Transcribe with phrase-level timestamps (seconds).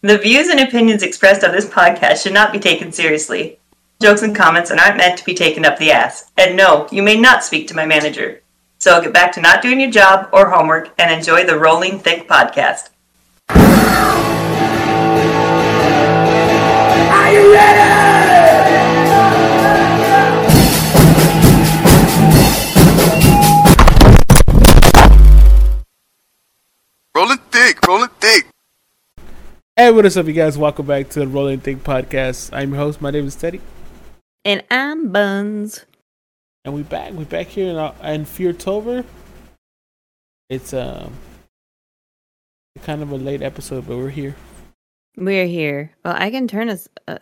[0.00, 3.58] The views and opinions expressed on this podcast should not be taken seriously.
[4.00, 6.30] Jokes and comments are not meant to be taken up the ass.
[6.36, 8.40] And no, you may not speak to my manager.
[8.78, 12.28] So get back to not doing your job or homework and enjoy the Rolling Thick
[12.28, 12.90] podcast.
[17.10, 17.88] Are you ready?
[27.16, 28.46] Rolling thick, rolling thick.
[29.78, 30.58] Hey, what is up, you guys?
[30.58, 32.50] Welcome back to the Rolling Thick Podcast.
[32.52, 33.00] I'm your host.
[33.00, 33.60] My name is Teddy,
[34.44, 35.84] And I'm Bunz.
[36.64, 37.12] and we back.
[37.12, 39.04] We back here in, uh, in Feartober.
[40.50, 41.12] It's um
[42.82, 44.34] kind of a late episode, but we're here.
[45.16, 45.92] We're here.
[46.04, 47.18] Well, I can turn us uh,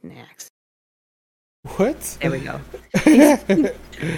[0.00, 0.50] snacks.
[1.78, 2.00] What?
[2.22, 2.60] There we go.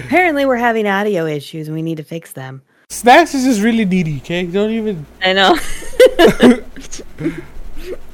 [0.04, 2.60] Apparently, we're having audio issues and we need to fix them.
[2.90, 4.18] Snacks is just really needy.
[4.18, 5.06] Okay, don't even.
[5.22, 5.56] I know.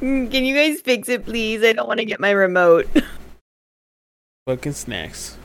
[0.01, 1.63] Mm, can you guys fix it, please?
[1.63, 2.89] I don't want to get my remote.
[4.47, 5.37] Fucking snacks.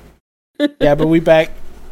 [0.79, 1.51] yeah, but we back.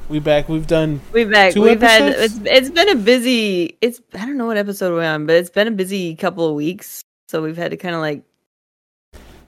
[0.09, 0.49] We back.
[0.49, 1.01] We've done.
[1.13, 1.53] We've back.
[1.53, 2.01] Two We've had.
[2.03, 3.77] It's it's been a busy.
[3.81, 6.55] It's I don't know what episode we're on, but it's been a busy couple of
[6.55, 7.03] weeks.
[7.29, 8.23] So we've had to kind of like.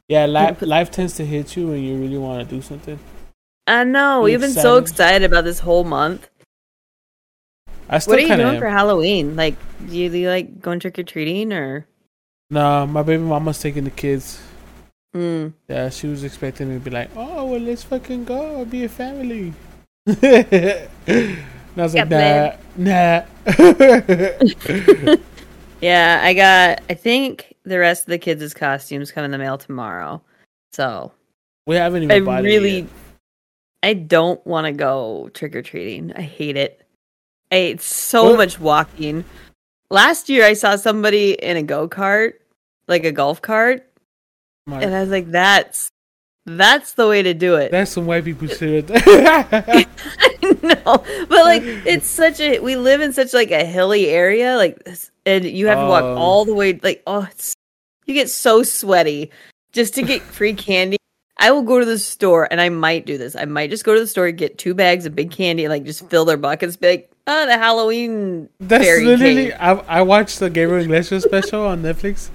[0.08, 3.00] Yeah, life life tends to hit you when you really want to do something.
[3.68, 4.84] I know Be we've been so excited.
[4.92, 6.30] excited about this whole month.
[7.90, 8.60] I still What are you doing of.
[8.62, 9.36] for Halloween?
[9.36, 9.56] Like,
[9.88, 11.86] do you, do you like going trick or treating or?
[12.52, 14.42] Nah, my baby mama's taking the kids.
[15.16, 15.54] Mm.
[15.70, 18.90] Yeah, she was expecting me to be like, "Oh, well, let's fucking go, be a
[18.90, 19.54] family."
[20.06, 20.20] and
[21.08, 25.16] I was like, Yeah, "Nah, nah."
[25.82, 26.82] Yeah, I got.
[26.90, 30.22] I think the rest of the kids' costumes come in the mail tomorrow.
[30.74, 31.12] So
[31.66, 32.88] we haven't I even bought really.
[33.82, 36.14] I don't want to go trick or treating.
[36.14, 36.86] I hate it.
[37.52, 38.38] I hate so What?
[38.38, 39.26] much walking.
[39.90, 42.34] Last year, I saw somebody in a go kart,
[42.92, 43.90] like a golf cart,
[44.68, 45.90] My- and I was like, "That's
[46.46, 48.88] that's the way to do it." That's some white people shit.
[50.64, 54.88] no, but like it's such a we live in such like a hilly area, like
[55.26, 56.16] and you have to walk Oh.
[56.16, 56.80] all the way.
[56.82, 57.56] Like oh, it's
[58.06, 59.32] you get so sweaty
[59.72, 60.98] just to get free candy.
[61.38, 63.36] I will go to the store and I might do this.
[63.36, 65.86] I might just go to the store get two bags of big candy and like
[65.86, 66.76] just fill their buckets.
[66.76, 69.46] Be like, oh, the Halloween That's literally.
[69.48, 69.54] cake.
[69.60, 72.30] I I watched the Gabriel Iglesias special on Netflix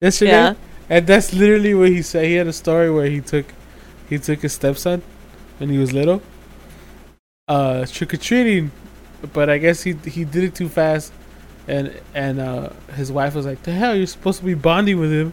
[0.00, 0.54] yesterday, Yeah.
[0.88, 2.24] and that's literally what he said.
[2.26, 3.46] He had a story where he took
[4.08, 5.02] he took his stepson
[5.58, 6.20] when he was little,
[7.48, 8.70] uh, trick or treating,
[9.32, 11.12] but I guess he he did it too fast,
[11.68, 15.12] and and uh, his wife was like, "The hell, you're supposed to be bonding with
[15.12, 15.32] him."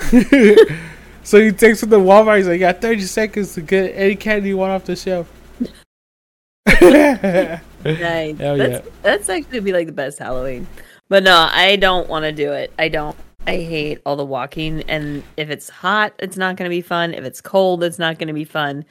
[1.22, 2.38] so he takes him to Walmart.
[2.38, 5.30] He's like, "You got 30 seconds to get any candy you want off the shelf."
[7.82, 8.36] Nice.
[8.38, 10.66] Hell that's, that's actually be like the best Halloween.
[11.08, 12.70] But no, I don't want to do it.
[12.78, 13.16] I don't.
[13.46, 14.82] I hate all the walking.
[14.88, 17.14] And if it's hot, it's not going to be fun.
[17.14, 18.84] If it's cold, it's not going to be fun.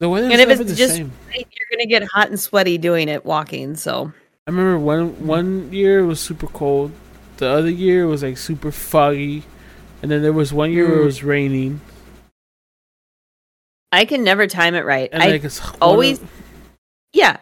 [0.00, 1.12] The weather's And if it's the just same.
[1.32, 3.76] you're going to get hot and sweaty doing it walking.
[3.76, 4.12] So
[4.46, 6.92] I remember one one year it was super cold.
[7.38, 9.42] The other year it was like super foggy,
[10.02, 11.06] and then there was one year where it Mm.
[11.06, 11.80] was raining.
[13.92, 15.08] I can never time it right.
[15.12, 16.20] And I like it's always,
[17.12, 17.38] yeah.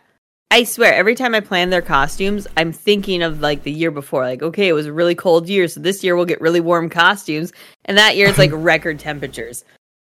[0.52, 4.24] I swear, every time I plan their costumes, I'm thinking of like the year before.
[4.24, 6.90] Like, okay, it was a really cold year, so this year we'll get really warm
[6.90, 7.54] costumes.
[7.86, 9.64] And that year it's like record temperatures.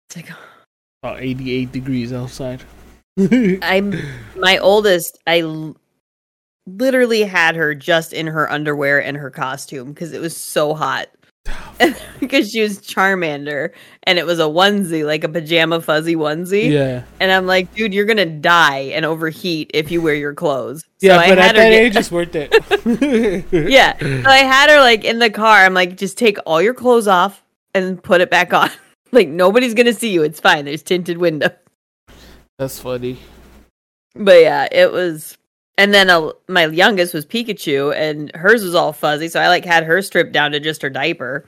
[0.09, 0.37] It's like,
[1.05, 2.65] about 88 degrees outside.
[3.63, 3.95] I'm
[4.37, 5.21] my oldest.
[5.25, 5.77] I l-
[6.67, 11.11] literally had her just in her underwear and her costume because it was so hot.
[12.21, 13.73] because she was Charmander
[14.05, 16.71] and it was a onesie, like a pajama fuzzy onesie.
[16.71, 20.85] yeah, And I'm like, dude, you're gonna die and overheat if you wear your clothes.
[21.01, 23.53] yeah, so but I at had her that get- age it's worth it.
[23.71, 23.99] yeah.
[23.99, 25.59] So I had her like in the car.
[25.65, 27.43] I'm like, just take all your clothes off
[27.75, 28.71] and put it back on.
[29.13, 30.23] like nobody's gonna see you.
[30.23, 30.65] It's fine.
[30.65, 31.51] There's tinted window.
[32.59, 33.19] That's funny.
[34.15, 35.37] But yeah, it was.
[35.77, 39.29] And then uh, my youngest was Pikachu, and hers was all fuzzy.
[39.29, 41.47] So I like had her stripped down to just her diaper,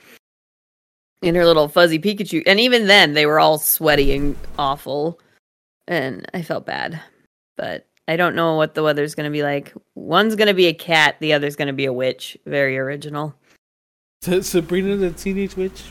[1.23, 2.43] in her little fuzzy Pikachu.
[2.47, 5.21] And even then, they were all sweaty and awful,
[5.87, 7.01] and I felt bad.
[7.57, 9.73] But I don't know what the weather's going to be like.
[9.95, 12.37] One's going to be a cat, the other's going to be a witch.
[12.47, 13.35] Very original.
[14.23, 15.85] Sabrina the Teenage Witch.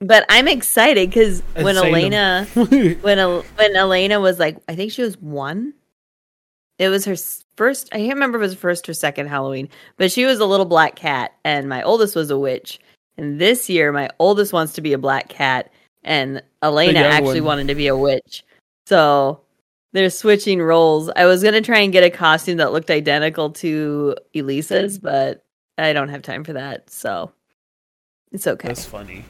[0.00, 5.18] But I'm excited because when Elena when when Elena was like, I think she was
[5.18, 5.74] one.
[6.78, 7.16] It was her
[7.60, 7.90] first.
[7.92, 9.68] I can't remember if it was first or second Halloween,
[9.98, 12.80] but she was a little black cat, and my oldest was a witch.
[13.18, 15.70] And this year, my oldest wants to be a black cat,
[16.02, 17.58] and Elena actually one.
[17.58, 18.46] wanted to be a witch.
[18.86, 19.42] So
[19.92, 21.10] they're switching roles.
[21.14, 25.44] I was gonna try and get a costume that looked identical to Elisa's, but
[25.76, 26.88] I don't have time for that.
[26.88, 27.30] So
[28.32, 28.68] It's okay.
[28.68, 29.22] That's funny.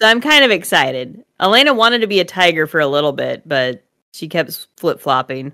[0.00, 1.22] So I'm kind of excited.
[1.40, 5.52] Elena wanted to be a tiger for a little bit, but she kept flip flopping.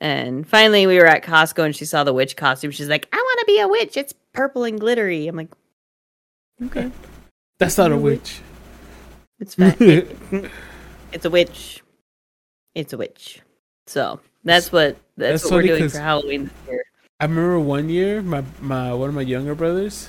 [0.00, 2.70] And finally, we were at Costco and she saw the witch costume.
[2.70, 3.96] She's like, I want to be a witch.
[3.96, 5.26] It's purple and glittery.
[5.28, 5.50] I'm like,
[6.64, 6.90] okay,
[7.58, 8.40] That's not a witch.
[9.38, 9.76] it's fine.
[9.78, 10.16] It-
[11.12, 11.82] it's a witch.
[12.74, 13.40] It's a witch.
[13.86, 16.84] So that's what that's, That's what we're doing for Halloween this year.
[17.18, 20.08] I remember one year, my my one of my younger brothers,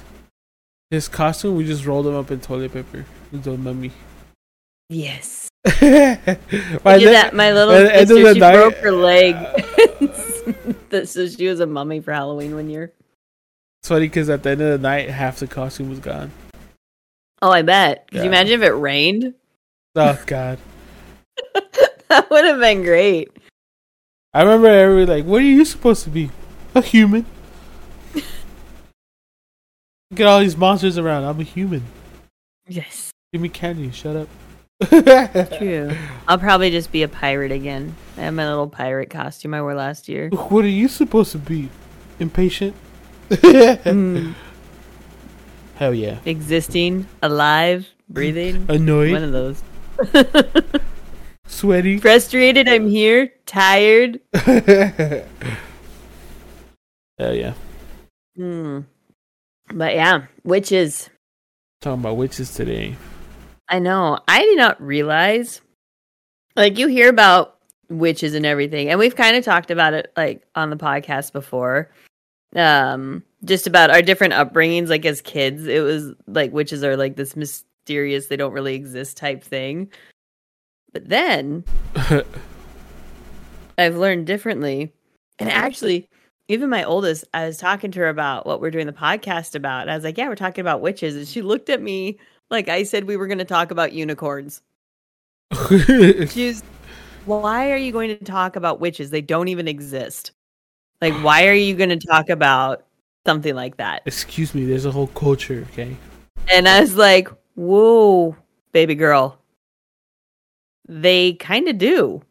[0.90, 3.06] his costume, we just rolled him up in toilet paper.
[3.32, 3.92] He's a mummy.
[4.88, 5.50] Yes.
[5.66, 5.72] my
[6.86, 7.32] I that.
[7.34, 9.36] My little at the sister, the she night- broke her leg.
[10.90, 12.92] That- so she was a mummy for Halloween one year.
[13.82, 16.32] It's funny because at the end of the night, half the costume was gone.
[17.42, 18.08] Oh, I bet.
[18.08, 18.24] Could Yeah.
[18.24, 19.34] you imagine if it rained?
[19.96, 20.58] Oh God!
[22.10, 23.30] that would have been great.
[24.34, 26.30] I remember everybody like, "What are you supposed to be?
[26.76, 27.26] A human?"
[30.14, 31.24] Get all these monsters around.
[31.24, 31.84] I'm a human.
[32.68, 33.12] Yes.
[33.32, 33.92] Give me candy.
[33.92, 34.28] Shut up.
[35.58, 35.92] True.
[36.28, 37.96] I'll probably just be a pirate again.
[38.18, 40.30] I have my little pirate costume I wore last year.
[40.50, 41.70] What are you supposed to be?
[42.20, 42.76] Impatient?
[43.30, 44.34] Mm,
[45.76, 46.20] Hell yeah.
[46.26, 48.66] existing, alive, breathing.
[48.70, 49.14] Annoyed.
[49.14, 49.64] One of those.
[51.46, 51.98] Sweaty?
[52.00, 53.32] Frustrated, I'm here.
[53.46, 54.20] Tired.
[54.34, 55.26] Hell
[57.20, 57.54] yeah.
[58.36, 58.80] Hmm.
[59.74, 61.10] But yeah, witches.
[61.82, 62.96] Talking about witches today.
[63.72, 64.20] I know.
[64.28, 65.62] I did not realize.
[66.58, 67.58] Like you hear about
[67.90, 71.90] witches and everything, and we've kind of talked about it like on the podcast before.
[72.54, 74.90] Um, just about our different upbringings.
[74.90, 79.16] Like as kids, it was like witches are like this mysterious, they don't really exist
[79.16, 79.90] type thing.
[80.92, 81.64] But then
[83.78, 84.94] I've learned differently,
[85.40, 86.08] and actually.
[86.48, 89.88] Even my oldest, I was talking to her about what we're doing the podcast about.
[89.88, 92.18] I was like, "Yeah, we're talking about witches," and she looked at me
[92.52, 94.62] like I said we were going to talk about unicorns.
[96.30, 96.64] She's,
[97.26, 99.10] why are you going to talk about witches?
[99.10, 100.32] They don't even exist.
[101.02, 102.86] Like, why are you going to talk about
[103.26, 104.04] something like that?
[104.06, 105.96] Excuse me, there's a whole culture, okay?
[106.52, 108.36] And I was like, whoa,
[108.72, 109.40] baby girl.
[110.88, 112.22] They kind of do.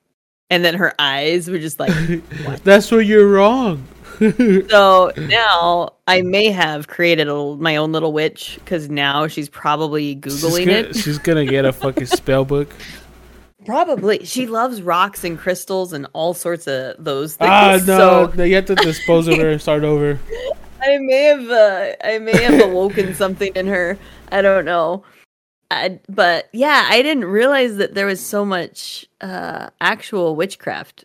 [0.50, 1.92] And then her eyes were just like,
[2.64, 3.86] That's where you're wrong.
[4.68, 10.20] so now I may have created a, my own little witch because now she's probably
[10.22, 10.96] she's, Googling gonna, it.
[10.96, 12.70] she's gonna get a fucking spell book.
[13.64, 14.24] Probably.
[14.24, 17.50] She loves rocks and crystals and all sorts of those things.
[17.50, 20.18] Ah, no, So no, you have to dispose of her and start over.
[20.82, 23.98] I may have uh, I may have awoken something in her.
[24.32, 25.04] I don't know.
[25.70, 31.04] I, but yeah, I didn't realize that there was so much uh, actual witchcraft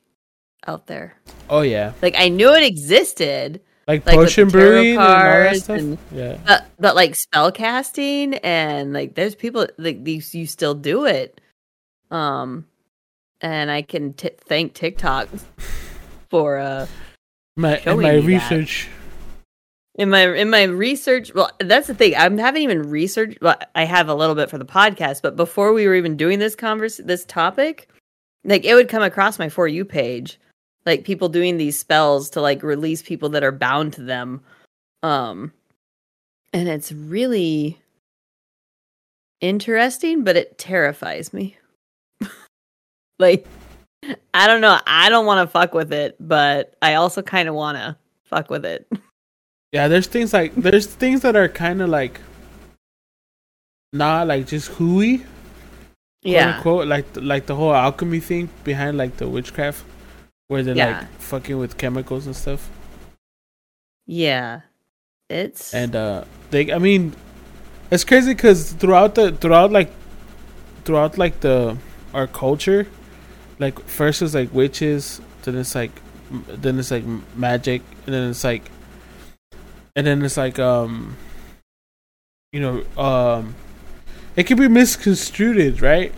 [0.68, 1.16] out there.
[1.50, 5.64] Oh yeah, Like I knew it existed, like, Like potion brewing and all that cards
[5.64, 5.78] stuff.
[5.80, 10.74] and- yeah, but but like spell casting and like there's people like these you still
[10.74, 11.40] do it.
[12.12, 12.66] Um,
[13.42, 15.28] and I can t- thank TikTok
[16.30, 16.88] for uh
[17.56, 18.24] my in my that.
[18.24, 18.88] research.
[19.98, 22.16] In my in my research, well, that's the thing.
[22.16, 23.38] I haven't even researched.
[23.42, 26.38] Well, I have a little bit for the podcast, but before we were even doing
[26.40, 27.88] this converse, this topic,
[28.44, 30.38] like it would come across my for you page,
[30.86, 34.42] like people doing these spells to like release people that are bound to them,
[35.04, 35.52] um,
[36.54, 37.80] and it's really
[39.42, 41.58] interesting, but it terrifies me.
[43.20, 43.46] like,
[44.34, 44.80] I don't know.
[44.86, 48.50] I don't want to fuck with it, but I also kind of want to fuck
[48.50, 48.88] with it.
[49.72, 52.22] Yeah, there's things like there's things that are kind of like
[53.92, 55.28] not like just hooey, quote
[56.22, 56.56] Yeah.
[56.56, 59.84] unquote, like like the whole alchemy thing behind like the witchcraft,
[60.48, 61.00] where they're Yeah.
[61.00, 62.70] like fucking with chemicals and stuff.
[64.06, 64.62] Yeah.
[65.30, 67.16] It's and uh they i mean
[67.90, 69.92] it's crazy because throughout the throughout like
[70.84, 71.76] throughout like the
[72.14, 72.86] our culture
[73.58, 75.90] like first it's like witches then it's like
[76.48, 77.04] then it's like
[77.36, 78.70] magic and then it's like
[79.96, 81.18] and then it's like um
[82.54, 83.56] you know um
[84.36, 86.14] it can be misconstrued right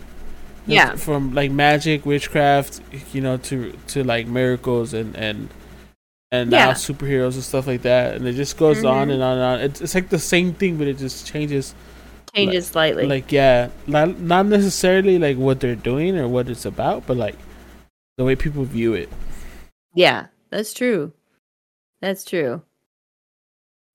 [0.68, 0.96] Yeah.
[0.96, 2.80] from like magic witchcraft
[3.12, 5.48] you know to to like miracles and and
[6.30, 9.14] and now superheroes and stuff like that and it just goes on Mhm.
[9.14, 11.74] and on and on it's, it's like the same thing but it just changes
[12.34, 13.06] changes slightly.
[13.06, 17.36] like yeah not, not necessarily like what they're doing or what it's about but like
[18.18, 19.08] the way people view it
[19.94, 21.12] yeah, that's true.
[22.00, 22.62] That's true.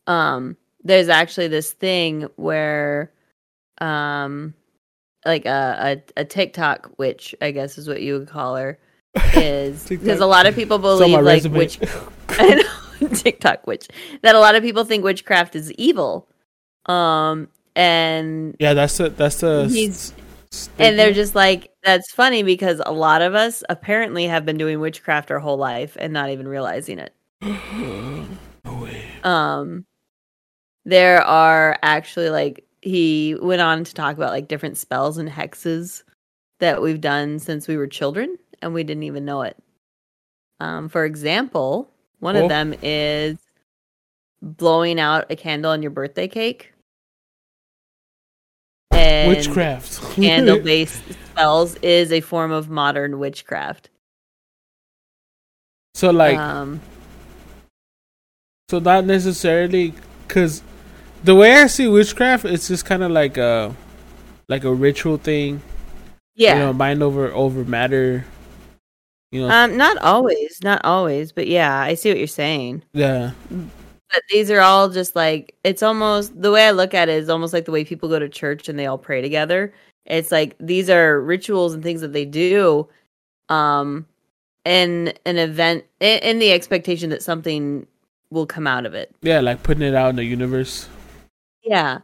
[0.08, 3.12] Um there's actually this thing where
[3.80, 4.53] um
[5.25, 8.77] like a a, a TikTok witch, I guess is what you would call her,
[9.36, 11.58] is because a lot of people believe like resume.
[11.58, 11.80] witch
[12.30, 12.56] I
[13.01, 13.88] know TikTok witch
[14.22, 16.27] that a lot of people think witchcraft is evil.
[16.88, 19.68] Um and Yeah, that's the that's the.
[19.68, 20.13] He's-
[20.77, 24.80] and they're just like that's funny because a lot of us apparently have been doing
[24.80, 27.12] witchcraft our whole life and not even realizing it.
[27.42, 28.27] no
[28.65, 29.03] way.
[29.24, 29.86] Um,
[30.86, 36.04] there are actually like he went on to talk about like different spells and hexes
[36.60, 39.56] that we've done since we were children and we didn't even know it.
[40.60, 42.44] Um, for example, one Oh.
[42.44, 43.38] of them is
[44.42, 46.74] blowing out a candle on your birthday cake.
[48.92, 50.02] And Witchcraft.
[50.16, 53.90] candle based spells is a form of modern witchcraft.
[55.96, 56.82] so like, um,
[58.70, 59.94] so not necessarily
[60.28, 60.62] because
[61.24, 63.75] the way I see witchcraft, it's just kind of like a
[64.50, 65.62] like a ritual thing.
[66.36, 66.53] yeah.
[66.56, 68.25] You know, mind over over matter.
[69.32, 72.84] You know, Um, not always, not always, but yeah, I see what you're saying.
[72.94, 73.32] yeah.
[73.50, 77.30] But these are all just like it's almost the way I look at it is
[77.30, 79.74] almost like the way people go to church and they all pray together.
[80.06, 82.88] It's like these are rituals and things that they do,
[83.50, 84.06] um,
[84.65, 87.88] in an event in, in the expectation that something
[88.30, 89.15] will come out of it.
[89.24, 90.88] Yeah, like putting it out in the universe.
[91.63, 92.00] Yeah,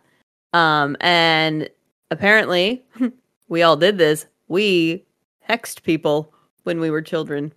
[0.53, 1.69] um, and
[2.11, 2.83] apparently
[3.49, 4.25] we all did this.
[4.47, 5.05] We
[5.47, 7.53] hexed people when we were children.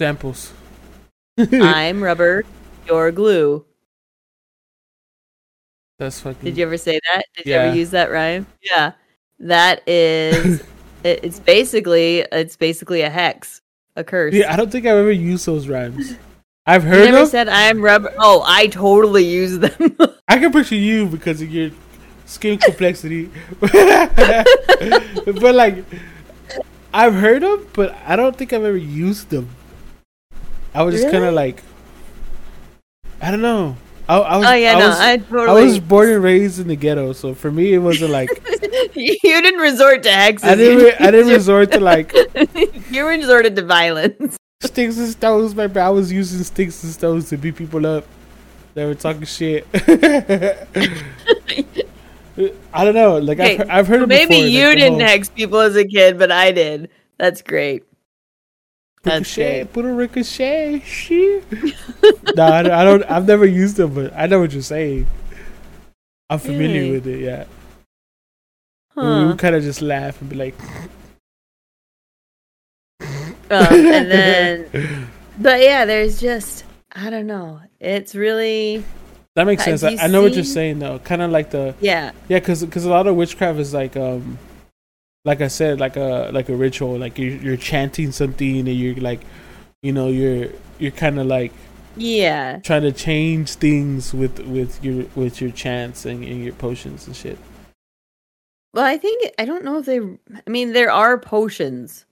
[0.00, 0.52] Samples.
[1.38, 2.44] I'm rubber,
[2.86, 3.64] you're glue.
[5.98, 6.44] That's fucking.
[6.44, 7.24] Did you ever say that?
[7.36, 8.46] Did you ever use that rhyme?
[8.60, 8.92] Yeah.
[9.38, 10.60] That is
[11.04, 13.60] it, it's basically it's basically a hex,
[13.96, 14.34] a curse.
[14.34, 16.16] Yeah, I don't think I've ever used those rhymes.
[16.66, 17.26] I've you heard never them.
[17.26, 18.12] said I'm rubber.
[18.18, 19.96] Oh, I totally use them.
[20.28, 21.70] I can picture you because of your
[22.26, 23.30] skin complexity.
[23.60, 23.74] but
[25.54, 25.84] like,
[26.94, 29.48] I've heard them, but I don't think I've ever used them.
[30.74, 31.62] I was just kind of like,
[33.20, 33.76] I don't know.
[34.08, 35.12] I, I was, oh yeah, I no, was, I
[35.50, 38.28] I was born and raised in the ghetto, so for me it wasn't like
[38.94, 40.44] you didn't resort to hexes.
[40.44, 40.84] I didn't.
[40.84, 42.12] Re- I didn't resort to like
[42.90, 44.36] you resorted to violence.
[44.62, 45.54] Sticks and stones.
[45.54, 48.04] My I was using sticks and stones to beat people up.
[48.74, 49.66] They were talking shit.
[52.72, 53.18] I don't know.
[53.18, 54.46] Like Okay, I've, I've heard it Maybe before.
[54.46, 56.88] you like, didn't whole hex people as a kid, but I did.
[57.18, 57.84] That's great.
[59.04, 60.80] Ricochet, put a ricochet.
[60.80, 61.44] Shit.
[62.36, 63.02] nah, I, don't- I don't.
[63.10, 65.06] I've never used them, but I know what you're saying.
[66.30, 66.90] I'm familiar Really?
[66.92, 67.20] with it.
[67.20, 67.44] Yeah.
[68.96, 69.26] We Huh.
[69.28, 70.54] would kind of just laugh and be like,
[73.52, 77.60] Um, and then, but yeah, there's just I don't know.
[77.80, 78.84] It's really
[79.34, 79.82] that makes sense.
[79.82, 80.98] I, know what you're saying though.
[80.98, 82.12] Kind of like the yeah.
[82.28, 84.38] Yeah, because a lot of witchcraft is like um,
[85.24, 86.98] like I said, like a like a ritual.
[86.98, 89.20] Like you're you're chanting something, and you're like,
[89.82, 91.52] you know, you're you're kind of like
[91.96, 92.58] Yeah.
[92.60, 97.16] trying to change things with with your with your chants and, and your potions and
[97.16, 97.38] shit.
[98.74, 100.00] Well, I think I don't know if they.
[100.00, 102.04] I mean, there are potions.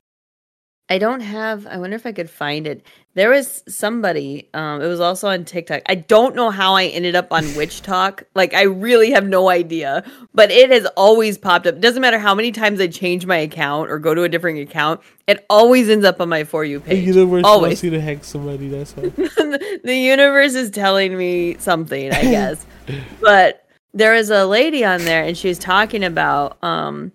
[0.91, 1.69] I don't have.
[1.69, 2.85] I wonder if I could find it.
[3.15, 4.49] There was somebody.
[4.53, 5.83] Um, it was also on TikTok.
[5.87, 8.25] I don't know how I ended up on WitchTok.
[8.35, 10.03] Like, I really have no idea.
[10.35, 11.81] But it has always popped up.
[11.81, 15.01] Doesn't matter how many times I change my account or go to a different account.
[15.29, 17.05] It always ends up on my for you page.
[17.05, 17.69] The universe Always.
[17.71, 18.69] wants you to hack somebody.
[18.69, 19.03] That's why.
[19.85, 22.67] the universe is telling me something, I guess.
[23.21, 27.11] but there was a lady on there and she was talking about um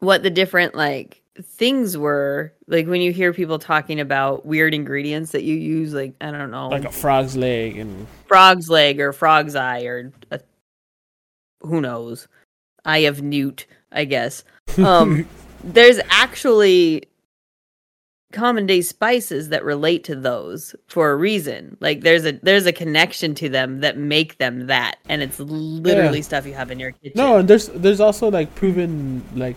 [0.00, 5.32] what the different like things were like when you hear people talking about weird ingredients
[5.32, 6.68] that you use like I don't know.
[6.68, 10.40] Like a frog's leg and frog's leg or frog's eye or a,
[11.60, 12.28] who knows?
[12.84, 14.44] Eye of newt I guess.
[14.78, 15.26] Um
[15.64, 17.04] there's actually
[18.32, 21.76] common day spices that relate to those for a reason.
[21.80, 26.18] Like there's a there's a connection to them that make them that and it's literally
[26.18, 26.24] Yeah.
[26.24, 27.12] stuff you have in your kitchen.
[27.16, 29.56] No, and there's there's also like proven like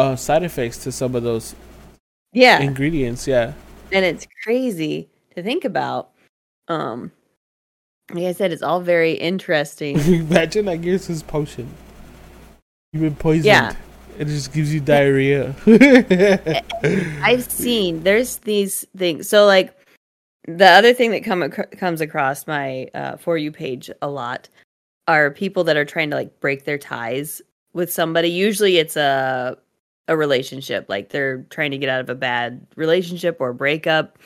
[0.00, 1.54] uh side effects to some of those
[2.32, 3.26] yeah ingredients.
[3.26, 3.52] Yeah.
[3.92, 6.10] and it's crazy to think about
[6.68, 7.12] um
[8.12, 9.98] like i said it's all very interesting
[10.30, 11.68] Imagine like here's this potion.
[12.92, 13.44] You've been poisoned.
[13.44, 13.74] Yeah.
[14.18, 15.54] It just gives you diarrhea.
[17.22, 19.28] I've seen there's these things.
[19.28, 19.74] So like
[20.48, 24.48] the other thing that come ac- comes across my uh, for you page a lot
[25.06, 27.40] are people that are trying to like break their ties
[27.72, 28.28] with somebody.
[28.28, 29.56] Usually it's a
[30.10, 34.18] a relationship, like they're trying to get out of a bad relationship or breakup,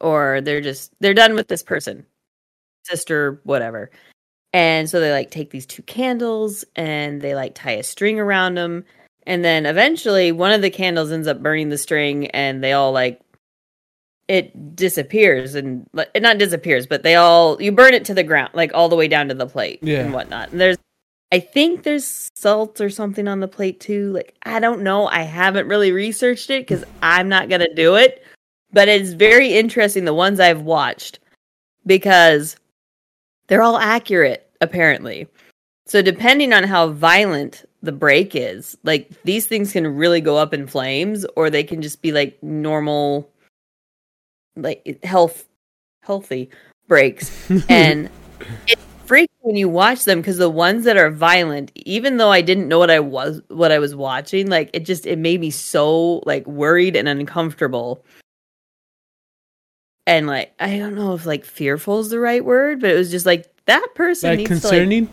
[0.00, 2.06] or they're just they're done with this person,
[2.86, 3.90] sister, whatever.
[4.54, 8.54] And so they like take these two candles and they like tie a string around
[8.54, 8.84] them
[9.26, 12.92] and then eventually one of the candles ends up burning the string and they all
[12.92, 13.20] like
[14.28, 18.50] it disappears and it not disappears, but they all you burn it to the ground,
[18.54, 20.00] like all the way down to the plate Yeah.
[20.00, 20.50] and whatnot.
[20.52, 20.76] And there's,
[21.34, 24.12] I think there's salt or something on the plate too.
[24.12, 28.24] Like I don't know, I haven't really researched it because I'm not gonna do it.
[28.72, 31.18] But it's very interesting the ones I've watched
[31.84, 32.54] because
[33.48, 35.26] they're all accurate apparently.
[35.86, 40.54] So depending on how violent the break is, like these things can really go up
[40.54, 43.28] in flames or they can just be like normal
[44.54, 45.46] like health
[46.04, 46.48] healthy
[46.86, 47.50] breaks.
[47.68, 48.08] and
[48.68, 52.40] it's freaky when you watch them because the ones that are violent, even though I
[52.40, 55.50] didn't know what I was what I was watching, like it just it made me
[55.50, 58.04] so like worried and uncomfortable.
[60.06, 63.10] And like I don't know if like fearful is the right word, but it was
[63.10, 65.08] just like that person like needs to like concerning.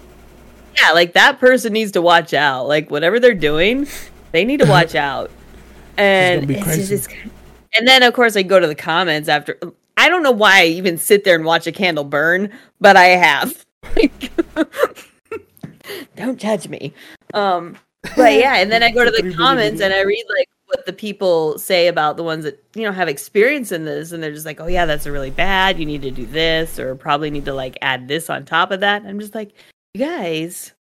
[0.79, 2.67] yeah, like that person needs to watch out.
[2.67, 3.87] Like whatever they're doing,
[4.31, 5.31] they need to watch out.
[5.97, 7.07] And it's just, it's,
[7.73, 9.57] and then of course I go to the comments after.
[9.97, 13.07] I don't know why I even sit there and watch a candle burn, but I
[13.07, 13.65] have.
[16.15, 16.93] Don't judge me.
[17.33, 17.77] Um,
[18.15, 20.93] but yeah, and then I go to the comments and I read like what the
[20.93, 24.45] people say about the ones that you know have experience in this, and they're just
[24.45, 25.79] like, "Oh yeah, that's really bad.
[25.79, 28.79] You need to do this, or probably need to like add this on top of
[28.79, 29.51] that." I'm just like,
[29.93, 30.73] you guys,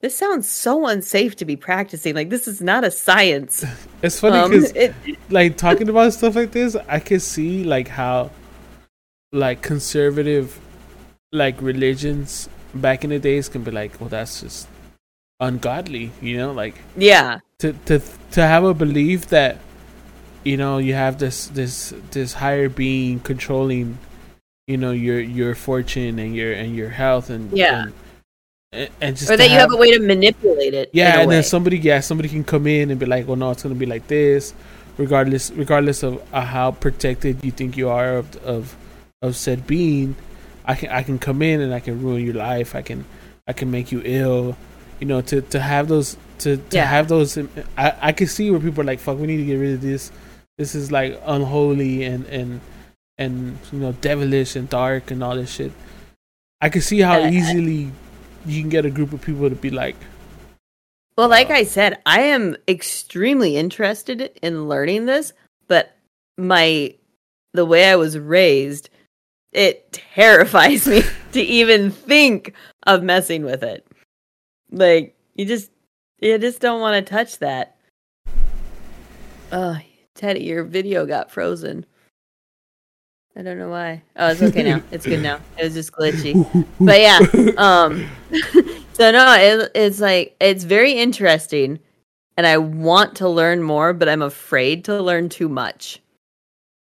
[0.00, 2.14] this sounds so unsafe to be practicing.
[2.14, 3.64] Like this is not a science.
[4.02, 4.94] It's funny Um, because it,
[5.28, 8.30] like talking about stuff like this, I can see like how
[9.30, 10.58] like conservative
[11.32, 14.68] like religions back in the days can be like, well, that's just
[15.38, 18.00] ungodly, you know, like yeah, to to
[18.32, 19.58] to have a belief that
[20.44, 23.98] you know you have this this this higher being controlling
[24.66, 27.88] you know your your fortune and your and your health and Yeah.
[28.72, 30.90] and, and just or that you have a way to manipulate it.
[30.92, 31.34] yeah and way.
[31.36, 33.84] then somebody yeah somebody can come in and be like well no it's gonna be
[33.86, 34.54] like this
[34.96, 38.76] regardless regardless of uh, how protected you think you are of of
[39.20, 40.14] of said being
[40.72, 42.70] i can i can come in and i can ruin your life.
[42.80, 43.00] I can
[43.50, 44.56] i can make you ill.
[45.00, 46.08] You know to to have those
[46.44, 46.84] to to Yeah.
[46.96, 47.30] have those
[47.84, 49.82] i i can see where people are like fuck we need to get rid of
[49.90, 50.02] this.
[50.58, 52.60] This is like unholy and and
[53.24, 53.34] and
[53.72, 55.72] you know devilish and dark and all this shit.
[56.60, 57.80] I can see how Uh, easily
[58.46, 59.96] you can get a group of people to be like
[61.16, 65.32] Well, like I said, I am extremely interested in learning this,
[65.68, 65.84] but
[66.38, 66.94] my
[67.52, 68.88] the way I was raised,
[69.52, 72.54] it terrifies me to even think
[72.86, 73.86] of messing with it.
[74.70, 75.70] Like you just
[76.20, 77.76] you just don't want to touch that.
[79.52, 79.78] Oh,
[80.14, 81.86] Teddy, your video got frozen.
[83.36, 84.02] I don't know why.
[84.16, 84.82] Oh, it's okay now.
[84.90, 85.40] It's good now.
[85.56, 86.66] It was just glitchy.
[86.78, 87.18] But yeah,
[87.56, 88.08] um
[88.92, 91.78] so no, it, it's like it's very interesting
[92.36, 95.99] and I want to learn more, but I'm afraid to learn too much.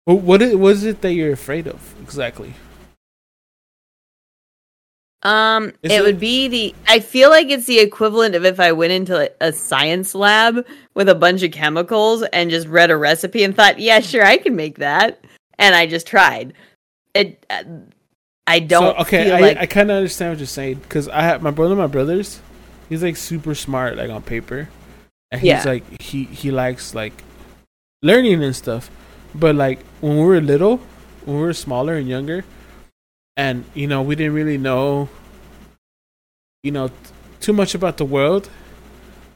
[0.06, 2.52] Well, what is, what is it that you're afraid of exactly?
[5.22, 6.74] Um, it, it- would be the.
[6.86, 11.08] I feel like it's the equivalent of if I went into a science lab with
[11.08, 14.54] a bunch of chemicals and just read a recipe and thought, "Yeah, sure, I can
[14.54, 15.24] make that,"
[15.58, 16.52] and I just tried.
[17.14, 17.44] It.
[17.48, 17.64] Uh,
[18.46, 18.94] I don't.
[18.96, 21.50] so, okay, I, like I kind of understand what you're saying because I have my
[21.50, 22.40] brother, my brothers.
[22.90, 24.68] He's like super smart, like on paper,
[25.30, 25.62] and he's Yeah.
[25.64, 27.14] like he he likes like
[28.02, 28.90] learning and stuff.
[29.34, 30.78] But like when we were little,
[31.24, 32.44] when we were smaller and younger,
[33.36, 35.08] and you know we didn't really know,
[36.62, 36.94] you know, t-
[37.40, 38.48] too much about the world.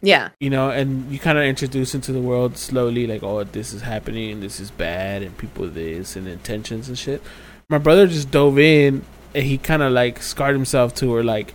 [0.00, 3.72] yeah, you know, and you kind of introduce into the world slowly, like, oh, this
[3.72, 7.20] is happening, and this is bad, and people this and intentions and shit.
[7.68, 9.02] My brother just dove in,
[9.34, 11.52] and he kind of like scarred himself to where like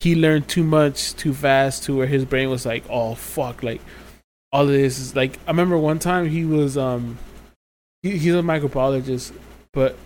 [0.00, 3.80] he learned too much too fast, to where his brain was like, oh fuck, like
[4.52, 5.38] all of this is like.
[5.46, 7.18] I remember one time he was um,
[8.02, 9.32] he, he's a microbiologist,
[9.72, 9.96] but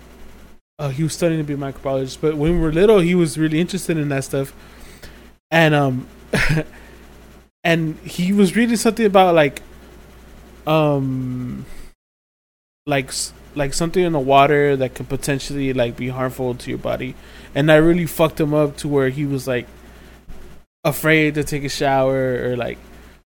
[0.78, 2.20] uh, he was studying to be a microbiologist.
[2.20, 4.52] But when we were little, he was really interested in that stuff,
[5.50, 6.07] and um.
[7.64, 9.62] and he was reading something about like
[10.66, 11.64] um
[12.87, 13.12] like
[13.55, 17.14] like something in the water that could potentially like be harmful to your body
[17.55, 19.66] and that really fucked him up to where he was like
[20.85, 22.78] afraid to take a shower or like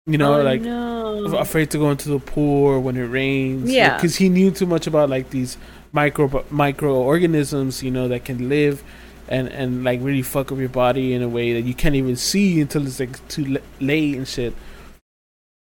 [0.07, 1.37] you know Oh, like no.
[1.37, 3.97] afraid to go into the pool when it rains Yeah.
[3.97, 5.57] because he knew too much about like these
[5.93, 8.83] micro microorganisms you know that can live
[9.29, 12.15] and and like really fuck up your body in a way that you can't even
[12.17, 14.55] see until it's like too late and shit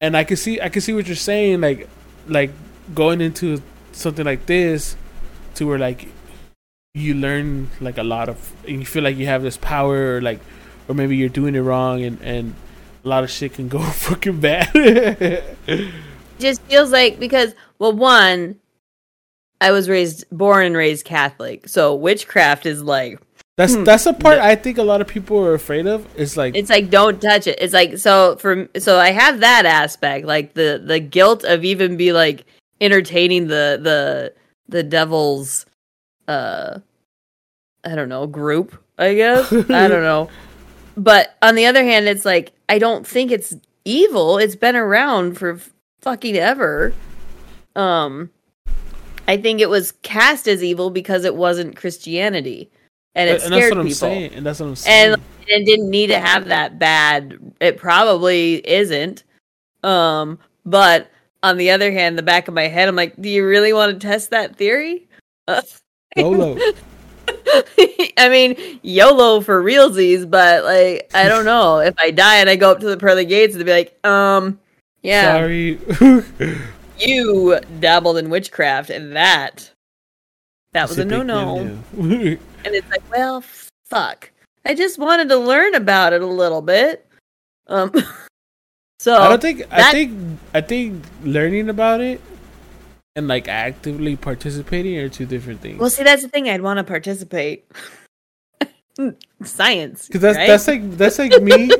[0.01, 1.89] and i can see i can see what you're saying like
[2.27, 2.51] like
[2.95, 4.95] going into something like this
[5.55, 6.07] to where like
[6.93, 10.21] you learn like a lot of and you feel like you have this power or
[10.21, 10.39] like
[10.87, 12.53] or maybe you're doing it wrong and and
[13.03, 14.71] a lot of shit can go fucking bad
[16.39, 18.55] just feels like because well one
[19.61, 23.19] I was raised, born and raised Catholic, so witchcraft is like
[23.57, 23.83] That's Hmm.
[23.83, 26.07] that's the part I think a lot of people are afraid of.
[26.15, 27.57] It's like it's like don't touch it.
[27.59, 31.97] It's like so for so I have that aspect, like the the guilt of even
[31.97, 32.45] be like
[32.79, 34.33] entertaining the the
[34.69, 35.65] the devil's
[36.29, 36.79] uh
[37.83, 38.81] I don't know group.
[38.97, 40.29] I guess I don't know,
[40.97, 44.37] but on the other hand, it's like I don't think it's evil.
[44.37, 45.59] It's been around for
[46.01, 46.93] fucking ever.
[47.75, 48.29] Um,
[49.27, 52.69] I think it was cast as evil because it wasn't Christianity,
[53.15, 54.33] and it and that's scared what I'm people saying.
[54.33, 55.13] And that's what I'm saying.
[55.13, 59.23] and it didn't need to have that bad it probably isn't
[59.83, 61.09] um but
[61.43, 63.91] on the other hand the back of my head i'm like do you really want
[63.91, 65.07] to test that theory
[65.47, 65.61] uh,
[66.15, 66.57] YOLO.
[68.17, 71.79] i mean yolo for realsies but like i don't know.
[71.89, 74.59] If i die and i go up to the pearly gates and be like um
[75.01, 75.33] yeah.
[75.39, 75.79] Sorry.
[76.99, 78.89] you dabbled in witchcraft.
[78.89, 79.71] And that
[80.73, 81.63] that was a It's no-no.
[81.63, 81.77] no-no.
[81.95, 83.43] and it's like well
[83.85, 84.31] fuck.
[84.65, 87.07] I just wanted to learn about it a little bit.
[87.67, 87.93] Um
[88.99, 92.21] so I don't think I think I think learning about it
[93.15, 95.79] and like actively participating are two different things.
[95.79, 97.65] well see that's the thing i'd want to participate
[99.43, 100.47] science Because that's right?
[100.47, 101.71] that's like that's like me.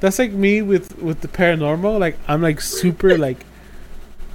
[0.00, 1.98] that's like me with with the paranormal.
[1.98, 3.44] Like I'm like super like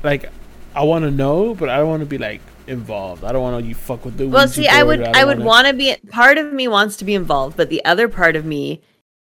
[0.04, 0.30] like
[0.76, 3.24] I want to know, but I don't want to be like involved.
[3.24, 4.28] I don't want to you fuck with the.
[4.28, 7.06] well see i would don't i would want to be part of me wants to
[7.06, 8.82] be involved but the other part of me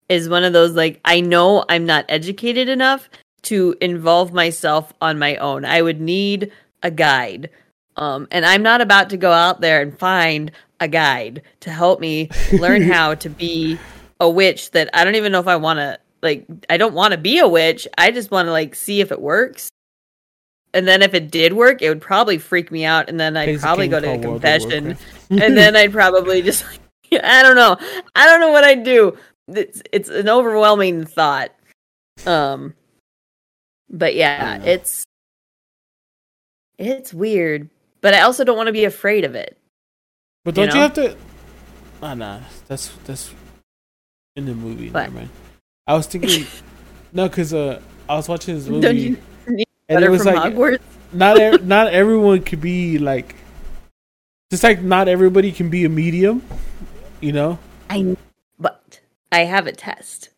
[0.09, 3.09] is one of those like i know i'm not educated enough
[3.43, 6.51] to involve myself on my own i would need
[6.83, 7.51] a guide
[7.97, 12.01] um and i'm not about to go out there and find a guide to help
[12.01, 13.79] me learn how to be
[14.21, 17.13] a witch that i don't even know if i want to like i don't want
[17.13, 19.69] to be a witch i just want to like see if it works
[20.75, 23.59] and then if it did work it would probably freak me out and then i'd
[23.61, 24.97] probably go to a called World of confession
[25.31, 26.81] and then I'd probably just like,
[27.25, 27.77] I don't know.
[28.15, 29.17] I don't know what I'd do.
[29.49, 31.53] It's it's an overwhelming thought.
[32.27, 32.75] Um
[33.89, 34.61] but Yeah.
[34.65, 35.05] it's
[36.79, 37.69] it's weird,
[38.01, 39.57] but I also don't want to be afraid of it.
[40.45, 40.81] But don't you, know?
[40.81, 41.17] have to?
[42.03, 42.41] Ah, nah.
[42.69, 43.33] That's that's
[44.37, 44.91] in the movie.
[44.91, 45.03] What?
[45.03, 45.31] Never mind.
[45.87, 46.47] I was thinking,
[47.13, 50.37] no, because uh, I was watching this movie, Don't you need and it was like
[50.37, 50.81] Hogwarts?
[51.13, 53.35] not e- not everyone could be like,
[54.51, 56.43] just like not everybody can be a medium,
[57.21, 57.59] you know.
[57.89, 58.17] I
[58.59, 59.01] but
[59.33, 60.31] I have a test.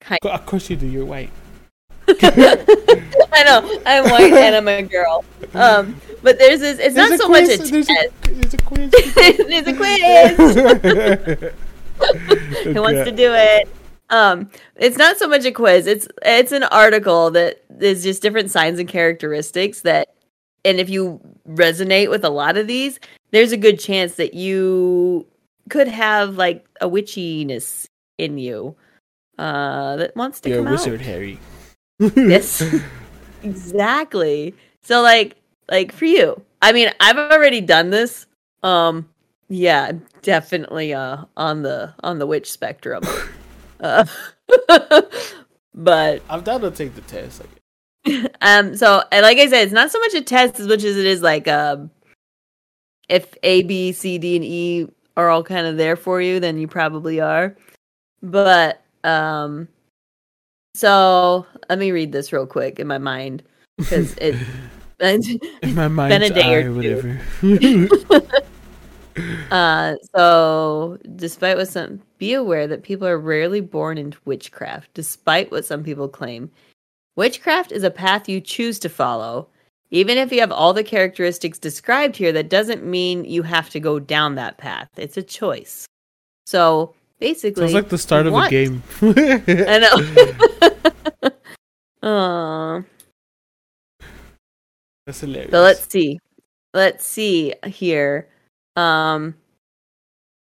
[0.00, 0.86] Kind Of course you do.
[0.86, 1.30] You're white.
[3.32, 3.80] I know.
[3.86, 5.24] I'm white and I'm a girl.
[5.54, 8.08] Um but there's this it's There's not so quiz, much a there's test.
[8.26, 8.90] A, there's a quiz.
[9.16, 9.74] there's a
[11.40, 11.52] quiz.
[12.64, 13.68] who wants to do it
[14.10, 18.50] um it's not so much a quiz it's it's an article that is just different
[18.50, 20.08] signs and characteristics that
[20.64, 23.00] and if you resonate with a lot of these
[23.32, 25.26] there's a good chance that you
[25.68, 27.86] could have like a witchiness
[28.18, 28.74] in you
[29.38, 31.38] uh that wants to You're a come wizard, out Harry.
[31.98, 32.62] yes
[33.42, 34.54] exactly.
[34.82, 35.36] So like
[35.70, 36.40] like for you.
[36.62, 38.26] I mean i've already done this.
[38.62, 39.08] Um
[39.48, 43.02] yeah definitely uh on the on the witch spectrum.
[43.82, 44.04] Uh,
[45.74, 47.40] but I'm down to take the test.
[47.40, 50.84] Like, um so and like i said it's not so much a test as much
[50.84, 51.90] as it is like um
[53.08, 56.58] if a b c d and e are all kind of there for you then
[56.58, 57.56] you probably are.
[58.22, 59.68] But um
[60.74, 63.42] so let me read this real quick in my mind
[63.76, 64.36] because it
[65.00, 65.20] in
[65.74, 67.88] my mind's been a day eye, or or two.
[68.08, 68.44] whatever.
[69.50, 75.50] Uh, so despite what some be aware that people are rarely born into witchcraft, despite
[75.50, 76.50] what some people claim.
[77.16, 79.48] Witchcraft is a path you choose to follow.
[79.90, 83.80] Even if you have all the characteristics described here, that doesn't mean you have to
[83.80, 84.88] go down that path.
[84.96, 85.86] It's a choice.
[86.46, 88.82] So basically, Sounds like the start of a game.
[89.02, 89.78] I
[91.22, 91.30] know.
[92.02, 92.82] Aw.
[95.06, 95.50] That's hilarious.
[95.50, 96.18] So let's see.
[96.74, 98.28] Let's see here.
[98.76, 99.34] Um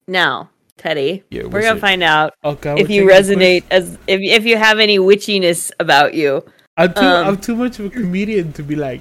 [0.09, 3.31] now, Teddy, Yeah, we're gonna find out Oh, if you taking a quiz?
[3.31, 6.45] resonate as if if you have any witchiness about you.
[6.77, 9.01] I'm too, um, I'm too much of a comedian to be like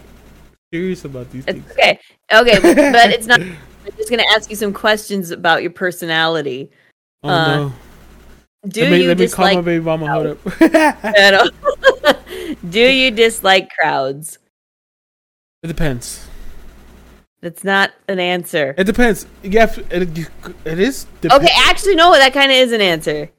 [0.73, 1.69] serious about these things.
[1.71, 1.99] okay.
[2.31, 3.57] Okay, but, but it's not I'm
[3.97, 6.71] just gonna ask you some questions about your personality.
[7.25, 7.73] Oh uh, no!
[8.67, 10.07] Do let me, you let me call my dislike baby mama.
[10.07, 11.49] Hold up.
[12.69, 14.37] Don't- you dislike crowds?
[15.63, 16.27] it depends.
[17.41, 18.75] That's not an answer.
[18.77, 19.25] It depends.
[19.41, 20.29] Yeah, it,
[20.65, 21.07] it is.
[21.23, 23.31] Okay, actually no, that kinda is an answer.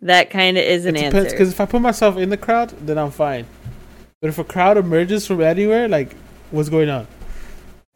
[0.00, 1.30] That kinda is It an depends answer.
[1.30, 3.46] because if I put myself in the crowd, then I'm fine.
[4.22, 6.14] But if a crowd emerges from anywhere, like
[6.50, 7.06] what's going on?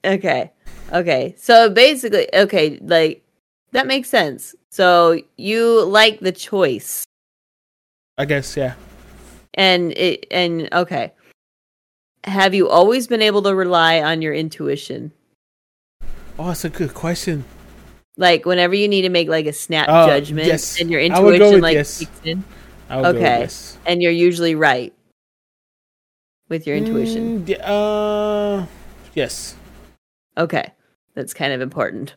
[0.05, 0.51] Okay.
[0.93, 1.35] Okay.
[1.39, 3.25] So basically, okay, like
[3.73, 4.55] that makes sense.
[4.71, 7.05] So you like the choice.
[8.17, 8.75] I guess yeah.
[9.55, 11.13] And it and okay.
[12.25, 15.13] Have you always been able to rely on your intuition?
[16.39, 17.45] Oh, that's a good question.
[18.17, 20.81] Like whenever you need to make like a snap Uh, judgment yes.
[20.81, 21.99] and your I would go intuition like yes.
[22.01, 22.45] kicks in
[22.91, 23.39] I would go with Okay.
[23.41, 23.79] yes.
[23.87, 24.93] and you're usually right
[26.49, 27.45] with your intuition.
[27.45, 28.67] Mm, uh,
[29.15, 29.55] yes.
[30.37, 30.73] Okay.
[31.15, 32.15] That's kind of important.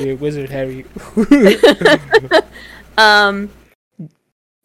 [0.00, 0.84] You're Wizard Harry.
[2.96, 3.50] Um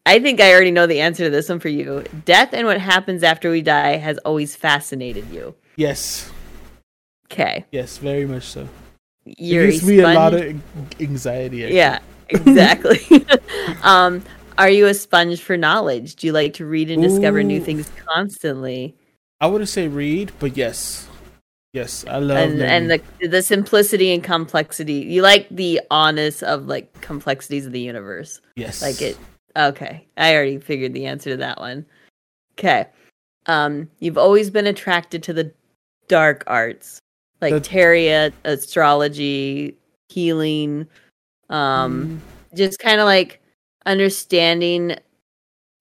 [0.06, 2.04] I think I already know the answer to this one for you.
[2.26, 5.56] Death and what happens after we die has always fascinated you.
[5.76, 6.32] yes.
[7.32, 7.66] Okay.
[7.72, 8.68] Yes, very much so.
[9.26, 10.42] You're it gives me a lot of
[11.00, 11.64] anxiety.
[11.64, 11.78] actually.
[11.78, 13.00] Yeah, exactly.
[13.84, 14.24] um,
[14.58, 16.16] are you a sponge for knowledge?
[16.16, 18.96] Do you like to read and discover new things constantly?
[19.40, 21.08] I wouldn't say read, but yes.
[21.74, 24.94] Yes, I love and and the the simplicity and complexity.
[25.08, 28.42] You like the honest of like complexities of the universe.
[28.56, 28.82] yes.
[28.82, 29.18] Like it.
[29.56, 31.86] Okay, I already figured the answer to that one.
[32.58, 32.88] Okay.
[33.46, 35.52] Um, you've always been attracted to the
[36.08, 37.00] dark arts,
[37.42, 39.76] like The- tarot, astrology,
[40.10, 40.88] healing.
[41.50, 43.42] Um, Mm, just kind of like
[43.86, 44.96] understanding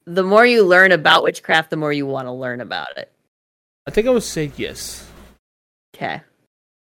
[0.07, 3.12] the more you learn about witchcraft the more you want to learn about it
[3.87, 5.08] I think I would say yes.
[5.94, 6.22] Okay.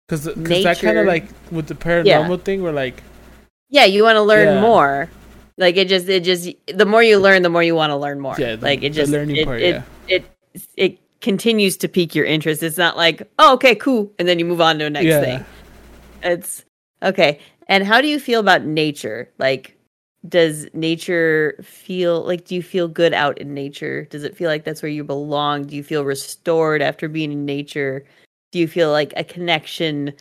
[0.06, 3.02] Because that kind of like with the paranormal thing, we're like,
[3.70, 4.60] yeah you want to learn Yeah.
[4.60, 5.10] more.
[5.56, 8.20] Like it just it just the more you learn the more you want to learn
[8.20, 8.34] more.
[8.38, 9.82] Yeah, the- like it just learning it, part, it, yeah.
[10.08, 10.24] it
[10.76, 12.62] it continues to pique your interest.
[12.62, 15.20] It's not like oh okay cool and then you move on to the next yeah.
[15.20, 15.44] thing.
[16.22, 16.64] It's
[17.02, 17.38] okay.
[17.68, 19.30] And how do you feel about nature?
[19.38, 19.76] Like
[20.28, 24.06] does nature feel like do you feel good out in nature?
[24.06, 25.64] Does it feel like that's where you belong?
[25.64, 28.04] Do you feel restored after being in nature
[28.54, 30.12] do you feel like a connection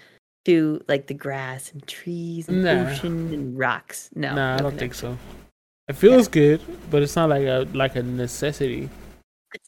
[0.43, 2.89] to like the grass and trees and Nah.
[2.89, 5.19] ocean and rocks no Nah, I don't think connection.
[5.21, 5.37] so.
[5.87, 8.89] It feels good, but it's not like a like a necessity.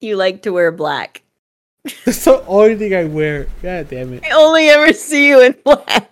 [0.00, 1.22] you like to wear black
[2.04, 3.46] That's the only thing I wear.
[3.62, 4.22] God damn it!
[4.24, 6.10] i only ever see you in black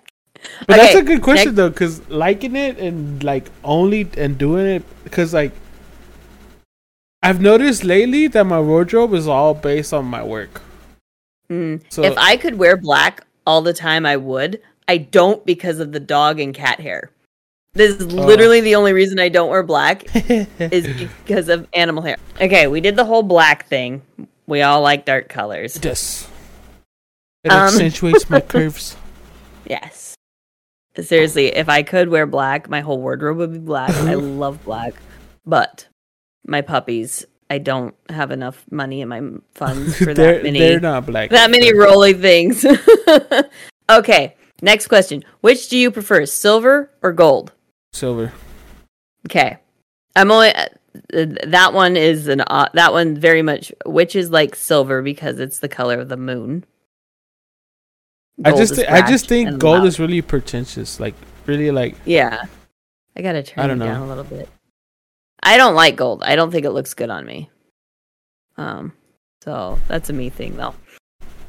[0.66, 4.64] But that's a good question next- though, because liking it and like only and doing
[4.66, 5.52] it, because like
[7.26, 10.62] I've noticed lately that my wardrobe is all based on my work.
[11.50, 11.82] Mm.
[11.88, 14.60] So if I could wear black all the time, I would.
[14.88, 17.10] I don't because of the dog and cat hair.
[17.74, 18.24] This is Oh.
[18.24, 22.16] literally the only reason I don't wear black is because of animal hair.
[22.40, 24.02] Okay, we did the whole black thing.
[24.46, 25.78] We all like dark colors.
[25.82, 26.28] yes,
[27.44, 27.66] it Um.
[27.68, 28.96] accentuates my curves.
[29.68, 30.14] Yes.
[30.98, 33.90] Seriously, if I could wear black, my whole wardrobe would be black.
[33.90, 34.94] I love black.
[35.44, 35.86] But
[36.46, 39.22] my puppies, I don't have enough money in my
[39.54, 41.30] funds for that many they're not black.
[41.30, 42.64] that many rolly things.
[43.90, 45.24] okay, next question.
[45.40, 47.52] Which do you prefer, silver or gold?
[47.92, 48.32] silver.
[49.26, 49.56] Okay,
[50.14, 50.66] I'm only uh,
[51.12, 55.58] that one is an uh, that one very much which is like silver because it's
[55.58, 56.64] the color of the moon.
[58.44, 59.86] I just thi- I just think gold loud.
[59.86, 61.00] is really pretentious.
[61.00, 61.14] Like
[61.46, 62.44] really like yeah.
[63.16, 63.92] I gotta turn I don't it know.
[63.92, 64.48] down a little bit.
[65.42, 66.22] I don't like gold.
[66.22, 67.50] I don't think it looks good on me.
[68.56, 68.92] Um,
[69.42, 70.74] so that's a me thing though.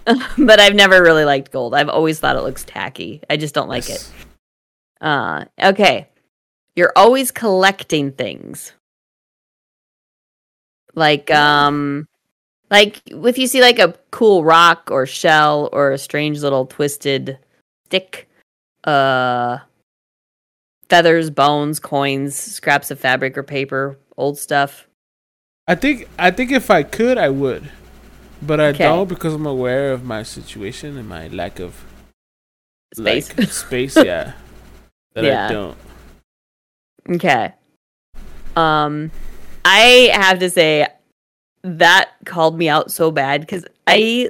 [0.38, 1.73] but I've never really liked gold.
[1.73, 3.21] I've always thought it looks tacky.
[3.30, 3.89] I just don't like it.
[3.89, 4.13] yes.
[5.02, 6.08] Uh, okay.
[6.76, 8.71] You're always collecting things.
[10.95, 12.08] Like, um,
[12.69, 17.38] like if you see like a cool rock or shell or a strange little twisted
[17.86, 18.30] stick,
[18.84, 19.60] uh,
[20.89, 24.88] feathers, bones, coins, scraps of fabric or paper, old stuff.
[25.67, 27.69] I think I think if I could, I would,
[28.41, 28.84] but I Okay.
[28.86, 31.84] don't because I'm aware of my situation and my lack of
[32.95, 33.38] Space.
[33.38, 33.97] like, space.
[33.97, 34.32] Yeah,
[35.13, 35.47] that Yeah.
[35.47, 35.78] I don't.
[37.10, 37.54] Okay.
[38.56, 39.12] Um,
[39.65, 40.88] I have to say
[41.63, 44.30] that called me out so bad because I,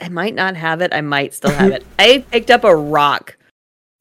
[0.00, 0.94] I might not have it.
[0.94, 1.84] I might still have it.
[1.98, 3.36] I picked up a rock,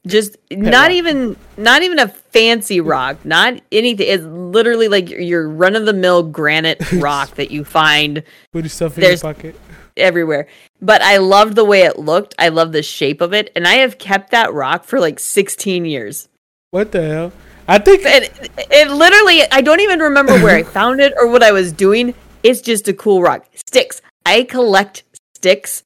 [0.07, 4.07] just not even not even a fancy rock, not anything.
[4.07, 8.63] It's literally like your, your run of the mill granite rock that you find Put
[8.63, 9.59] yourself in your pocket.
[9.97, 10.47] everywhere.
[10.81, 12.33] But I loved the way it looked.
[12.39, 15.85] I love the shape of it, and I have kept that rock for like 16
[15.85, 16.29] years.
[16.71, 17.31] What the hell?
[17.67, 21.43] I think it, it literally i don't even remember where i found it or what
[21.43, 25.03] i was doing it's just a cool rock sticks i collect
[25.35, 25.83] sticks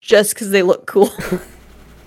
[0.00, 1.10] just because they look cool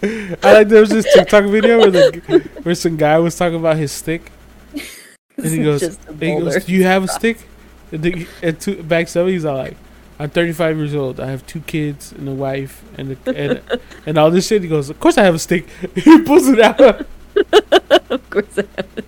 [0.03, 3.77] I like there was this TikTok video where the where some guy was talking about
[3.77, 4.31] his stick,
[5.37, 7.47] and he goes, and he goes, "Do you have a stick?"
[7.91, 9.77] And, the, and to, back seven, he's all like,
[10.19, 11.19] I'm 35 years old.
[11.19, 14.63] I have two kids and a wife and a, and, and all this shit.
[14.63, 15.67] He goes, of course I have a stick.
[15.95, 16.79] he pulls it out.
[16.81, 18.57] of course.
[18.57, 19.03] I have a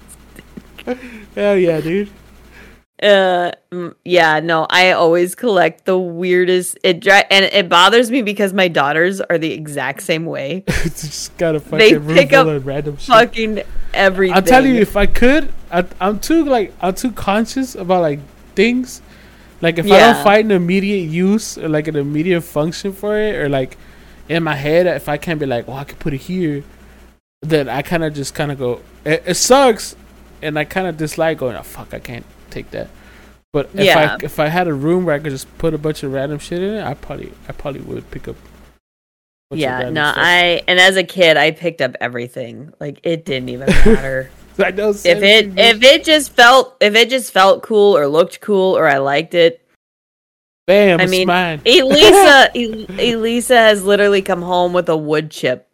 [0.85, 0.99] stick.
[1.35, 2.09] Hell yeah, dude.
[3.01, 6.79] Uh, mm, yeah, no, I always collect the weirdest.
[6.83, 10.63] It dri- and it bothers me because my daughters are the exact same way.
[10.67, 13.07] it's just got a fucking They pick up random shit.
[13.07, 13.61] Fucking
[13.93, 14.35] everything.
[14.35, 18.19] I'll tell you, if I could, I, I'm too like I'm too conscious about like
[18.55, 19.01] things.
[19.61, 23.35] Like if I don't find an immediate use or like an immediate function for it,
[23.35, 23.77] or like
[24.27, 26.63] in my head, if I can't be like, well, I could put it here,
[27.43, 28.81] then I kind of just kind of go.
[29.05, 29.95] It, it sucks,
[30.41, 31.55] and I kind of dislike going.
[31.55, 32.25] Oh fuck, I can't
[32.57, 32.89] take that.
[33.53, 34.17] But if Yeah.
[34.19, 36.39] I if I had a room where I could just put a bunch of random
[36.39, 38.35] shit in it, I probably I probably would pick up.
[39.51, 40.15] yeah, no, stuff.
[40.19, 42.73] I and as a kid, I picked up everything.
[42.79, 44.29] Like it didn't even matter.
[44.59, 48.41] I know if it if it just felt if it just felt cool or looked
[48.41, 49.61] cool or I liked it.
[50.65, 51.61] bam, I it's mean, mine.
[51.65, 55.69] Elisa El- Elisa has literally come home with a wood chip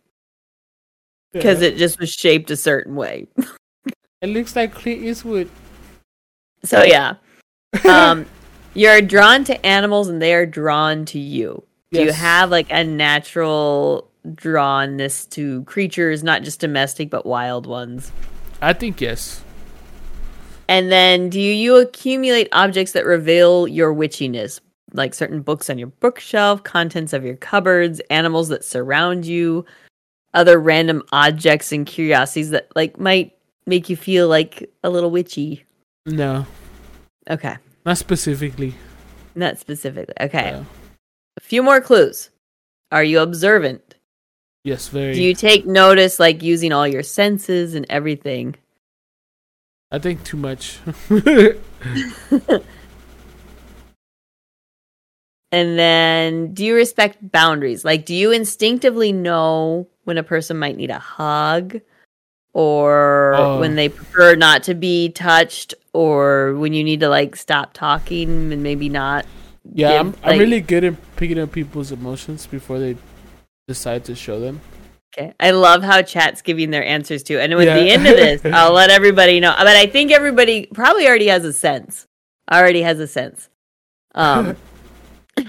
[1.32, 1.70] because Yeah.
[1.70, 3.28] it just was shaped a certain way.
[4.22, 5.50] it looks like Clint Eastwood.
[6.64, 7.16] So yeah.
[7.88, 8.26] Um
[8.74, 11.64] you're drawn to animals and they are drawn to you.
[11.92, 18.12] Do you have like a natural drawnness to creatures, not just domestic but wild ones?
[18.62, 19.44] I think yes.
[20.68, 24.60] And then do you accumulate objects that reveal your witchiness?
[24.94, 29.66] Like certain books on your bookshelf, contents of your cupboards, animals that surround you,
[30.34, 35.66] other random objects and curiosities that like might make you feel like a little witchy.
[36.06, 36.46] No,
[37.30, 37.56] Okay.
[37.86, 38.76] not specifically.
[39.36, 40.14] Not specifically.
[40.20, 40.50] Okay.
[41.38, 42.30] A few more clues.
[42.92, 43.96] Are you observant?
[44.64, 45.14] Yes, very.
[45.14, 48.56] Do you take notice like using all your senses and everything?
[49.92, 50.80] I think too much.
[55.52, 57.86] And then do you respect boundaries?
[57.86, 61.80] Like do you instinctively know when a person might need a hug
[62.54, 63.60] or Oh.
[63.60, 68.54] when they prefer not to be touched or when you need to like stop talking
[68.54, 69.26] and maybe not?
[69.74, 72.96] yeah, give, I'm, like- I'm really good at picking up people's emotions before they
[73.68, 74.60] decide to show them.
[75.16, 75.34] Okay.
[75.40, 77.40] I love how chat's giving their answers too.
[77.40, 77.76] And with Yeah.
[77.80, 79.54] the end of this, I'll let everybody know.
[79.58, 82.08] But I think everybody probably already has a sense.
[82.52, 83.50] Already has a sense.
[84.16, 84.58] Um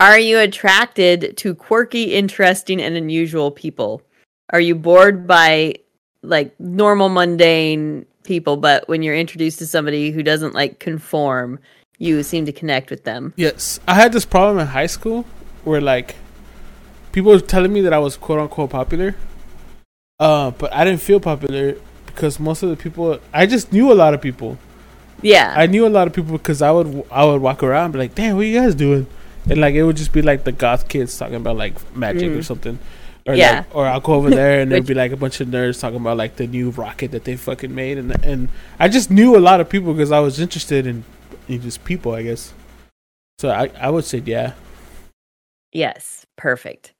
[0.00, 4.02] Are you attracted to quirky, interesting, and unusual people?
[4.50, 5.74] Are you bored by
[6.22, 11.58] like normal, mundane people, but when you're introduced to somebody who doesn't like conform,
[11.98, 13.32] you seem to connect with them?
[13.36, 15.24] Yes, I had this problem in high school
[15.64, 16.16] where like
[17.12, 19.16] people were telling me that I was quote unquote popular,
[20.20, 21.76] uh, but I didn't feel popular
[22.06, 24.58] because most of the people I just knew a lot of people.
[25.20, 25.52] Yeah.
[25.56, 27.98] I knew a lot of people because I would I would walk around and be
[27.98, 29.06] like, "Damn, what are you guys doing?"
[29.50, 32.38] And like it would just be like the goth kids talking about like magic or
[32.38, 32.44] Mhm.
[32.44, 32.78] something.
[33.28, 33.58] Or Yeah.
[33.58, 36.00] like, or I'll go over there and there'd be like a bunch of nerds talking
[36.00, 39.38] about like the new rocket that they fucking made, and and I just knew a
[39.38, 41.04] lot of people because I was interested in,
[41.46, 42.54] in just people, I guess.
[43.38, 44.54] So I I would say yeah.
[45.72, 46.94] Yes, perfect.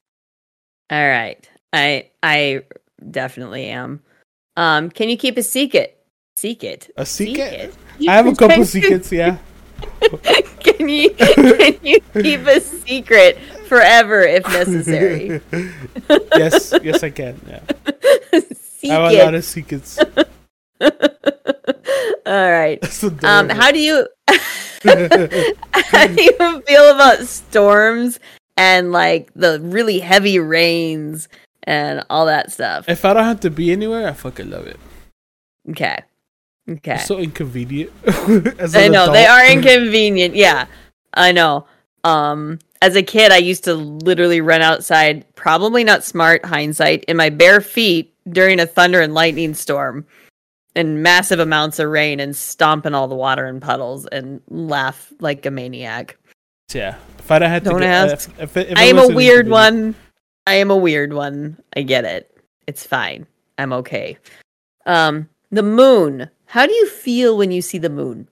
[0.90, 1.48] All right.
[1.72, 2.62] I I
[3.10, 4.02] definitely am.
[4.56, 5.94] Um can you keep a secret?
[6.36, 6.90] Secret.
[6.96, 7.72] A secret?
[7.98, 8.08] Secret?
[8.08, 9.38] I have a couple secrets, yeah.
[10.60, 15.40] can you can you keep a secret forever if necessary?
[16.36, 17.40] yes, yes, I can.
[17.46, 17.60] Yeah,
[18.32, 19.98] I have a lot of secrets.
[22.26, 22.78] All right.
[23.24, 24.06] Um how do you
[24.82, 28.20] how do you feel about storms
[28.56, 31.28] and like the really heavy rains
[31.64, 32.88] and all that stuff?
[32.88, 34.78] if I don't have to be anywhere, I fucking love it.
[35.70, 35.98] Okay.
[36.68, 36.98] Okay.
[36.98, 37.90] So inconvenient.
[38.58, 40.34] As I know they are inconvenient.
[40.34, 40.66] Yeah,
[41.14, 41.66] I know.
[42.04, 47.16] Um, as a kid, I used to literally run outside, probably not smart hindsight, in
[47.16, 50.06] my bare feet during a thunder and lightning storm,
[50.76, 55.12] and massive amounts of rain, and stomp in all the water and puddles, and laugh
[55.20, 56.16] like a maniac.
[56.72, 56.96] Yeah.
[57.18, 58.30] If I don't have to Don't get, ask.
[58.38, 59.94] If, if, if I am a weird one.
[60.46, 61.62] I am a weird one.
[61.76, 62.34] I get it.
[62.66, 63.26] It's fine.
[63.58, 64.16] I'm okay.
[64.86, 66.30] Um, the moon.
[66.48, 68.26] How do you feel when you see the moon?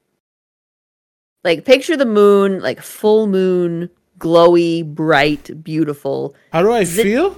[1.45, 6.35] Like picture the moon, like full moon, glowy, bright, beautiful.
[6.53, 7.37] How do I it- feel?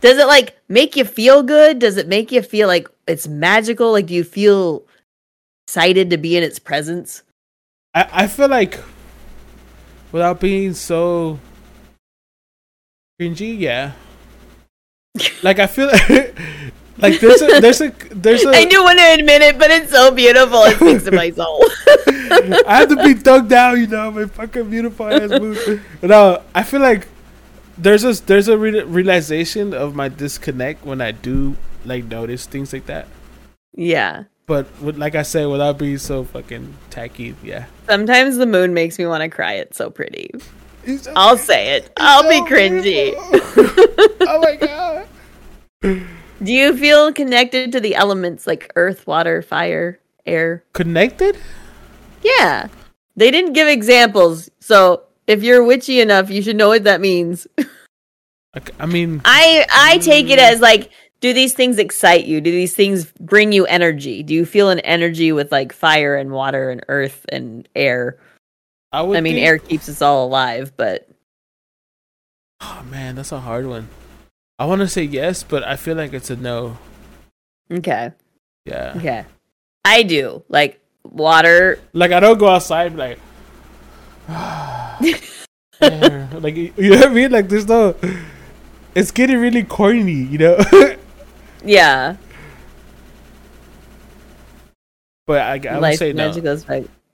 [0.00, 1.78] Does it like make you feel good?
[1.80, 3.90] Does it make you feel like it's magical?
[3.92, 4.84] Like do you feel
[5.66, 7.22] excited to be in its presence?
[7.94, 8.78] I, I feel like
[10.12, 11.40] without being so
[13.20, 13.92] cringy, yeah.
[15.42, 15.90] like I feel
[16.98, 19.90] Like there's a there's a there's a I do want to admit it, but it's
[19.90, 20.62] so beautiful.
[20.64, 21.62] It speaks to my soul.
[22.66, 25.80] I have to be dug down, you know, my fucking beautiful ass boot.
[26.02, 27.06] No, I feel like
[27.78, 32.72] there's a there's a re- realization of my disconnect when I do like notice things
[32.72, 33.06] like that.
[33.74, 34.24] yeah.
[34.46, 37.66] But with, like I said, without being so fucking tacky, yeah.
[37.88, 39.54] Sometimes the moon makes me want to cry.
[39.54, 40.30] It's so pretty.
[40.84, 41.90] It's so- I'll say it.
[41.96, 43.14] I'll be cringy.
[44.20, 46.06] oh my god.
[46.42, 50.64] Do you feel connected to the elements like earth, water, fire, air?
[50.72, 51.38] Connected?
[52.22, 52.68] Yeah.
[53.16, 57.46] They didn't give examples, so if you're witchy enough, you should know what that means.
[58.80, 60.42] I mean, I I take it mm.
[60.42, 62.40] as like do these things excite you?
[62.40, 64.22] Do these things bring you energy?
[64.22, 68.18] Do you feel an energy with like fire and water and earth and air?
[68.92, 69.16] I would.
[69.16, 71.08] I mean, think- air keeps us all alive, but
[72.60, 73.88] Oh man, that's a hard one.
[74.58, 76.78] I want to say yes, but I feel like it's a no.
[77.70, 78.12] okay.
[78.64, 78.94] Yeah.
[78.96, 79.24] Okay.
[79.84, 80.42] I do.
[80.48, 83.18] Like water Like I don't go outside like.
[85.80, 87.30] like you know what I mean?
[87.30, 87.94] Like there's no.
[88.94, 90.58] It's getting really corny, you know.
[91.64, 92.16] yeah.
[95.26, 96.32] but I, I would life say no.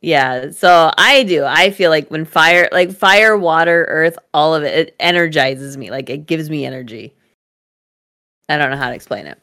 [0.00, 1.44] Yeah, so I do.
[1.44, 5.90] I feel like when fire, like fire, water, earth, all of it, it energizes me.
[5.90, 7.14] Like it gives me energy.
[8.48, 9.38] I don't know how to explain it.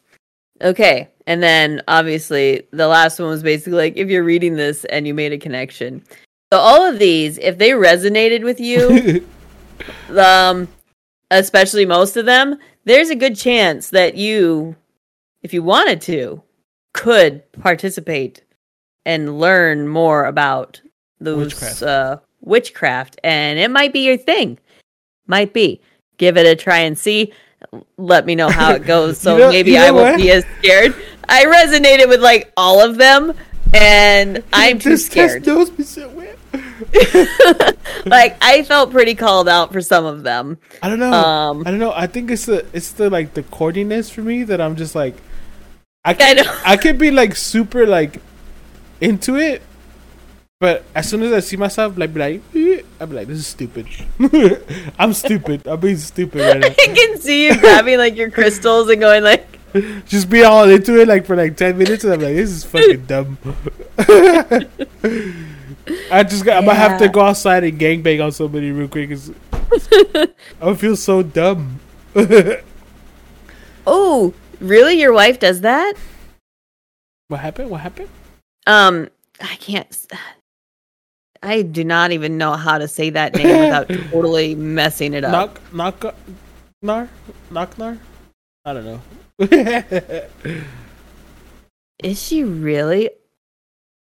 [0.61, 5.07] Okay, and then obviously the last one was basically like if you're reading this and
[5.07, 6.03] you made a connection.
[6.51, 9.25] So all of these, if they resonated with you,
[10.17, 10.67] um,
[11.31, 14.75] especially most of them, there's a good chance that you,
[15.43, 16.41] if you wanted to,
[16.93, 18.43] could participate
[19.05, 20.81] and learn more about
[21.19, 21.83] those Witchcraft.
[21.83, 24.57] uh, witchcraft, and it might be your thing.
[25.27, 25.81] Might be.
[26.17, 27.31] Give it a try and see.
[27.97, 29.19] Let me know how it goes.
[29.19, 30.17] So You know- maybe you know I won't what?
[30.17, 30.95] be as scared.
[31.27, 33.33] I resonated with like all of them,
[33.73, 35.45] and I'm too scared.
[35.45, 36.35] knows me so well.
[38.05, 40.57] like I felt pretty called out for some of them.
[40.81, 41.11] I don't know.
[41.11, 41.91] Um, I don't know.
[41.93, 45.15] I think it's the it's the like the corniness for me that I'm just like
[46.05, 46.59] I I can know.
[46.65, 48.21] I can be like super like
[49.01, 49.61] into it,
[50.59, 53.87] but as soon as I see myself like be like I'm like this is stupid.
[54.99, 55.65] I'm stupid.
[55.65, 59.47] I'm being stupid right I can see you grabbing like your crystals and going like.
[60.07, 62.63] Just be all into it like for like ten minutes, and I'm like this is
[62.65, 63.37] fucking dumb.
[66.11, 69.11] I just got, I'm gonna have to go outside and gangbang on somebody real quick.
[70.59, 71.79] I feel so dumb.
[73.85, 74.99] "Oh, really?
[74.99, 75.93] Your wife does that?"
[77.27, 77.69] What happened?
[77.69, 78.09] What happened?
[78.65, 79.87] Um, I can't.
[81.41, 85.31] I do not even know how to say that name without totally messing it up.
[85.31, 86.15] Knock, knock,
[86.81, 87.09] nar,
[87.49, 87.97] knock, nar.
[88.65, 89.01] I don't know.
[92.03, 93.09] Is she really?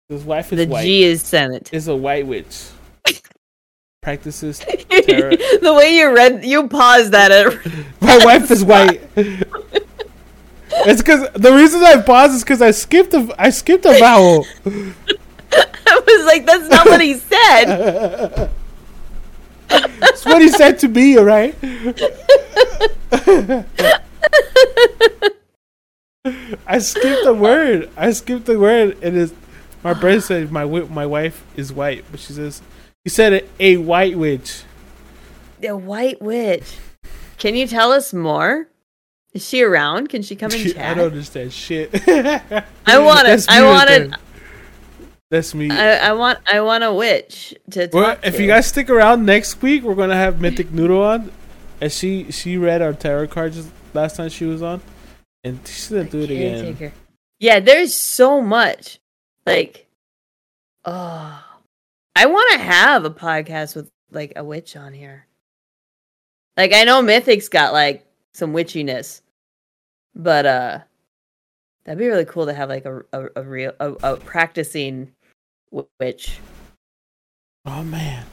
[0.08, 0.82] His wife is The white.
[0.84, 1.70] G is Senate.
[1.72, 2.68] is a white witch.
[4.02, 4.58] Practices.
[4.60, 5.36] Tarot.
[5.60, 7.30] the way you read, you paused that.
[7.30, 7.54] At,
[8.00, 9.02] My wife is white.
[9.16, 14.46] it's because the reason I paused is because I skipped a I skipped a vowel.
[15.86, 18.50] I was like, "That's not what he said."
[19.68, 21.18] That's what he said to me.
[21.18, 21.54] All right.
[26.66, 27.90] I skipped a word.
[27.96, 29.32] I skipped a word, and it's
[29.82, 32.62] my brother said my my wife is white, but she says
[33.04, 34.64] he said a, a white witch.
[35.60, 36.76] The White Witch.
[37.36, 38.68] Can you tell us more?
[39.32, 40.08] Is she around?
[40.08, 40.92] Can she come and chat?
[40.92, 41.90] I don't understand shit.
[42.08, 43.46] I want it.
[43.48, 44.12] I want it.
[45.30, 45.38] There.
[45.38, 45.70] That's me.
[45.70, 46.38] I, I want.
[46.50, 48.42] I want a witch to talk well, if to.
[48.42, 51.30] you guys stick around next week, we're gonna have Mythic Noodle on,
[51.80, 54.80] and she she read our tarot cards last time she was on,
[55.44, 56.92] and she's gonna do it again.
[57.40, 58.98] Yeah, there's so much.
[59.46, 59.86] Like,
[60.84, 61.44] oh,
[62.16, 65.26] I want to have a podcast with like a witch on here.
[66.56, 69.22] Like, I know Mythic's got like some witchiness,
[70.14, 70.78] but uh,
[71.84, 75.12] that'd be really cool to have like a a, a real a, a practicing
[75.70, 76.38] w- witch.
[77.66, 78.24] Oh man,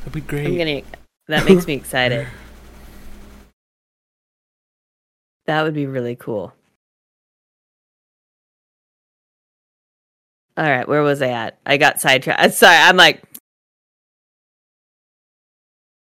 [0.00, 0.46] that'd be great.
[0.46, 0.82] I'm gonna.
[1.28, 2.26] That makes me excited.
[5.46, 6.52] That would be really cool.
[10.56, 11.58] All right, where was I at?
[11.64, 12.54] I got sidetracked.
[12.54, 13.22] Sorry, I'm like,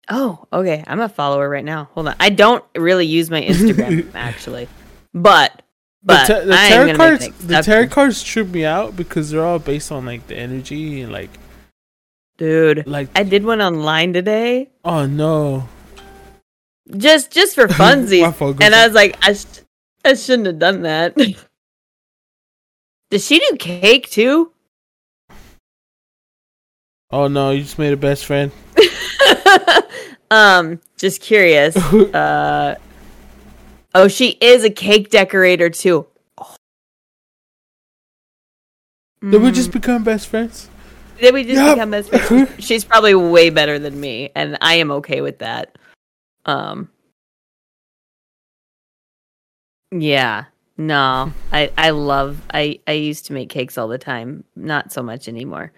[0.08, 0.82] oh, okay.
[0.86, 1.88] I'm a follower right now.
[1.92, 2.16] Hold on.
[2.18, 4.68] I don't really use my Instagram actually,
[5.14, 5.62] but
[6.02, 9.58] but the, ta- the tarot cards, the tarot cards trip me out because they're all
[9.58, 11.30] based on like the energy and like
[12.36, 12.86] dude.
[12.86, 13.08] like.
[13.14, 15.68] I did one online today, oh no,
[16.96, 18.60] just just for funsies.
[18.60, 19.62] And I was like, I, sh-
[20.04, 21.16] I shouldn't have done that.
[23.10, 24.52] Does she do cake too?
[27.10, 28.52] Oh no, you just made a best friend.
[30.30, 31.74] um, just curious.
[31.76, 32.76] Uh,
[33.98, 36.06] oh, she is a cake decorator too.
[39.20, 40.68] Did we just become best friends?
[41.20, 41.74] Did we just Yep.
[41.74, 42.50] become best friends?
[42.64, 45.76] She's probably way better than me, and I am okay with that.
[46.46, 46.88] Um,
[49.90, 50.44] yeah,
[50.76, 55.02] no, I I love I I used to make cakes all the time, not so
[55.02, 55.72] much anymore.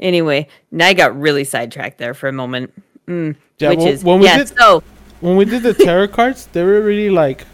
[0.00, 2.72] Anyway, now I got really sidetracked there for a moment.
[3.06, 4.38] Mm, Yeah, which when- is when we yeah.
[4.38, 4.82] did- So
[5.20, 7.44] When we did the tarot cards, they were really like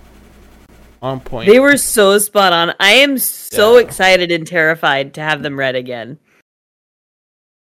[1.02, 1.48] on point.
[1.50, 2.74] they were so spot on.
[2.80, 3.84] I am so Yeah.
[3.84, 6.18] excited and terrified to have them read again.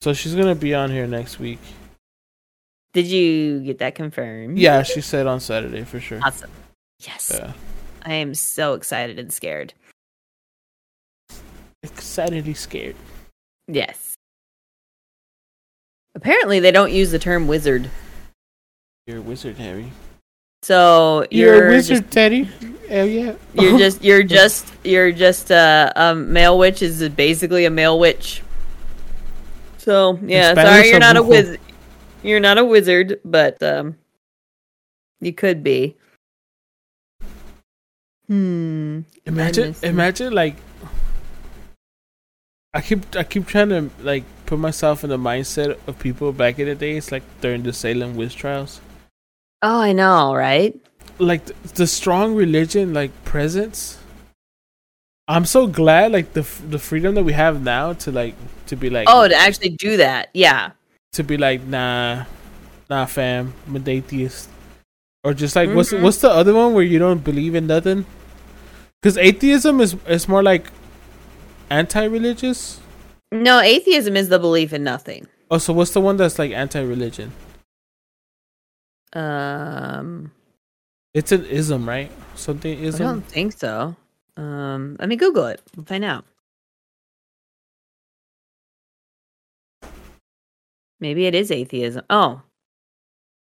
[0.02, 1.60] so she's gonna be on here next week.
[2.94, 4.58] Did you get that confirmed?
[4.58, 6.20] Yeah, she said on Saturday for sure.
[6.24, 6.50] Awesome.
[7.00, 7.32] Yes.
[7.34, 7.54] Yeah.
[8.04, 9.74] I am so excited and scared.
[11.84, 12.96] Excitedly scared.
[13.68, 14.16] Yes.
[16.16, 17.90] Apparently, they don't use the term wizard.
[19.08, 19.92] You're a wizard, Harry.
[20.64, 22.50] So You're, you're, a wizard, Just, Teddy.
[22.90, 23.36] Hell yeah.
[23.54, 28.42] you're just you're just you're just uh, a male witch is basically a male witch.
[29.78, 31.60] So yeah, Spanish sorry you're not a wizard.
[32.24, 33.96] You're not a wizard, but um,
[35.22, 35.96] you could be.
[38.28, 39.02] Hmm.
[39.26, 40.56] Imagine, imagine like
[42.74, 46.60] I keep, I keep trying to like put myself in the mindset of people back
[46.60, 48.82] in the days, like during the Salem witch trials.
[49.62, 50.76] Oh, I know, right?
[51.18, 51.46] Like
[51.76, 53.98] the, strong religion, like presence.
[55.28, 58.36] I'm so glad, like the the freedom that we have now to like
[58.68, 60.72] to be like Oh, to actually do that, yeah.
[61.14, 62.26] to be like nah,
[62.90, 64.50] nah, fam, I'm an atheist,
[65.24, 66.02] or just like what's Mhm.
[66.02, 68.06] what's the other one where you don't believe in nothing?
[69.02, 70.72] Because atheism is is more like
[71.70, 72.80] anti-religious.
[73.32, 75.28] No, atheism is the belief in nothing.
[75.52, 77.32] Oh, so what's the one that's like anti-religion?
[79.14, 80.32] Um,
[81.14, 82.12] It's an ism, right?
[82.36, 83.06] Something ism.
[83.06, 83.96] I don't think so.
[84.38, 85.62] Um, let me Google it.
[85.76, 86.26] We'll find out.
[91.00, 92.04] Maybe it is atheism.
[92.10, 92.42] Oh.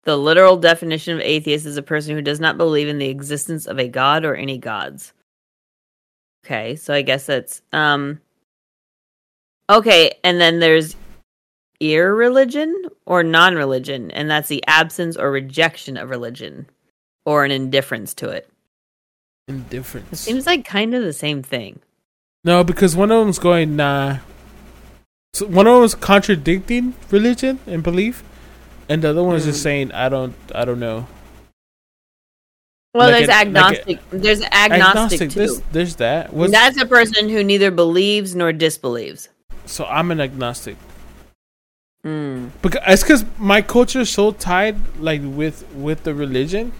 [0.05, 3.67] The literal definition of atheist is a person who does not believe in the existence
[3.67, 5.13] of a god or any gods.
[6.45, 8.21] Okay, so I guess that's um
[9.71, 10.95] Okay, and then there's
[11.81, 16.67] irreligion or non-religion, and that's the absence or rejection of religion
[17.25, 18.49] or an indifference to it.
[19.49, 20.21] It Indifference.
[20.21, 21.81] seems like kind of the same thing.
[22.45, 24.19] No, because one of them's going nah.
[25.35, 28.23] So one of them's contradicting religion and belief,
[28.89, 29.63] and the other one is just Mm.
[29.63, 31.07] saying I don't, I don't know.
[32.95, 33.99] Well, Like there's an- like agnostic.
[34.11, 35.39] there's agnostic, too.
[35.41, 36.33] There's, there's that.
[36.33, 39.29] What's, That's a person who neither believes nor disbelieves.
[39.67, 40.77] so I'm an agnostic.
[42.07, 42.51] Mm.
[42.63, 46.73] Because it's because my culture is so tied like with with the religion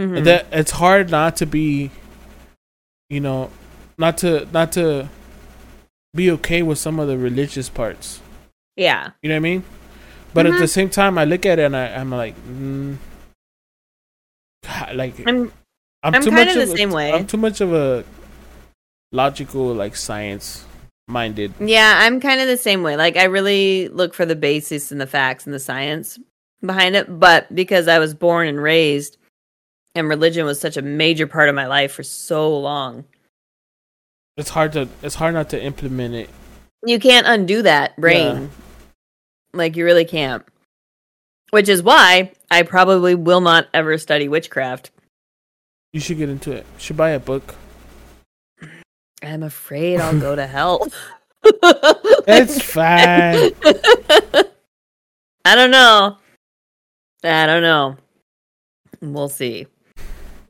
[0.00, 0.24] Mhm.
[0.24, 1.90] that it's hard not to be,
[3.10, 3.50] you know,
[3.98, 5.08] not to not to
[6.14, 8.20] be okay with some of the religious parts.
[8.76, 9.10] yeah.
[9.22, 9.64] You know what I mean?
[10.32, 10.58] But at Mhm.
[10.60, 12.96] the same time, I look at it and I, I'm like, mm,
[14.64, 15.52] God, like I'm
[16.02, 16.30] I'm, I'm the
[16.62, 17.12] of a- same way.
[17.12, 18.04] I'm too much of a
[19.12, 20.64] logical, like science
[21.08, 21.52] minded.
[21.60, 22.96] yeah, I'm kind of the same way.
[22.96, 26.18] Like I really look for the basis and the facts and the science
[26.64, 29.16] behind it, but because I was born and raised
[29.94, 33.04] and religion was such a major part of my life for so long.
[34.36, 36.30] It's hard to it's hard not to implement it.
[36.86, 38.50] You can't undo that brain.
[39.52, 40.44] Like you really can't.
[41.50, 44.90] Which is why I probably will not ever study witchcraft.
[45.92, 46.64] You should get into it.
[46.74, 47.54] You should buy a book.
[49.22, 50.86] I'm afraid I'll go to hell.
[52.32, 53.50] It's fine.
[55.44, 56.18] I don't know.
[57.24, 57.96] I don't know.
[59.00, 59.66] We'll see.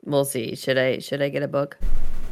[0.03, 0.55] We'll see.
[0.55, 1.77] Should I should I get a book?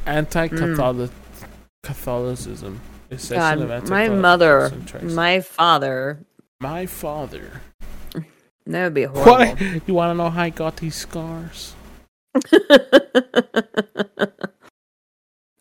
[0.06, 1.46] Anti-Catholic hmm.
[1.84, 2.82] Catholicism.
[3.30, 6.26] God, my mother, my father.
[6.60, 7.62] my father.
[8.68, 9.32] That would be horrible.
[9.32, 9.88] What?
[9.88, 11.74] You want to know how I got these scars?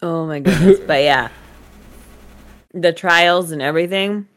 [0.02, 0.80] oh my goodness.
[0.86, 1.30] But yeah.
[2.74, 4.28] The trials and everything.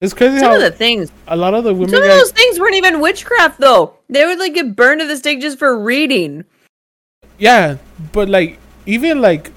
[0.00, 2.18] It's crazy Some how of the things a lot of the women Some of guys.
[2.18, 3.94] those things weren't even witchcraft, though.
[4.08, 6.44] They would like get burned at the stake just for reading.
[7.42, 7.78] Yeah,
[8.12, 9.50] but like even like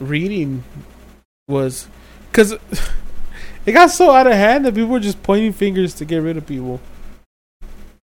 [0.00, 0.64] reading
[1.46, 1.86] was
[2.28, 2.52] because
[3.66, 6.36] it got so out of hand that people were just pointing fingers to get rid
[6.36, 6.80] of people.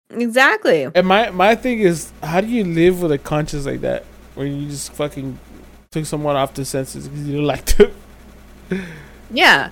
[0.10, 0.90] Exactly.
[0.94, 4.04] And my my thing is, how do you live with a conscience like that,
[4.36, 5.40] when you just fucking
[5.92, 7.92] took someone off the census because you didn't like them.
[9.34, 9.70] Yeah.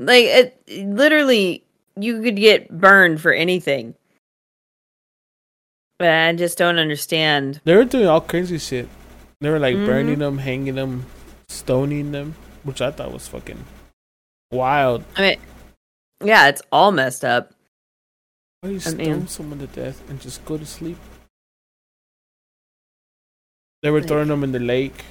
[0.00, 1.62] Like it literally
[1.94, 3.94] you could get burned for anything.
[6.00, 7.60] But I just don't understand.
[7.64, 8.88] They were doing all crazy shit.
[9.42, 9.84] They were like Mhm.
[9.84, 11.04] burning them, hanging them,
[11.50, 13.62] stoning them, which I thought was fucking
[14.50, 15.04] wild.
[15.14, 15.40] I mean
[16.24, 17.52] yeah, it's all messed up.
[18.60, 20.96] Why do you I stone mean- someone to death and just go to sleep?
[23.82, 25.04] They were throwing them in the lake.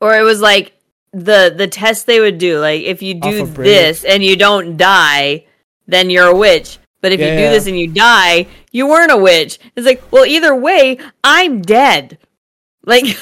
[0.00, 0.72] Or it was like
[1.12, 5.44] the the test they would do, like if you do this and you don't die,
[5.86, 6.78] then you're a witch.
[7.04, 7.36] But if you Yeah.
[7.36, 9.58] do this and you die, you weren't a witch.
[9.76, 12.16] It's like, well, either way, I'm dead.
[12.86, 13.04] Like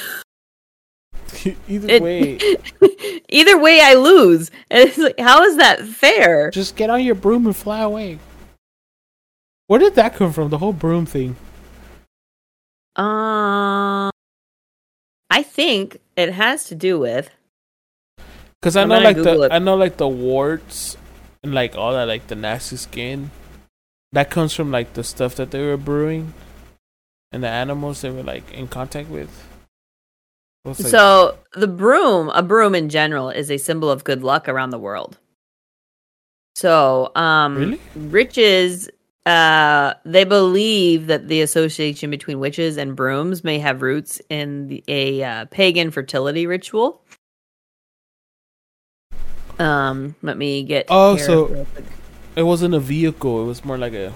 [1.67, 2.39] Either It- way,
[3.29, 4.51] either way I lose.
[4.71, 6.49] And it's like, how is that fair?
[6.51, 8.19] just get on your broom and fly away.
[9.67, 10.49] Where did that come from?
[10.49, 11.35] The whole broom thing.
[12.95, 14.11] Um,
[15.29, 17.31] I think it has to do with
[18.61, 19.51] Cause I know like Google the it.
[19.51, 20.95] I know like the warts
[21.43, 23.29] and like all that like the nasty skin.
[24.13, 26.33] That comes from like the stuff that they were brewing,
[27.31, 29.29] and the animals they were like in contact with.
[30.65, 34.47] So like- so the broom, a broom in general, is a symbol of good luck
[34.47, 35.17] around the world.
[36.55, 37.79] So, um, Really?
[37.95, 38.87] riches,
[39.25, 44.83] uh, they believe that the association between witches and brooms may have roots in the,
[44.87, 47.01] a uh, pagan fertility ritual.
[49.59, 50.85] Um, let me get.
[50.89, 51.65] Oh, so-.
[52.35, 53.43] It wasn't a vehicle.
[53.43, 54.13] It was more like a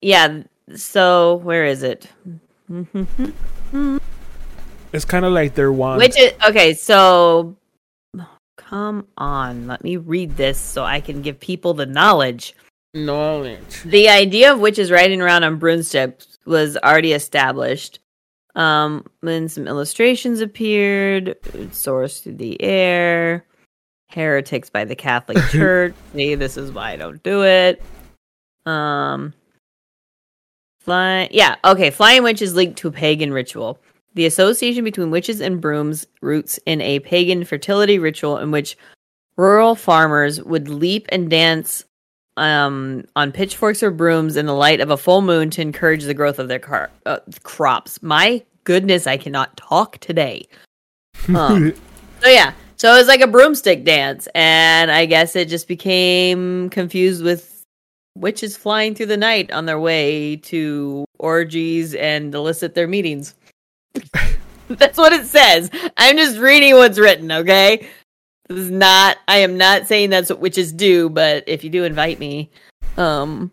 [0.00, 0.42] yeah.
[0.76, 2.08] So where is it?
[4.92, 5.98] It's kind of like their wand.
[5.98, 6.74] Which is okay.
[6.74, 7.56] So
[8.56, 12.54] come on, let me read this so I can give people the knowledge.
[12.94, 13.82] knowledge.
[13.84, 18.00] The idea of witches riding around on broomsticks was already established.
[18.54, 21.36] Um, then some illustrations appeared.
[21.54, 23.46] it soars through the air.
[24.14, 25.94] Heretics by the Catholic Church.
[26.14, 27.82] See, this is why I don't do it.
[28.66, 29.34] Um,
[30.80, 31.28] flying.
[31.32, 31.90] Yeah, okay.
[31.90, 33.78] Flying witch is linked to a pagan ritual.
[34.14, 38.76] The association between witches and brooms roots in a pagan fertility ritual in which
[39.36, 41.84] rural farmers would leap and dance
[42.36, 46.14] um, on pitchforks or brooms in the light of a full moon to encourage the
[46.14, 48.02] growth of their car- uh, crops.
[48.02, 50.46] My goodness, I cannot talk today.
[51.36, 51.72] Um,
[52.20, 52.52] so yeah,
[52.82, 57.62] so it was like a broomstick dance, and I guess it just became confused with
[58.16, 63.36] witches flying through the night on their way to orgies and illicit their meetings.
[64.68, 65.70] That's what it says.
[65.96, 67.88] I'm just reading what's written, okay?
[68.48, 71.84] This is not I am not saying that's what witches do, but if you do
[71.84, 72.50] invite me,
[72.96, 73.52] um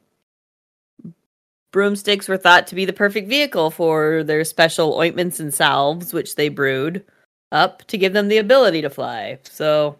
[1.71, 6.35] broomsticks were thought to be the perfect vehicle for their special ointments and salves which
[6.35, 7.05] they brewed
[7.51, 9.39] up to give them the ability to fly.
[9.43, 9.97] So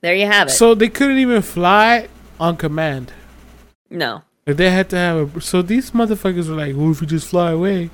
[0.00, 0.52] there you have it.
[0.52, 2.08] so they couldn't even fly
[2.40, 3.12] on command.
[3.90, 4.22] no.
[4.46, 5.40] Like they had to have a.
[5.40, 7.88] So these motherfuckers were like, "Well, if you just fly away,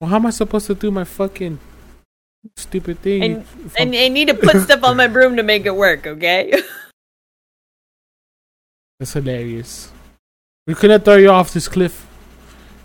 [0.00, 1.58] well, how am I supposed to do my fucking
[2.56, 5.74] stupid thing?" And- if I, need to put stuff on my broom to make it
[5.74, 6.52] work, okay?
[9.00, 9.90] That's hilarious.
[10.68, 12.06] We couldn't throw you off this cliff.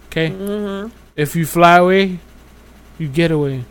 [0.07, 2.17] Okay, hmm if you fly away,
[2.97, 3.65] you get away,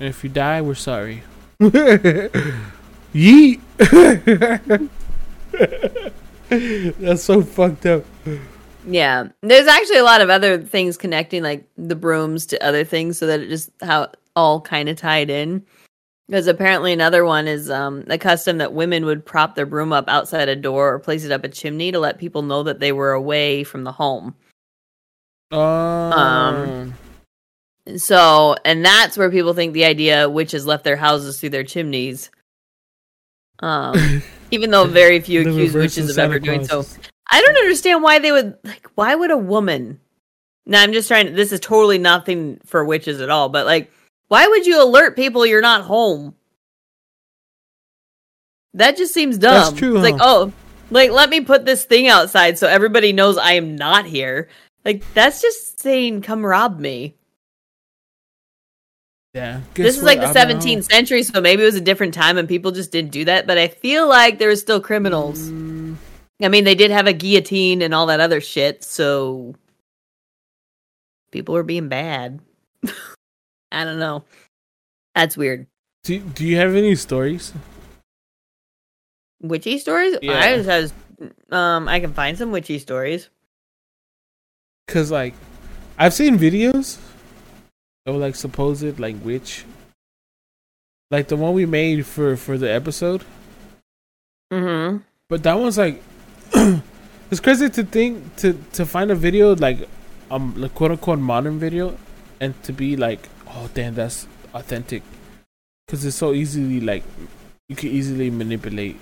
[0.00, 1.22] and if you die, we're sorry.
[1.60, 3.60] Yeet.
[6.98, 8.04] That's so fucked up.
[8.86, 13.18] Yeah, there's actually a lot of other things connecting like the brooms to other things,
[13.18, 15.66] so that it just how it all kind of tied in.
[16.28, 20.08] Because apparently another one is um, the custom that women would prop their broom up
[20.08, 22.92] outside a door or place it up a chimney to let people know that they
[22.92, 24.34] were away from the home.
[25.50, 26.89] Um,
[27.98, 32.30] So, and that's where people think the idea witches left their houses through their chimneys.
[33.60, 36.84] Um, even though very few accused witches of ever doing so.
[37.30, 38.88] I don't understand why they would like.
[38.94, 40.00] Why would a woman?
[40.66, 41.26] Now I'm just trying.
[41.26, 43.48] to This is totally nothing for witches at all.
[43.48, 43.92] But like,
[44.28, 46.34] why would you alert people you're not home?
[48.74, 49.54] That just seems dumb.
[49.54, 50.52] That's true, It's like, oh,
[50.90, 54.48] like let me put this thing outside so everybody knows I am not here.
[54.84, 57.14] Like that's just saying, "Come rob me."
[59.34, 59.60] Yeah.
[59.74, 62.48] this is guess like the 17th century, so maybe it was a different time and
[62.48, 63.46] people just didn't do that.
[63.46, 65.48] But I feel like there were still criminals.
[65.48, 65.98] home.
[66.42, 69.54] I mean, they did have a guillotine and all that other shit, so
[71.30, 72.40] people were being bad.
[73.72, 74.24] I don't know.
[75.14, 75.66] That's weird.
[76.04, 77.52] Do Do you have any stories?
[79.42, 80.16] Witchy stories?
[80.22, 80.38] Yeah.
[80.40, 80.92] I just has
[81.50, 83.28] um I can find some witchy stories.
[84.88, 85.34] Cause like,
[85.98, 86.98] I've seen videos
[88.10, 89.64] of like supposed like witch,
[91.10, 93.24] like the one we made for for the episode.
[94.52, 94.98] Mm-hmm.
[95.28, 96.02] But that one's like,
[97.30, 99.88] it's crazy to think to to find a video like
[100.30, 101.96] um like quote unquote modern video,
[102.40, 105.02] and to be like, oh damn, that's authentic,
[105.86, 107.04] because it's so easily like
[107.68, 108.96] you can easily manipulate.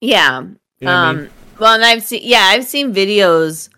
[0.00, 0.40] Yeah.
[0.40, 1.16] You know what I um.
[1.16, 1.30] mean?
[1.58, 2.20] Well, and I've seen.
[2.22, 3.68] Yeah, I've seen videos.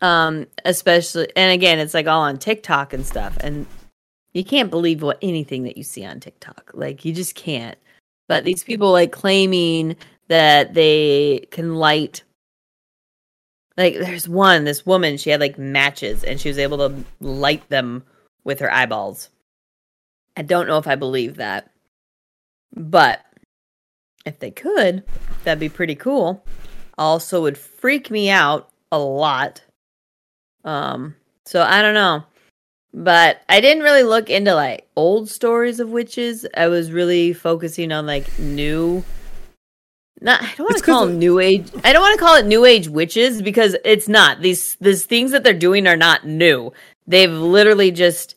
[0.00, 0.46] Um.
[0.64, 3.66] Especially, and again, it's like all on TikTok and stuff, and
[4.32, 6.70] you can't believe what anything that you see on TikTok.
[6.74, 7.78] Like you just can't.
[8.28, 9.96] But these people like claiming
[10.28, 12.22] that they can light.
[13.76, 17.68] Like there's one, this woman, she had like matches, and she was able to light
[17.68, 18.04] them
[18.44, 19.30] with her eyeballs.
[20.36, 21.70] I don't know if I believe that.
[22.74, 23.20] But
[24.24, 25.02] if they could,
[25.44, 26.44] that'd be pretty cool.
[26.96, 29.62] Also would freak me out a lot.
[30.64, 32.24] Um so I don't know.
[32.94, 36.46] But I didn't really look into like old stories of witches.
[36.56, 39.04] I was really focusing on like new
[40.20, 41.70] not I don't want to call them new age.
[41.84, 44.40] I don't want to call it new age witches because it's not.
[44.40, 46.72] These these things that they're doing are not new.
[47.06, 48.34] They've literally just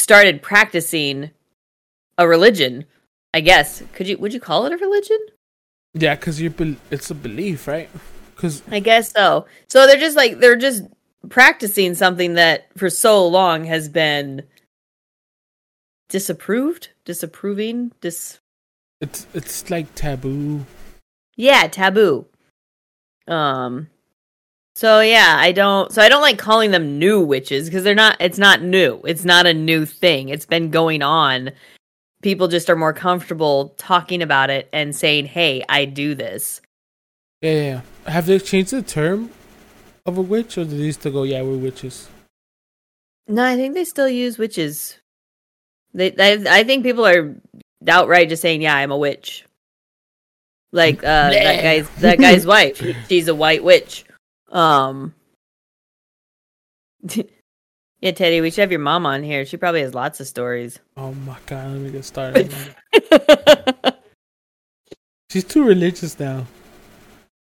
[0.00, 1.30] started practicing
[2.18, 2.86] a religion.
[3.32, 3.82] I guess.
[3.92, 5.18] Could you would you call it a religion?
[5.94, 7.88] Yeah, because you bel it's a belief, right?
[8.34, 9.46] Because I guess so.
[9.68, 10.84] So they're just like they're just
[11.28, 14.42] practicing something that for so long has been
[16.08, 18.38] disapproved, disapproving, dis
[19.00, 20.64] it's it's like taboo.
[21.36, 22.26] yeah, taboo.
[23.28, 23.88] Um
[24.74, 28.16] so yeah, I don't so I don't like calling them new witches because they're not
[28.20, 29.00] it's not new.
[29.04, 30.28] It's not a new thing.
[30.28, 31.50] It's been going on.
[32.22, 36.60] People just are more comfortable talking about it and saying, "Hey, I do this."
[37.40, 38.10] Yeah, yeah, yeah.
[38.10, 39.30] Have they changed the term
[40.06, 42.08] of a witch, or did they still go, "Yeah, we're witches"?
[43.28, 44.98] No, I think they still use witches.
[45.92, 47.34] They, I, I think people are
[47.88, 49.44] outright just saying, "Yeah, I'm a witch."
[50.72, 54.04] Like uh, that guy's that guy's wife, she's a white witch.
[54.50, 55.14] Um,
[58.00, 59.44] yeah, Teddy, we should have your mom on here.
[59.44, 60.78] She probably has lots of stories.
[60.96, 62.52] Oh my god, let me get started.
[65.30, 66.46] She's too religious now.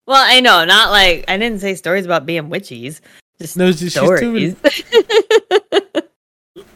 [0.05, 3.01] Well, I know, not like I didn't say stories about being witches.
[3.39, 4.17] Just No, she's, she's too.
[4.17, 4.55] stories.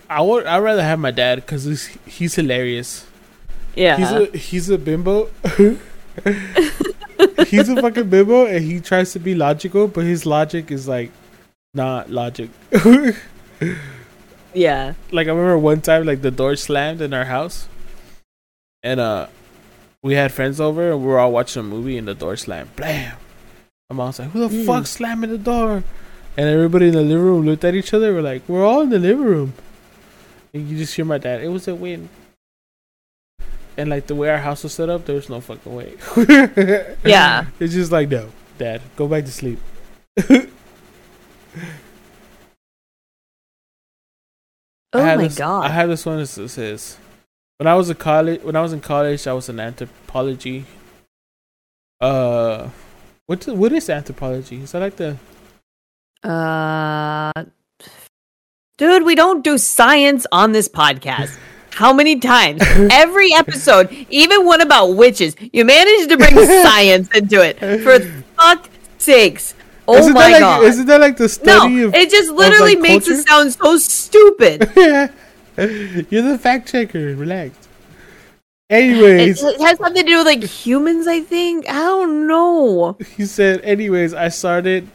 [0.09, 0.45] I would.
[0.45, 3.05] I'd rather have my dad because he's, he's hilarious.
[3.75, 5.29] yeah, He's a he's a bimbo.
[7.47, 11.11] he's a fucking bimbo, and he tries to be logical, but his logic is like
[11.73, 12.49] not logic.
[14.53, 14.93] yeah.
[15.11, 17.67] like I remember one time, like the door slammed in our house,
[18.83, 19.27] and uh,
[20.03, 22.75] we had friends over, and we were all watching a movie, and the door slammed.
[22.75, 23.15] Blam!
[23.89, 24.65] My mom's like, "Who the Mm.
[24.65, 25.83] fuck slamming the door?"
[26.37, 28.13] And everybody in the living room looked at each other.
[28.13, 29.53] We're like, "We're all in the living room."
[30.53, 31.41] And you just hear my dad.
[31.41, 32.09] It was a win.
[33.75, 35.93] And like the way our house was set up, there was no fucking way.
[37.05, 37.45] Yeah.
[37.59, 39.59] It's just like, no, dad, go back to sleep.
[44.93, 45.65] Oh my this, god.
[45.65, 46.97] I had this one that says,
[47.57, 50.65] when I was a college, when I was in college, I was in anthropology.
[51.99, 52.69] Uh,
[53.25, 54.61] what the- what is anthropology?
[54.61, 55.17] Is that like the
[56.23, 57.31] Uh,
[58.77, 61.37] dude, we don't do science on this podcast.
[61.71, 62.61] How many times?
[62.91, 67.59] Every episode, even one about witches, you managed to bring science into it.
[67.59, 67.99] For
[68.35, 69.53] fuck's sakes.
[69.87, 70.63] Oh isn't my like, god.
[70.65, 71.93] Isn't that like the no, of?
[71.95, 73.21] it just literally like, makes culture?
[73.21, 74.69] it sound so stupid.
[76.09, 77.15] You're the fact checker.
[77.15, 77.67] Relax.
[78.69, 81.67] Anyways, it has something to do with like humans, I think.
[81.69, 82.97] I don't know.
[83.15, 83.61] he said.
[83.61, 84.87] Anyways, I started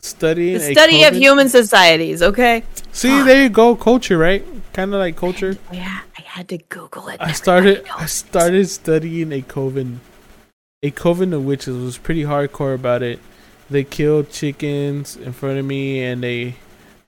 [0.00, 2.62] studying The study of human societies, okay?
[2.92, 3.74] See, there you go.
[3.74, 4.44] Culture, right?
[4.72, 5.56] Kind of like culture.
[5.72, 7.18] Yeah, I had to Google it.
[7.20, 10.00] I started I started studying a coven.
[10.82, 13.18] A coven of witches was pretty hardcore about it.
[13.70, 16.56] They killed chickens in front of me and they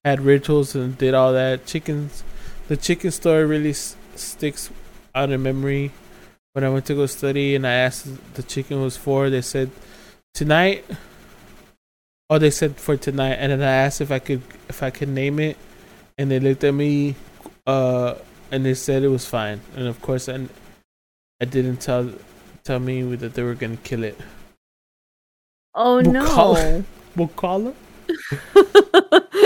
[0.05, 1.67] had rituals and did all that.
[1.67, 2.25] Chickens
[2.69, 4.71] the chicken story really s- sticks
[5.15, 5.91] out in memory.
[6.53, 9.71] When I went to go study and I asked the chicken was for, they said
[10.35, 10.85] tonight.
[12.31, 15.09] Oh, they said for tonight, and then I asked if I could if I could
[15.09, 15.57] name it,
[16.19, 17.15] and they looked at me,
[17.67, 18.15] uh,
[18.51, 19.61] and they said it was fine.
[19.77, 20.47] And of course, I,
[21.41, 22.13] I didn't tell
[22.65, 24.19] tell me that they were gonna kill it.
[25.75, 26.27] Oh We'll no.
[26.27, 26.85] call it-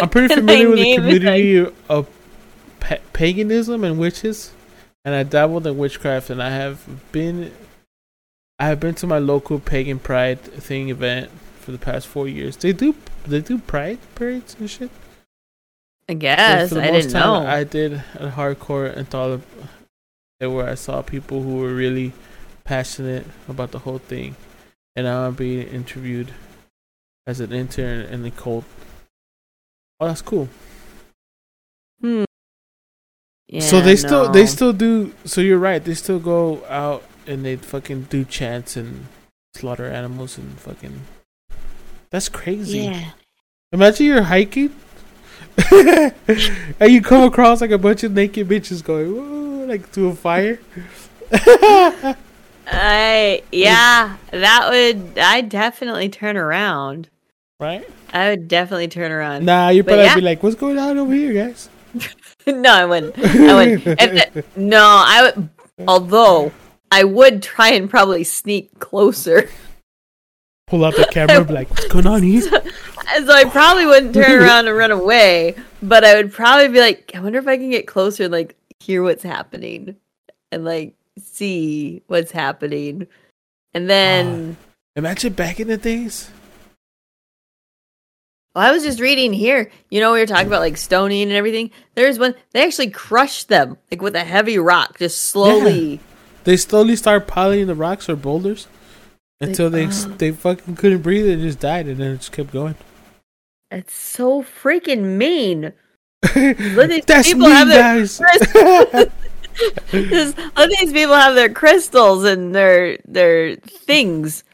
[0.03, 2.09] I'm pretty familiar with the community of
[2.83, 4.53] pa- paganism and witches,
[5.05, 6.29] and I dabbled in witchcraft.
[6.31, 7.53] And I have been,
[8.59, 11.31] I have been to my local pagan pride thing event
[11.61, 12.57] for the past four years.
[12.57, 12.95] They do
[13.27, 14.91] they do pride parades and shit.
[16.09, 17.47] I guess I didn't know.
[17.47, 19.45] I did a hardcore anthology
[20.41, 22.13] where I saw people who were really
[22.65, 24.35] passionate about the whole thing,
[24.97, 26.33] and now I'm being interviewed
[27.27, 28.65] as an intern in the cult.
[30.01, 30.49] Oh, that's cool.
[32.01, 32.25] Hmm.
[33.53, 35.13] Yeah, so they still they still do.
[35.27, 35.85] So you're right.
[35.85, 39.09] They still go out and they fucking do chants and
[39.53, 41.03] slaughter animals and fucking.
[42.09, 42.79] That's crazy.
[42.89, 43.11] Yeah.
[43.73, 44.73] Imagine you're hiking.
[45.71, 50.15] and you come across like a bunch of naked bitches going "Whoa," like to a
[50.15, 50.59] fire.
[52.67, 57.11] I yeah, that would I definitely turn around.
[57.61, 57.87] right?
[58.15, 59.45] I would definitely turn around.
[59.45, 60.15] Nah, you But probably yeah.
[60.15, 61.69] be like, "What's going on over here, guys?"
[62.47, 63.19] no, I wouldn't.
[63.19, 63.87] I wouldn't.
[64.01, 65.49] If the- no, I would.
[65.89, 66.53] Although
[66.91, 69.49] I would try and probably sneak closer,
[70.67, 74.43] Pull out the camera, be like, "What's going on here?" so I probably wouldn't turn
[74.43, 75.55] around and run away.
[75.83, 78.55] But I would probably be like, I wonder if I can get closer and like
[78.81, 79.97] hear what's happening,
[80.51, 83.07] and like see what's happening,
[83.75, 84.57] and then.
[84.61, 86.31] Ah, imagine back in the days.
[88.55, 89.71] Well, I was just reading here.
[89.91, 91.71] You know, we were talking about like stoning and everything.
[91.95, 96.01] There's one they actually crushed them like with a heavy rock, just slowly.
[96.45, 98.67] They slowly start piling the rocks or boulders
[99.41, 99.91] until they oh.
[100.19, 100.35] they uh.
[100.35, 102.75] fucking couldn't breathe and just died, and then it just kept going.
[103.71, 105.73] It's so freaking mean.
[106.35, 108.21] Look, these That's people me, have their guys.
[109.93, 114.45] Look, these people have their crystals and their their things.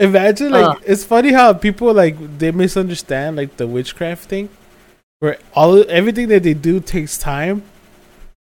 [0.00, 0.82] Imagine like Ugh.
[0.86, 4.48] it's funny how people like they misunderstand like the witchcraft thing,
[5.18, 7.62] where all everything that they do takes time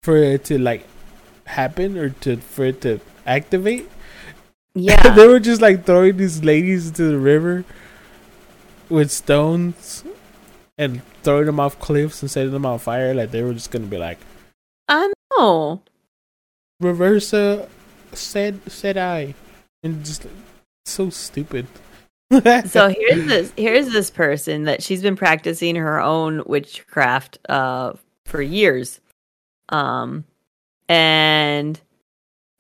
[0.04, 0.86] for it to like
[1.46, 3.90] happen or to for it to activate.
[4.76, 7.66] Yeah, they were just like throwing these ladies into the river
[8.88, 10.04] with stones
[10.78, 13.16] and throwing them off cliffs and setting them on fire.
[13.16, 14.20] Like they were just gonna be like,
[14.88, 15.82] I know.
[16.82, 17.68] "Reversa
[18.14, 19.34] said said I,"
[19.84, 20.28] and just
[20.90, 21.68] so stupid.
[22.68, 27.94] So here's this here's this person that she's been practicing her own witchcraft uh
[28.26, 29.02] for years.
[29.70, 30.26] Um
[30.88, 31.80] and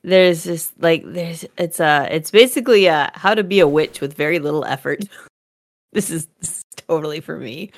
[0.03, 4.15] there's this like there's it's a it's basically a how to be a witch with
[4.15, 5.03] very little effort.
[5.93, 7.71] this is, this is totally for me.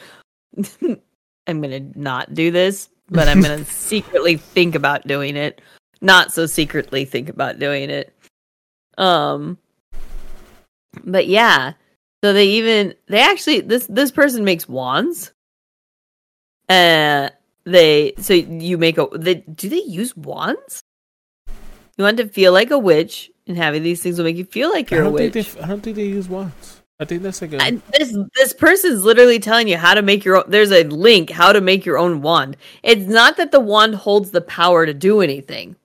[1.48, 5.60] I'm going to not do this, but I'm going to secretly think about doing it.
[6.02, 8.16] Not so secretly think about doing it.
[8.98, 9.58] Um
[11.04, 11.74] but yeah,
[12.24, 15.34] so they even they actually this this person makes wands.
[16.70, 17.30] Uh
[17.66, 20.84] they so you make a they do they use wands?
[21.98, 24.70] You want to feel like a witch and having these things will make you feel
[24.70, 25.34] like you're a witch.
[25.34, 25.62] they.
[25.62, 26.82] I don't think they use wands.
[27.00, 27.62] I think that's like a.
[27.62, 31.32] I, this this person's literally telling you how to make your own there's a link
[31.32, 32.58] how to make your own wand.
[32.84, 35.76] It's not that the wand holds the power to do anything.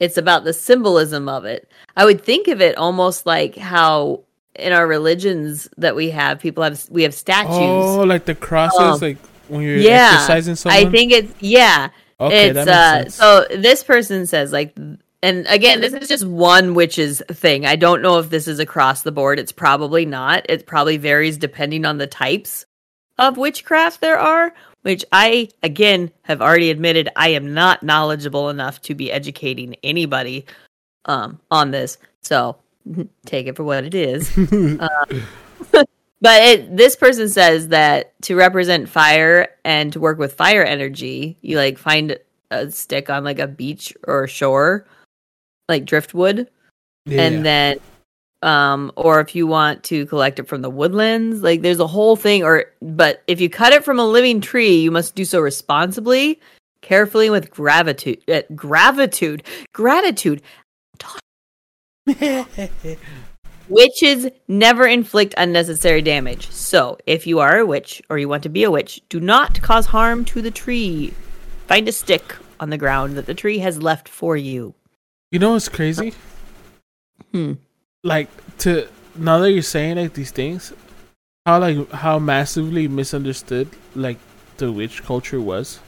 [0.00, 1.70] It's about the symbolism of it.
[1.96, 4.24] I would think of it almost like how
[4.54, 7.52] in our religions that we have people have we have statues.
[7.52, 10.86] oh, like the crosses, Um, like when you're yeah, exorcising someone.
[10.86, 11.88] I think it's yeah.
[12.20, 14.76] okay, it's uh so this person says like
[15.22, 19.02] and again this is just one witch's thing i don't know if this is across
[19.02, 22.66] the board it's probably not it probably varies depending on the types
[23.18, 28.80] of witchcraft there are which i again have already admitted i am not knowledgeable enough
[28.80, 30.46] to be educating anybody
[31.04, 32.56] um on this so
[33.26, 34.88] take it for what it is Uh,
[36.20, 41.38] but it, this person says that to represent fire and to work with fire energy,
[41.40, 42.18] you like find
[42.50, 44.86] a stick on like a beach or shore,
[45.68, 46.50] like driftwood,
[47.06, 47.22] yeah.
[47.22, 47.78] and then,
[48.42, 52.16] um, or if you want to collect it from the woodlands, like there's a whole
[52.16, 52.42] thing.
[52.44, 56.40] Or but if you cut it from a living tree, you must do so responsibly,
[56.82, 60.42] carefully, with gratitude, uh, gratitude, gratitude.
[63.68, 66.50] Witches never inflict unnecessary damage.
[66.50, 69.62] So, if you are a witch or you want to be a witch, do not
[69.62, 71.14] cause harm to the tree.
[71.68, 74.74] Find a stick on the ground that the tree has left for you.
[75.30, 76.14] you know what's crazy?
[77.32, 77.54] Hmm.
[78.02, 80.72] Like to now that you're saying like these things,
[81.46, 84.18] how like how massively misunderstood like
[84.56, 85.78] the witch culture was.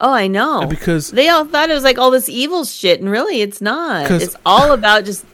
[0.00, 0.66] Oh, I know.
[0.66, 4.10] Because They all thought it was like all this evil shit, and really it's not.
[4.10, 5.26] It's all about just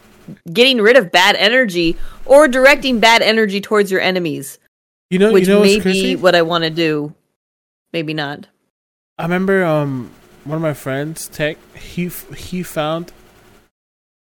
[0.52, 4.58] getting rid of bad energy or directing bad energy towards your enemies,
[5.10, 7.14] you know which you know may be what I want to do.
[7.92, 8.46] Maybe not.
[9.18, 10.10] I remember um
[10.44, 13.12] one of my friends, Tech, he he found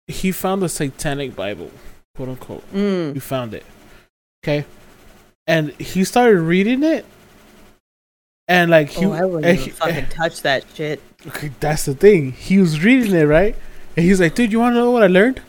[0.07, 1.71] he found a satanic Bible,
[2.15, 2.73] quote unquote.
[2.73, 3.13] Mm.
[3.13, 3.65] He found it.
[4.43, 4.65] Okay.
[5.47, 7.05] And he started reading it
[8.47, 11.01] And like he, oh, I wouldn't he- fucking touch that shit.
[11.27, 12.31] Okay, that's the thing.
[12.33, 13.55] He was reading it right,
[13.95, 15.39] and he's like, "Dude, you want to know what I learned?"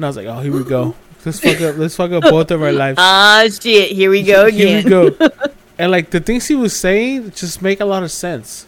[0.00, 0.94] And I was like, "Oh, here we go.
[1.26, 1.76] Let's fuck up.
[1.76, 3.90] Let's fuck up both of our lives." Ah, shit.
[3.90, 4.82] Here we go again.
[4.82, 5.28] Here we go.
[5.78, 8.64] and like the things he was saying just make a lot of sense.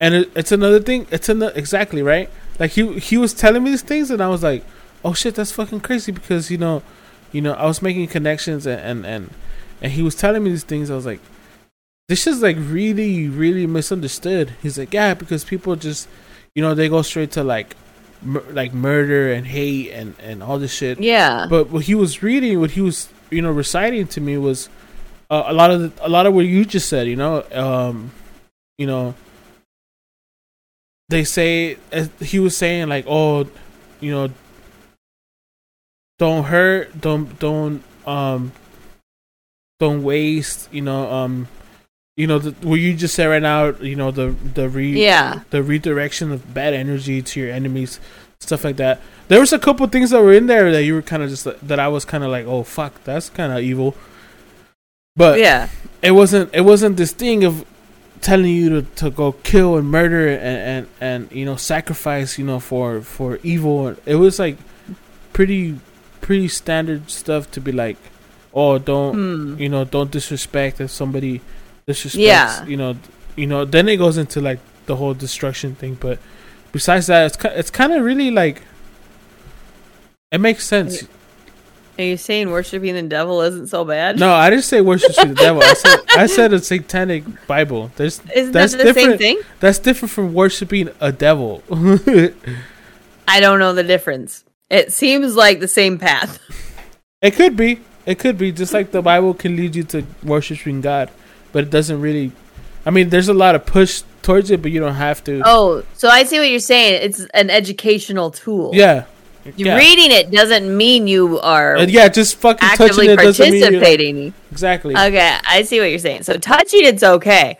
[0.00, 1.06] And it, it's another thing.
[1.12, 2.28] It's another exactly right.
[2.58, 4.64] Like he he was telling me these things, and I was like,
[5.04, 6.82] "Oh shit, that's fucking crazy." Because you know,
[7.30, 9.30] you know, I was making connections, and and and,
[9.80, 10.90] and he was telling me these things.
[10.90, 11.20] I was like,
[12.08, 16.08] "This is like really, really misunderstood." He's like, "Yeah, because people just,
[16.56, 17.76] you know, they go straight to like,
[18.22, 21.46] mur- like murder and hate and and all this shit." Yeah.
[21.48, 24.68] But what he was reading, what he was, you know, reciting to me was
[25.30, 27.06] uh, a lot of the, a lot of what you just said.
[27.06, 28.10] You know, um,
[28.78, 29.14] you know,
[31.08, 31.76] they say
[32.20, 33.48] he was saying like, oh,
[34.00, 34.30] you know,
[36.18, 38.52] don't hurt, don't don't um,
[39.78, 40.68] don't waste.
[40.72, 41.48] You know, um,
[42.20, 43.60] you know, the, what you just said right now.
[43.90, 45.40] You know, the the re Yeah.
[45.50, 47.98] the redirection of bad energy to your enemies,
[48.40, 49.00] stuff like that.
[49.28, 51.44] There was a couple things that were in there that you were kind of just
[51.68, 53.94] that I was kind of like, oh fuck, that's kind of evil.
[55.16, 55.68] But yeah.
[56.02, 57.64] it wasn't it wasn't this thing of
[58.20, 62.44] telling you to, to go kill and murder and, and and you know sacrifice you
[62.44, 63.96] know for for evil.
[64.06, 64.56] It was like
[65.32, 65.78] pretty
[66.20, 67.96] pretty standard stuff to be like,
[68.54, 69.60] oh don't Hmm.
[69.62, 71.40] you know don't disrespect if somebody
[71.90, 72.64] disrespects Yeah.
[72.66, 72.96] you know
[73.36, 76.18] you know then it goes into like the whole destruction thing but
[76.72, 78.62] besides that it's it's kind of really like
[80.32, 81.04] it makes sense
[81.98, 84.18] Are you saying worshiping the devil isn't so bad?
[84.18, 88.20] no i didn't say worshiping the devil i said i said a satanic bible there's
[88.34, 89.40] Isn't that's that the same thing?
[89.60, 91.62] that's different from worshiping a devil
[93.28, 94.42] I don't know the difference.
[94.70, 96.40] It seems like the same path.
[97.22, 100.80] it could be it could be just like the bible can lead you to worshiping
[100.80, 101.10] god
[101.52, 102.32] but it doesn't really
[102.86, 105.82] i mean there's a lot of push towards it but you don't have to Oh,
[105.94, 107.00] so I see what you're saying.
[107.02, 108.70] It's an educational tool.
[108.74, 109.04] yeah
[109.56, 109.76] yeah.
[109.78, 113.80] Reading it doesn't mean you are Uh, yeah, just fucking touching it doesn't mean you're
[113.80, 114.94] like- exactly.
[114.94, 116.24] Okay, I see what you're saying.
[116.24, 117.56] So touching it's okay.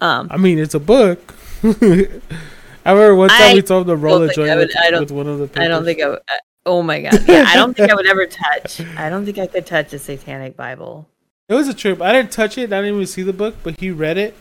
[0.00, 1.34] Um, I mean, it's a book.
[1.64, 5.00] I remember one time I we told him to roll a joint with, I don't-
[5.00, 5.64] with one of the papers.
[5.64, 6.08] I don't think I.
[6.08, 6.36] would- uh,
[6.68, 7.22] Oh my god!
[7.28, 8.80] Yeah, I don't think I would ever touch.
[8.96, 11.08] I don't think I could touch a satanic Bible.
[11.48, 12.00] It was a trip.
[12.02, 12.72] I didn't touch it.
[12.72, 14.34] I didn't even see the book, but he read it,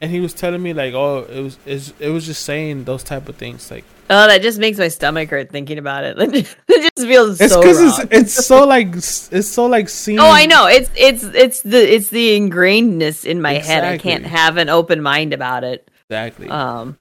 [0.00, 1.58] and he was telling me like, oh, it was
[2.00, 3.70] it was just saying those type of things.
[3.70, 6.16] Like Oh, that just makes my stomach hurt thinking about it.
[6.18, 10.18] it just feels it's so because it's it's so like it's so like seen.
[10.18, 10.66] Oh, I know.
[10.66, 13.84] It's it's it's the it's the ingrainedness in my head.
[13.84, 15.88] I can't have an open mind about it.
[16.08, 16.48] exactly.
[16.48, 16.98] Um,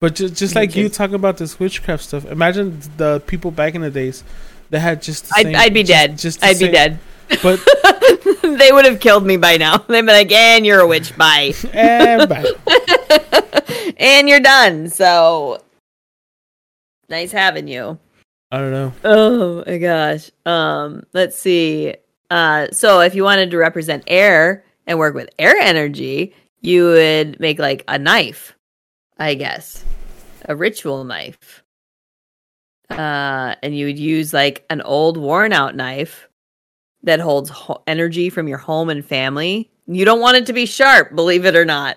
[0.00, 3.80] But just just like you talking about this witchcraft stuff, imagine the people back in
[3.80, 4.22] the days
[4.70, 5.28] that had just.
[5.30, 6.18] The I'd same, I'd be just- dead.
[6.18, 6.98] Just I'd be dead.
[7.42, 7.60] But
[8.42, 9.78] they would have killed me by now.
[9.88, 11.16] They'd be like, "And you're a witch.
[11.16, 12.44] Bye." eh, bye.
[13.96, 14.88] and you're done.
[14.88, 15.62] So
[17.08, 17.98] nice having you.
[18.52, 18.92] I don't know.
[19.04, 20.30] Oh my gosh.
[20.44, 21.94] Um, let's see.
[22.30, 27.38] Uh, so if you wanted to represent air and work with air energy, you would
[27.40, 28.56] make like a knife,
[29.18, 29.84] I guess,
[30.44, 31.62] a ritual knife.
[32.90, 36.28] Uh, and you would use like an old worn out knife
[37.02, 39.70] that holds ho- energy from your home and family.
[39.86, 41.96] You don't want it to be sharp, believe it or not.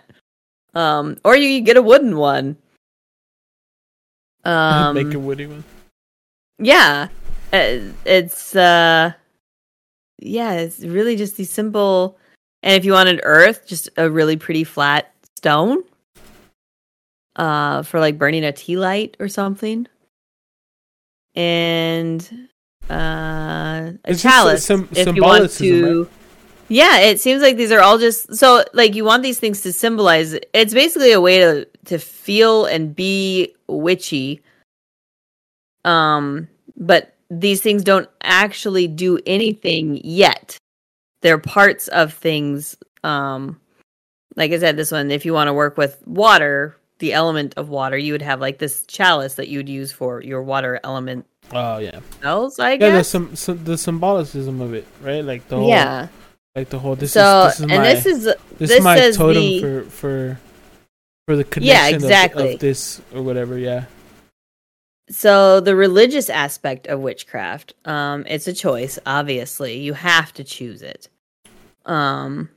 [0.73, 2.57] Um, or you could get a wooden one.
[4.45, 5.63] Um, Make a woody one.
[6.59, 7.07] yeah
[7.53, 9.13] uh, it's uh
[10.19, 12.19] yeah it's really just these simple
[12.61, 15.81] and if you wanted earth just a really pretty flat stone
[17.37, 19.87] uh for like burning a tea light or something
[21.35, 22.49] and
[22.89, 26.09] uh a It's chalice sym- if you want to
[26.67, 29.71] yeah it seems like these are all just so like you want these things to
[29.71, 34.41] symbolize it's basically a way to to feel and be witchy
[35.85, 40.57] um but these things don't actually do anything yet.
[41.21, 43.59] They're parts of things um
[44.35, 47.67] like i said this one if you want to work with water the element of
[47.67, 51.25] water you would have like this chalice that you would use for your water element
[51.51, 51.99] Oh yeah.
[52.11, 55.19] spells i Yeah, the guess some, some the symbolicism of it, right?
[55.23, 56.07] Like the whole, yeah
[56.55, 56.95] like the whole.
[56.95, 59.41] This so is this is and my this is this, this is my says totem
[59.43, 60.39] the- for for
[61.27, 62.53] for the connection Yeah, of- exactly.
[62.53, 63.57] of, this or whatever.
[63.57, 63.85] Yeah.
[65.09, 70.81] so the religious aspect of witchcraft um it's a choice obviously you have to choose
[70.81, 71.09] it
[71.85, 72.47] um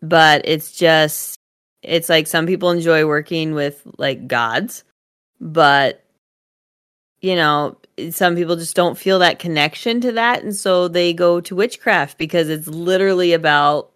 [0.00, 1.39] but it's just
[1.82, 4.84] it's like some people enjoy working with like gods
[5.40, 6.04] but
[7.20, 7.76] you know
[8.10, 12.18] some people just don't feel that connection to that and so they go to witchcraft
[12.18, 13.90] because it's literally about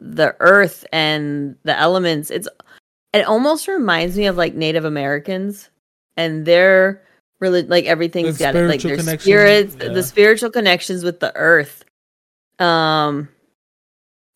[0.00, 2.30] the earth and the elements.
[2.30, 2.48] It's
[3.12, 5.70] it almost reminds me of like Native Americans
[6.16, 7.02] and their
[7.40, 9.88] really like everything's The got it like their spirits, yeah.
[9.88, 11.84] the spiritual connections with the earth,
[12.58, 13.28] um,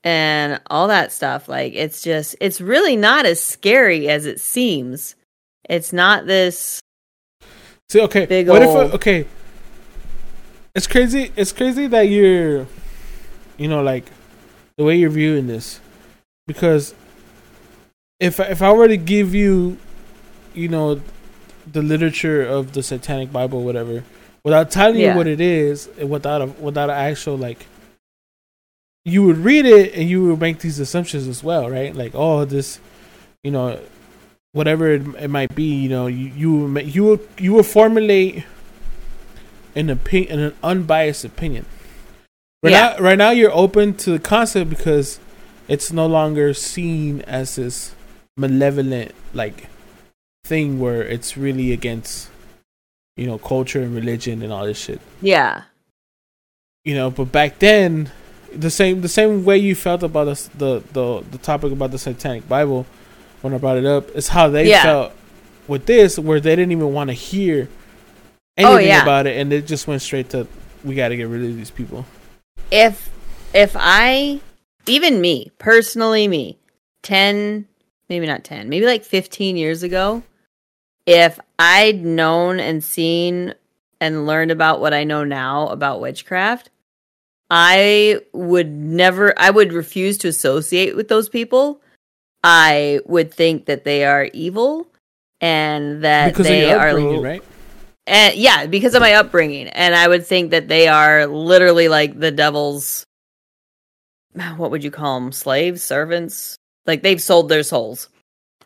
[0.05, 1.49] and all that stuff.
[1.49, 5.15] Like it's just it's really not as scary as it seems.
[5.69, 6.81] It's not this.
[7.89, 9.27] See, okay, Big what ol' if okay?
[10.75, 11.33] It's crazy.
[11.37, 12.67] It's crazy that you're,
[13.59, 14.05] you know, like
[14.77, 15.81] the way you're viewing this,
[16.47, 16.95] because
[18.21, 19.79] if if I were to give you,
[20.55, 21.01] you know,
[21.71, 24.05] the literature of the Satanic Bible, whatever,
[24.45, 25.11] without telling Yeah.
[25.13, 27.67] you what it is, and without a without an actual like,
[29.05, 31.95] you would read it and you would make these assumptions as well, right?
[31.95, 32.79] Like, oh, this,
[33.43, 33.81] you know,
[34.53, 38.45] whatever it, it might be, you know, you you will you will you will formulate
[39.75, 41.65] an opinion, an unbiased opinion.
[42.63, 42.97] Right Yeah.
[42.99, 45.19] now, right now, you're open to the concept because
[45.69, 47.95] it's no longer seen as this
[48.37, 49.69] malevolent like
[50.45, 52.29] thing where it's really against
[53.17, 55.01] you know culture and religion and all this shit.
[55.23, 55.63] Yeah,
[56.85, 58.11] You know, but back then,
[58.55, 61.99] the same the same way you felt about the the the, the topic about the
[61.99, 62.87] Satanic Bible
[63.43, 64.83] when I brought it up is how they Yeah.
[64.83, 65.13] felt
[65.69, 67.69] with this, where they didn't even want to hear
[68.59, 69.03] Oh, anything yeah.
[69.03, 70.47] about it, and it just went straight to
[70.85, 72.05] we got to get rid of these people.
[72.71, 73.11] if
[73.55, 74.41] if I
[74.87, 76.59] even me personally me
[77.03, 77.67] 10
[78.09, 80.23] maybe not 10 maybe like 15 years ago
[81.07, 83.55] if I'd known and seen
[84.01, 86.71] and learned about what I know now about witchcraft
[87.51, 91.81] I would never I would refuse to associate with those people
[92.43, 94.87] I would think that they are evil
[95.41, 97.43] and that because they are upbringing, right?
[98.07, 102.19] and yeah, because of my upbringing, and I would think that they are literally like
[102.19, 103.05] the devil's.
[104.57, 105.33] What would you call them?
[105.33, 106.57] Slaves, servants?
[106.87, 108.09] Like they've sold their souls,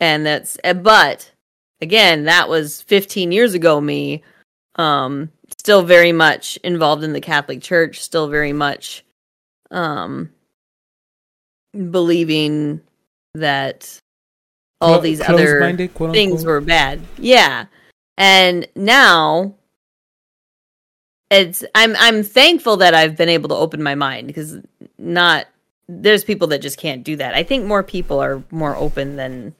[0.00, 0.58] and that's.
[0.62, 1.32] eh, But
[1.80, 3.80] again, that was 15 years ago.
[3.80, 4.22] Me,
[4.76, 9.04] um, still very much involved in the Catholic Church, still very much,
[9.70, 10.30] um,
[11.72, 12.80] believing
[13.34, 14.00] that
[14.80, 15.76] all these other
[16.12, 17.00] things were bad.
[17.18, 17.66] Yeah.
[18.16, 19.54] And now
[21.30, 24.58] it's I'm I'm thankful that I've been able to open my mind because
[24.98, 25.46] not
[25.88, 27.34] there's people that just can't do that.
[27.34, 29.54] I think more people are more open than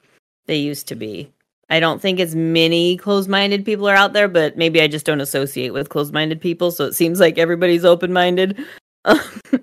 [0.47, 1.33] they used to be.
[1.71, 5.21] I don't think as many closed-minded people are out there, but maybe I just don't
[5.21, 8.65] associate with closed-minded people, so it seems like everybody's open-minded.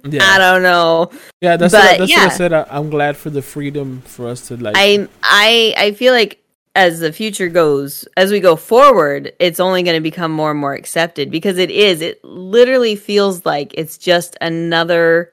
[0.05, 0.23] Yeah.
[0.23, 1.09] I don't know.
[1.41, 2.25] Yeah, that's But, what, that's yeah.
[2.25, 2.53] what I said.
[2.53, 4.75] I, I'm glad for the freedom for us to like.
[4.77, 6.41] I I I feel like
[6.75, 10.59] as the future goes, as we go forward, it's only going to become more and
[10.59, 12.01] more accepted because it is.
[12.01, 15.31] It literally feels like it's just another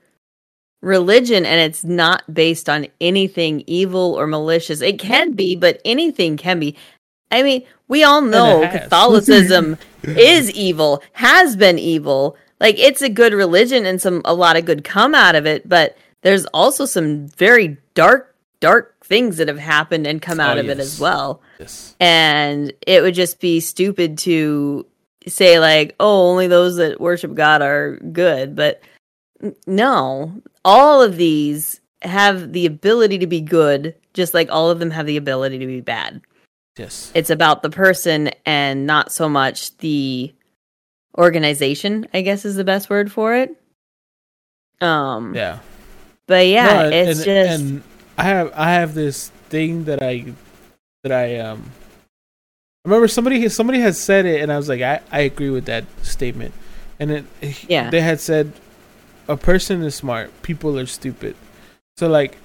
[0.80, 4.80] religion and it's not based on anything evil or malicious.
[4.80, 6.76] It can be, but anything can be.
[7.30, 8.60] I mean, we all know.
[8.72, 12.36] Catholicism is evil, has been evil.
[12.60, 15.68] Like it's a good religion and some a lot of good come out of it,
[15.68, 20.60] but there's also some very dark dark things that have happened and come out Oh,
[20.60, 21.40] of it as well.
[21.60, 21.94] yes.
[22.00, 24.84] And it would just be stupid to
[25.28, 28.80] say like, "Oh, only those that worship God are good." But
[29.66, 30.32] no,
[30.68, 35.06] all of these have the ability to be good, just like all of them have
[35.06, 36.20] the ability to be bad
[36.76, 37.10] Yes.
[37.14, 40.32] it's about the person and not so much the
[41.16, 43.50] organization i guess is the best word for it
[44.80, 45.58] um Yeah.
[46.26, 47.82] but yeah No, it's and, just and
[48.16, 50.32] I have I have this thing that I
[51.02, 51.64] that I um
[52.84, 55.64] I remember somebody somebody had said it and I was like I I agree with
[55.66, 56.54] that statement
[57.00, 57.24] and it
[57.68, 57.90] Yeah.
[57.90, 58.52] they had said
[59.28, 61.36] a person is smart people are stupid.
[61.96, 62.36] So like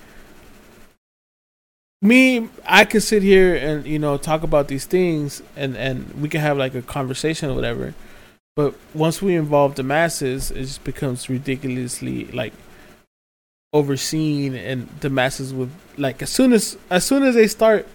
[2.01, 6.29] me I could sit here and you know talk about these things and and we
[6.29, 7.93] can have like a conversation or whatever.
[8.55, 12.53] But once we involve the masses it just becomes ridiculously like
[13.71, 17.87] overseen and the masses would like as soon as as soon as they start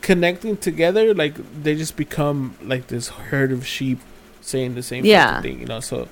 [0.00, 4.00] connecting together like they just become like this herd of sheep
[4.40, 5.40] saying the same Yeah.
[5.42, 5.80] thing you know?
[5.80, 6.08] So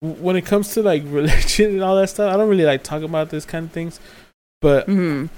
[0.00, 3.02] when it comes to like religion and all that stuff i don't really like talk
[3.02, 4.00] about this kind of things
[4.60, 5.28] but mhm.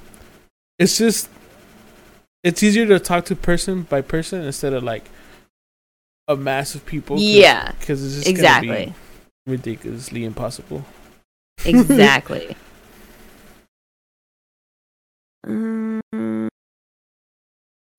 [0.78, 1.28] it's just
[2.44, 5.05] it's easier to talk to person by person instead of like
[6.28, 8.86] a mass of people Yeah, because it's just exactly
[9.47, 10.84] be ridiculously impossible.
[11.64, 12.56] Exactly.
[15.44, 16.47] Mm.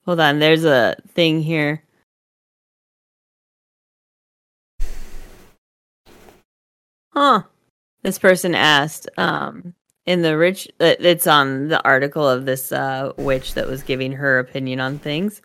[0.06, 1.83] hold on there's a thing here
[7.14, 7.44] huh.
[8.02, 9.74] This person asked um
[10.06, 14.12] in the rich uh, it's on the article of this uh witch that was giving
[14.14, 15.42] her opinion on things.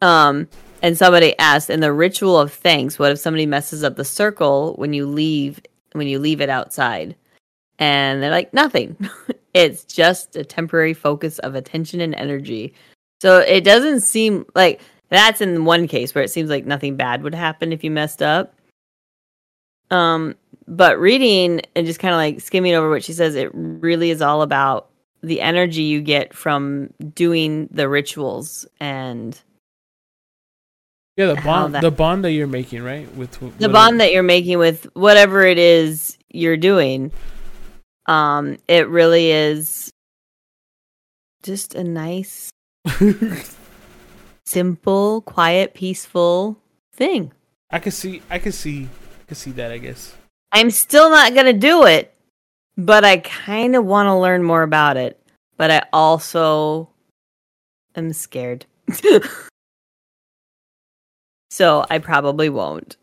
[0.00, 0.48] Um
[0.82, 4.74] and somebody asked in the ritual of thanks what if somebody messes up the circle
[4.76, 5.60] when you leave
[5.92, 7.16] when you leave it outside?
[7.78, 8.96] And they're like nothing.
[9.54, 12.74] It's just a temporary focus of attention and energy.
[13.22, 14.80] So it doesn't seem like
[15.10, 18.20] that's in one case where it seems like nothing bad would happen if you messed
[18.20, 18.54] up.
[19.90, 20.34] Um
[20.66, 24.22] but reading and just kind of like skimming over what she says, it really is
[24.22, 24.88] all about
[25.22, 29.40] the energy you get from doing the rituals and
[31.16, 33.12] Yeah, the bond, that- the bond that you're making, right?
[33.14, 37.10] With wh- the bond that you're making with whatever it is you're doing.
[38.06, 39.90] Um, it really is
[41.42, 42.50] just a nice,
[44.44, 46.58] simple, quiet, peaceful
[46.92, 47.32] thing.
[47.70, 48.84] I could see, I could see,
[49.22, 49.70] I could see that.
[49.72, 50.14] I guess.
[50.54, 52.14] I'm still not going to do it,
[52.78, 55.20] but I kind of want to learn more about it.
[55.56, 56.90] But I also
[57.96, 58.64] am scared.
[61.50, 62.96] so I probably won't.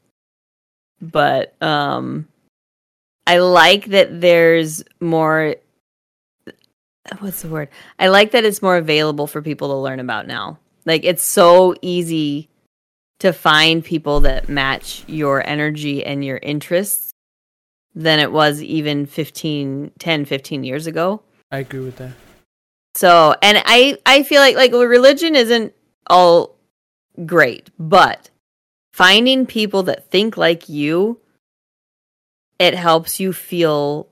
[1.02, 2.28] But um
[3.28, 5.56] I like that there's more
[7.20, 7.70] what's the word?
[8.00, 10.60] I like that it's more available for people to learn about now.
[10.86, 12.50] Like it's so easy
[13.20, 17.11] to find people that match your energy and your interests
[17.96, 21.22] than it was even 15 10 15 years ago.
[21.52, 22.14] I agree with that.
[22.96, 25.74] so and i i feel like like religion isn't
[26.08, 26.56] all
[27.26, 28.30] great but
[28.94, 31.20] finding people that think like you
[32.60, 34.08] it helps you feel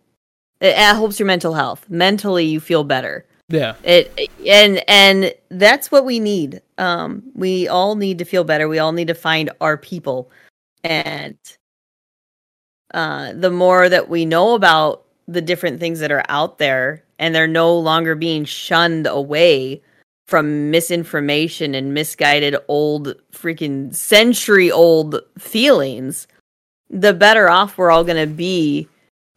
[0.60, 1.90] it, it helps your mental health.
[1.90, 3.26] Mentally you feel better.
[3.48, 6.62] Yeah, it and and that's what we need.
[6.78, 8.68] Um we all need to feel better.
[8.68, 10.30] We all need to find our people.
[10.84, 11.38] And
[12.94, 17.36] uh the more that we know about the different things that are out there and
[17.36, 19.82] they're no longer being shunned away
[20.28, 26.28] from misinformation and misguided old freaking century old feelings
[26.90, 28.88] the better off we're all going to be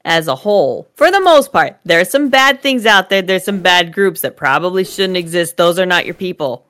[0.04, 0.88] as a whole.
[0.94, 3.22] For the most part, there's some bad things out there.
[3.22, 5.56] There's some bad groups that probably shouldn't exist.
[5.56, 6.66] Those are not your people.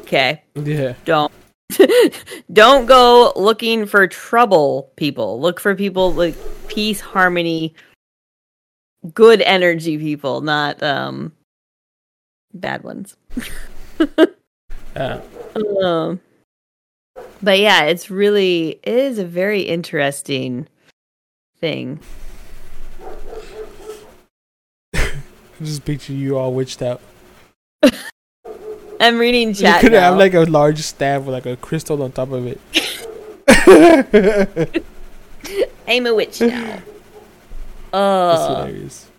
[0.00, 0.94] Okay, yeah.
[1.04, 1.32] don't
[2.52, 4.92] don't go looking for trouble.
[4.96, 6.34] People look for people like
[6.68, 7.74] peace, harmony,
[9.14, 11.32] good energy people, not um
[12.52, 13.16] bad ones.
[14.96, 15.20] Uh,
[15.84, 16.20] Um,
[17.40, 20.66] but yeah, it's really it is a very interesting
[21.60, 22.00] thing.
[24.94, 25.12] I
[25.62, 27.00] just picture you all witched out.
[29.00, 29.82] I'm reading chat.
[29.82, 32.60] You could have like a large staff with like a crystal on top of it.
[35.88, 36.48] I'm a witch now.
[36.66, 36.82] That's
[37.92, 39.10] Oh, hilarious.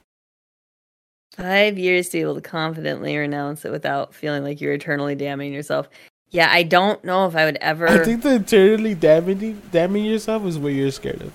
[1.36, 5.52] five years to be able to confidently renounce it without feeling like you're eternally damning
[5.52, 5.90] yourself.
[6.30, 7.90] Yeah, I don't know if I would ever.
[7.90, 11.34] I think the eternally damaging, damning yourself is what you're scared of.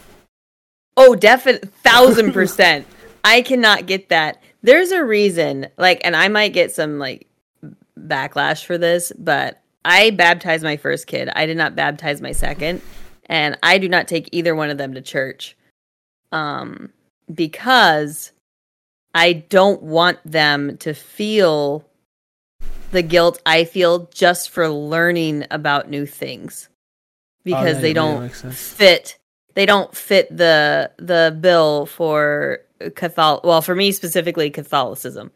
[0.96, 2.86] Oh, definitely, thousand percent.
[3.22, 4.42] I cannot get that.
[4.62, 7.26] There's a reason, like, and I might get some like
[7.98, 11.28] backlash for this, but I baptized my first kid.
[11.34, 12.82] I did not baptize my second,
[13.26, 15.56] and I do not take either one of them to church,
[16.32, 16.92] um,
[17.32, 18.32] because
[19.14, 21.84] I don't want them to feel
[22.90, 26.68] the guilt I feel just for learning about new things
[27.44, 29.18] because Oh, they don't fit
[29.54, 32.60] they don't fit the the bill for
[32.94, 35.30] Catholic well for me specifically Catholicism.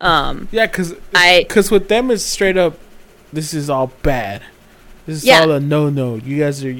[0.00, 2.78] Um Yeah, cause, I- cause with them it's straight up.
[3.32, 4.42] This is all bad.
[5.06, 5.40] This is Yeah.
[5.40, 6.14] all a no no.
[6.16, 6.74] You guys are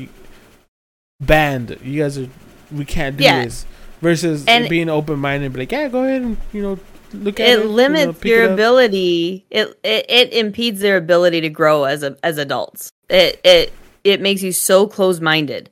[1.20, 1.78] banned.
[1.82, 2.28] You guys are.
[2.70, 3.44] We can't do Yeah.
[3.44, 3.66] this.
[4.00, 6.78] Versus And- being open minded, be like, yeah, go ahead and you know
[7.12, 7.52] look at it.
[7.52, 11.84] it you know, limits your it ability it, it it impedes their ability to grow
[11.84, 12.90] as a as adults.
[13.08, 13.72] It it
[14.04, 15.70] it makes you so close minded.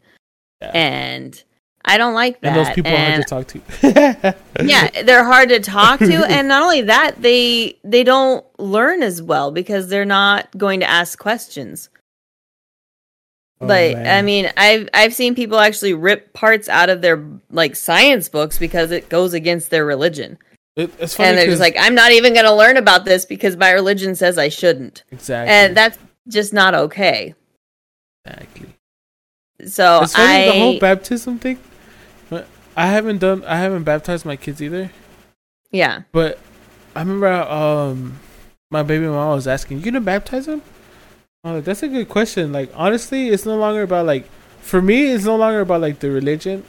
[0.61, 0.71] Yeah.
[0.75, 1.43] And
[1.87, 2.57] I don't like that.
[2.57, 4.37] And those people are hard to talk to.
[4.65, 9.23] yeah, they're hard to talk to, and not only that, they they don't learn as
[9.23, 11.89] well because they're not going to ask questions.
[13.61, 17.77] Oh, like, I mean, I've I've seen people actually rip parts out of their like
[17.77, 20.39] science books because it goes against their religion,
[20.75, 23.25] It- it's funny and they're just like, I'm not even going to learn about this
[23.25, 25.97] because my religion says I shouldn't, exactly, and that's
[26.29, 27.35] just not okay.
[28.27, 28.69] exactly.
[29.67, 31.59] So It's funny I the whole baptism thing.
[32.77, 33.45] I haven't done.
[33.45, 34.91] I haven't baptized my kids either.
[35.71, 36.39] yeah But
[36.95, 38.19] I remember um
[38.71, 40.63] my baby mama was asking, "You gonna baptize him?"
[41.45, 44.27] I like, "That's a good question." Like honestly, it's no longer about like
[44.61, 46.65] for me, it's no longer about like the religion.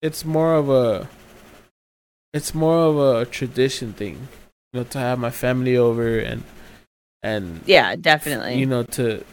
[0.00, 1.08] It's more of a
[2.32, 4.28] it's more of a tradition thing,
[4.72, 6.42] you know, to have my family over and
[7.22, 8.58] and Yeah, definitely.
[8.58, 9.24] you know to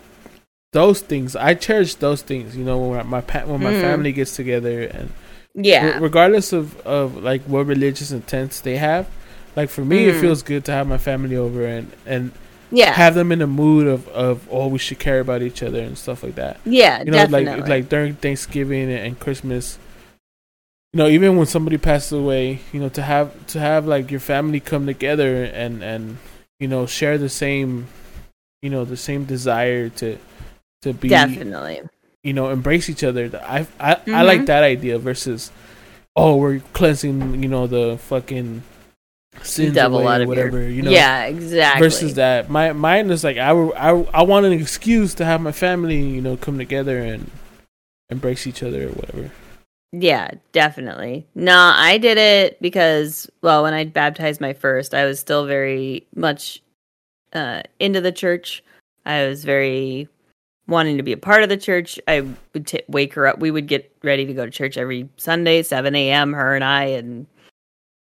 [0.74, 1.36] those things.
[1.36, 2.56] I cherish those things.
[2.58, 3.82] You know, when my when my Mhm.
[3.82, 5.10] family gets together and
[5.64, 5.86] yeah.
[5.96, 9.08] re- regardless of of like what religious intents they have.
[9.56, 10.22] Like for me, it Mhm.
[10.22, 12.32] feels good to have my family over and and
[12.72, 12.94] yeah.
[12.94, 15.98] have them in a mood of of oh we should care about each other and
[15.98, 16.60] stuff like that.
[16.66, 17.62] yeah, You know, definitely.
[17.62, 19.78] like like during Thanksgiving and, and Christmas.
[20.94, 24.20] You know, even when somebody passes away, you know, to have to have like your
[24.20, 26.18] family come together and and
[26.60, 27.88] you know share the same,
[28.64, 30.18] you know, the same desire to
[30.82, 31.82] to be definitely.
[32.24, 33.30] You know embrace each other.
[33.44, 35.52] I I I like that idea versus
[36.16, 38.64] oh we're cleansing you know the fucking
[39.44, 41.82] sins Devil away out of whatever your you know yeah, exactly.
[41.82, 45.52] versus that my mine is like I I I want an excuse to have my
[45.52, 47.30] family you know come together and
[48.10, 49.32] embrace each other or whatever.
[49.92, 51.26] Yeah, definitely.
[51.34, 56.06] No, I did it because, well, when I baptized my first, I was still very
[56.16, 56.62] much
[57.34, 58.64] uh, into the church.
[59.06, 60.08] I was very
[60.70, 62.00] wanting to be a part of the church.
[62.08, 62.22] I
[62.54, 63.40] would t- wake her up.
[63.40, 66.86] We would get ready to go to church every Sunday, 7 a.m., her and I.
[66.86, 67.28] And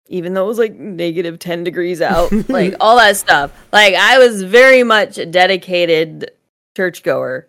[0.09, 4.19] even though it was like negative 10 degrees out, like all that stuff, like I
[4.19, 6.31] was very much a dedicated
[6.77, 7.49] churchgoer.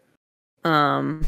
[0.64, 1.26] Um,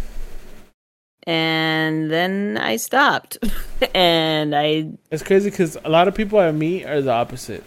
[1.28, 3.38] and then I stopped,
[3.96, 7.64] and I It's crazy because a lot of people I meet are the opposite,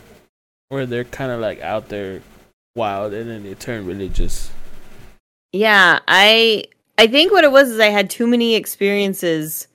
[0.68, 2.22] where they're kind of like out there
[2.76, 4.50] wild and then they turn religious.
[5.52, 6.64] Yeah I
[6.96, 9.68] I think what it was is I had too many experiences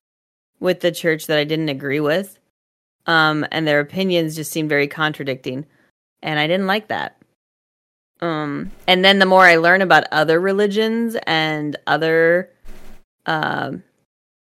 [0.60, 2.38] with the church that I didn't agree with,
[3.06, 5.66] um, and their opinions just seemed very contradicting,
[6.22, 7.18] and I didn't like that.
[8.22, 12.50] Um, and then the more I learn about other religions and other
[13.26, 13.84] um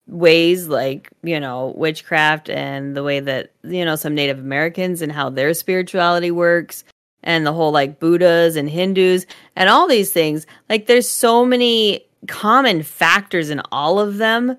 [0.06, 5.10] ways like you know witchcraft and the way that you know some native americans and
[5.10, 6.84] how their spirituality works
[7.24, 9.26] and the whole like buddhas and hindus
[9.56, 14.56] and all these things like there's so many common factors in all of them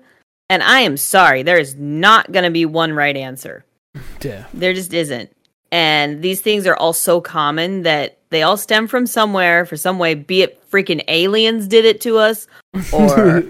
[0.50, 3.64] and i am sorry there is not going to be one right answer
[4.22, 4.44] Yeah.
[4.52, 5.30] there just isn't.
[5.72, 9.98] And these things are all so common that they all stem from somewhere for some
[9.98, 12.46] way, be it freaking aliens did it to us
[12.92, 13.42] or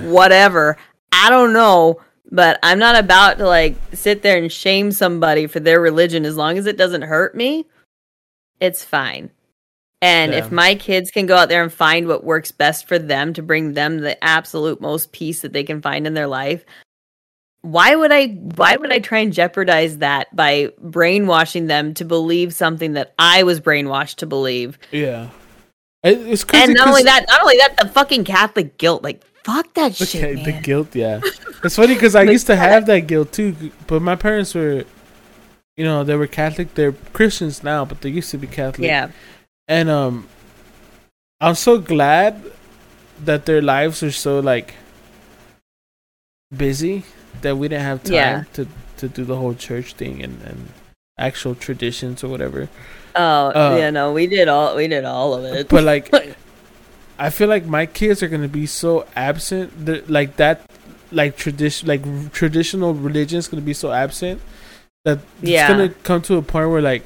[0.00, 0.76] whatever.
[1.12, 2.00] I don't know,
[2.30, 6.36] but I'm not about to like sit there and shame somebody for their religion as
[6.36, 7.66] long as it doesn't hurt me.
[8.60, 9.30] It's fine.
[10.02, 10.38] And Yeah.
[10.38, 13.42] if my kids can go out there and find what works best for them to
[13.42, 16.64] bring them the absolute most peace that they can find in their life,
[17.62, 18.26] why would I
[18.56, 23.42] why would I try and jeopardize that by brainwashing them to believe something that I
[23.44, 24.78] was brainwashed to believe?
[24.90, 25.28] Yeah.
[26.02, 26.64] It's crazy.
[26.64, 30.44] And not only that, not only that, the fucking Catholic guilt, like fuck that shit,
[30.44, 31.20] the guilt, yeah.
[31.64, 33.56] It's funny because I used to have that guilt too,
[33.86, 34.84] but my parents were,
[35.76, 36.74] you know, they were Catholic.
[36.74, 38.86] They're Christians now, but they used to be Catholic.
[38.88, 39.10] Yeah,
[39.68, 40.28] And um,
[41.40, 42.42] I'm so glad
[43.24, 44.74] that their lives are so like
[46.54, 47.04] busy
[47.42, 48.44] that we didn't have time Yeah.
[48.54, 48.68] to
[48.98, 50.68] to do the whole church thing and and
[51.18, 52.68] actual traditions or whatever.
[53.16, 55.68] oh Uh, yeah, no, we did all we did all of it.
[55.68, 56.10] But like,
[57.18, 59.86] I feel like my kids are gonna be so absent.
[59.86, 60.62] that like that,
[61.12, 62.02] like tradition, like
[62.32, 64.40] traditional religion is gonna be so absent
[65.04, 65.62] that Yeah.
[65.62, 67.02] it's gonna come to a point where like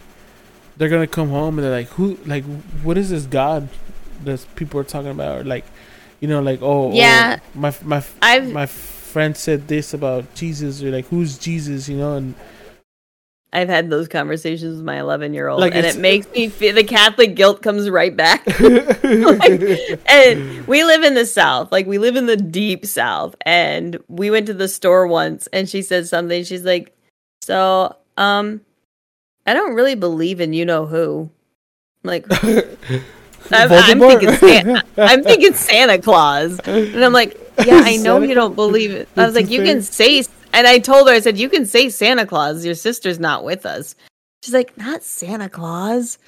[0.77, 2.45] they're gonna come home and they're like, who, like,
[2.85, 3.69] what is this God
[4.25, 5.41] that people are talking about?
[5.41, 5.65] Or like,
[6.20, 7.41] you know, like, oh, oh, Yeah.
[7.55, 11.89] my my I've my friend said this about Jesus, or like, who's Jesus?
[11.89, 12.35] You know, and
[13.53, 16.75] I've had those conversations with my 11 year old, Like, and it makes me feel
[16.75, 18.47] the Catholic guilt comes right back.
[20.07, 23.35] and we live in the South, like we live in the deep South.
[23.45, 26.45] And we went to the store once, and she said something.
[26.45, 26.95] She's like,
[27.49, 28.61] "So, um,
[29.47, 31.31] I don't really believe in you know who."
[32.03, 32.27] Like,
[33.51, 38.27] I'm, I'm thinking Santa, I'm thinking Santa Claus, and I'm like, yeah, I know Santa
[38.27, 39.09] you don't believe it.
[39.16, 40.23] I was like, you can say,
[40.53, 42.66] and I told her, I said, you can say Santa Claus.
[42.66, 43.95] Your sister's not with us.
[44.43, 46.19] She's like, not Santa Claus.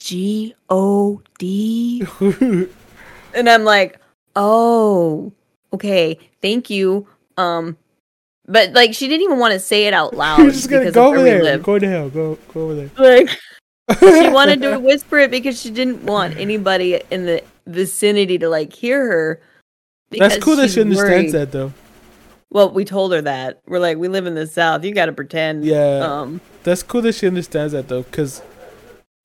[0.00, 2.04] G O D.
[3.36, 4.00] And I'm like,
[4.34, 5.30] oh,
[5.70, 7.06] okay, thank you.
[7.36, 7.76] Um,
[8.48, 11.08] but like, she didn't even want to say it out loud You're just gonna go
[11.08, 11.58] over there.
[11.58, 12.10] Go to hell.
[12.10, 12.90] Go go over there.
[12.96, 13.30] Like,
[13.98, 18.72] she wanted to whisper it because she didn't want anybody in the vicinity to like
[18.72, 19.40] hear her.
[20.10, 21.48] That's cool that she understands worried.
[21.48, 21.72] that though.
[22.50, 24.84] Well, we told her that we're like, we live in the South.
[24.84, 25.64] You got to pretend.
[25.64, 25.98] Yeah.
[25.98, 26.40] Um.
[26.62, 28.42] That's cool that she understands that though, because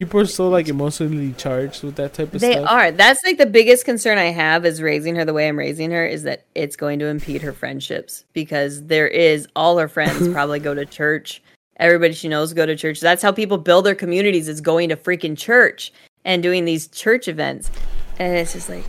[0.01, 2.67] people are so like emotionally charged with that type of They stuff.
[2.67, 2.91] They are.
[2.91, 6.03] That's like the biggest concern I have is raising her the way I'm raising her
[6.03, 10.57] is that it's going to impede her friendships because there is all her friends probably
[10.57, 11.43] go to church
[11.75, 12.99] everybody she knows go to church.
[12.99, 15.93] That's how people build their communities is going to freaking church
[16.25, 17.69] and doing these church events.
[18.17, 18.85] And it's just like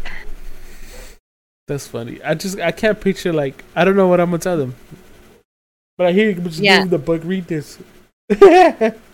[1.68, 2.22] That's funny.
[2.22, 4.74] I just I can't picture like I don't know what I'm gonna tell them.
[5.98, 6.86] But I hear you just Yeah.
[6.86, 7.20] the book.
[7.22, 7.78] Read this.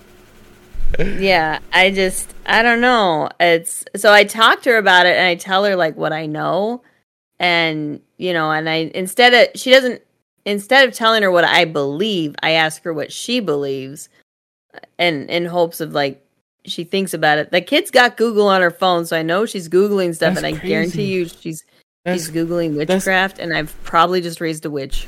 [0.99, 3.29] yeah, I just I don't know.
[3.41, 6.27] It's so I talk to her about it and I tell her like what I
[6.27, 6.83] know
[7.39, 10.03] and you know, and I instead of she doesn't
[10.45, 14.09] instead of telling her what I believe, I ask her what she believes
[14.99, 16.25] and in hopes of like
[16.65, 17.51] she thinks about it.
[17.51, 20.47] The kid's got Google on her phone, so I know she's googling stuff That's and
[20.47, 20.69] I crazy.
[20.69, 21.65] guarantee you she's
[22.05, 25.07] That's she's googling witchcraft and I've probably just raised a witch.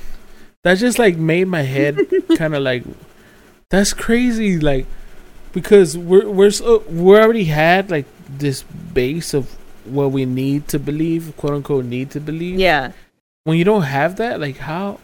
[0.62, 1.98] that just like made my head
[2.36, 2.84] kind of like
[3.70, 4.86] that's crazy like
[5.52, 9.50] because we're we're so we already had like this base of
[9.84, 12.92] what we need to believe quote unquote need to believe Yeah.
[13.44, 15.00] when you don't have that like how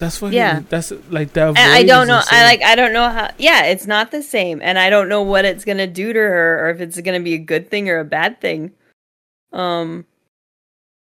[0.00, 0.60] that's fucking Yeah.
[0.68, 2.20] that's like that I don't know.
[2.28, 2.62] I like.
[2.62, 3.30] I don't know how.
[3.38, 6.66] Yeah, it's not the same, and I don't know what it's gonna do to her,
[6.66, 8.72] or if it's gonna be a good thing or a bad thing.
[9.52, 10.04] Um,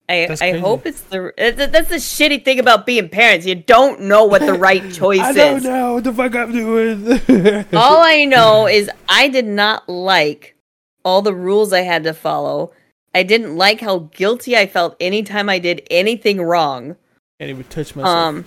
[0.08, 0.60] I That's I crazy.
[0.60, 1.32] hope it's the.
[1.36, 3.44] That's the shitty thing about being parents.
[3.46, 5.64] You don't know what the right choice I don't is.
[5.64, 10.56] know what the fuck I'm doing All I know is I did not like
[11.04, 12.72] all the rules I had to follow.
[13.14, 16.96] I didn't like how guilty I felt anytime I did anything wrong.
[17.40, 18.44] can't would touch myself Um,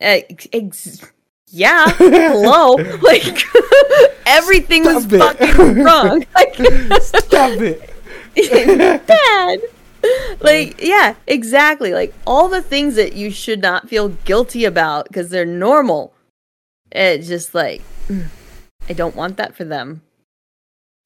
[0.00, 1.02] ex-
[1.48, 3.44] yeah, hello, like
[4.26, 5.46] everything was Stop it.
[5.48, 6.54] fucking wrong, like
[7.02, 9.60] stop it bad.
[10.40, 11.92] Like yeah, exactly.
[11.92, 16.14] Like all the things that you should not feel guilty about because they're normal.
[16.90, 17.82] It's just like
[18.88, 20.02] I don't want that for them.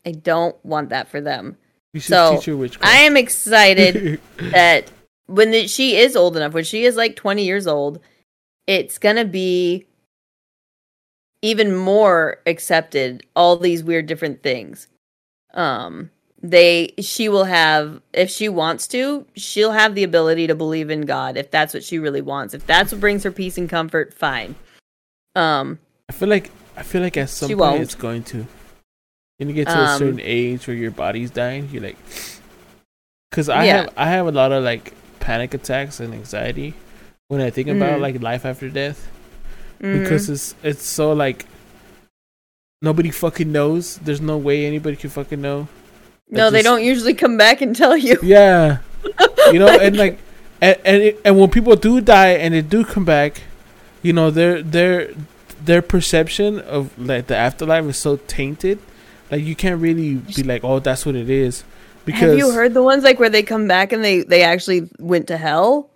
[0.07, 1.57] I don't want that for them.
[1.93, 4.91] you should So, teach her witchcraft I am excited that
[5.27, 7.99] when the, she is old enough, when she is like 20 years old,
[8.67, 9.87] it's going to be
[11.43, 14.89] even more accepted all these weird different things.
[15.53, 16.11] Um
[16.51, 21.03] they she will have if she wants to, she'll have the ability to believe in
[21.03, 22.55] God if that's what she really wants.
[22.55, 24.55] If that's what brings her peace and comfort, fine.
[25.35, 25.79] Um
[26.09, 28.47] I feel like I feel like at some point it's going to.
[29.39, 31.97] When you get to a Um, certain age where your body's dying, you're like,
[33.31, 33.77] because I Yeah.
[33.77, 36.75] have I have a lot of like panic attacks and anxiety
[37.29, 38.01] when I think about Mhm.
[38.03, 39.09] like life after death
[39.81, 40.01] mhm.
[40.03, 41.45] because it's it's so like
[42.83, 43.99] nobody fucking knows.
[43.99, 45.69] There's no way anybody can fucking know.
[46.29, 48.19] No, they don't usually come back and tell you.
[48.23, 48.79] Yeah,
[49.53, 50.19] you know, and like,
[50.61, 53.43] and and, it, and when people do die and they do come back,
[54.03, 55.11] you know, their their
[55.65, 58.79] their perception of like the afterlife is so tainted.
[59.31, 61.65] Like you can't really be like, oh, that's what it is,
[62.05, 64.89] because Have you heard the ones like where they come back and they they actually
[64.99, 65.91] went to hell?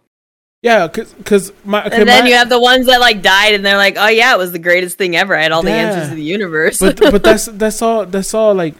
[0.62, 3.64] yeah, because because my And then my- you have the ones that like died and
[3.64, 5.34] they're like, "Oh yeah, it was the greatest thing ever.
[5.36, 5.76] I had all the Yeah.
[5.88, 8.74] answers to the universe." but but that's that's all that's all like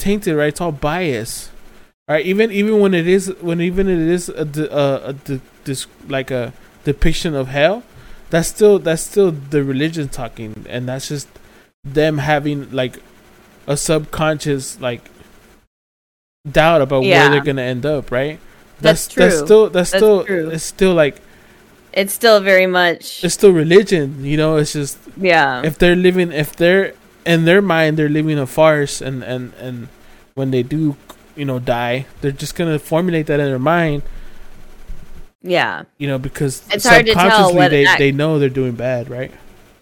[0.00, 0.48] tainted, right?
[0.48, 1.50] It's all bias,
[2.08, 2.24] right?
[2.24, 6.30] Even even when it is when even it is a, a, a de- this like
[6.30, 6.52] a
[6.84, 7.84] depiction of hell,
[8.30, 11.28] that's still that's still the religion talking, and that's just
[11.84, 12.98] them having like
[13.66, 15.10] a subconscious like
[16.50, 18.40] doubt about where they're gonna end up, right?
[18.80, 19.46] That's That's true.
[19.46, 20.50] still that's, That's still true.
[20.50, 21.20] it's still like
[21.92, 24.56] it's still very much it's still religion, you know.
[24.56, 25.62] It's just yeah.
[25.64, 26.94] if they're living if they're
[27.26, 29.88] in their mind they're living a farce and and and
[30.34, 30.96] when they do
[31.36, 34.02] you know die they're just gonna formulate that in their mind
[35.42, 35.84] yeah.
[35.98, 39.08] you know because It's hard to tell what they, act- they know they're doing bad
[39.08, 39.32] right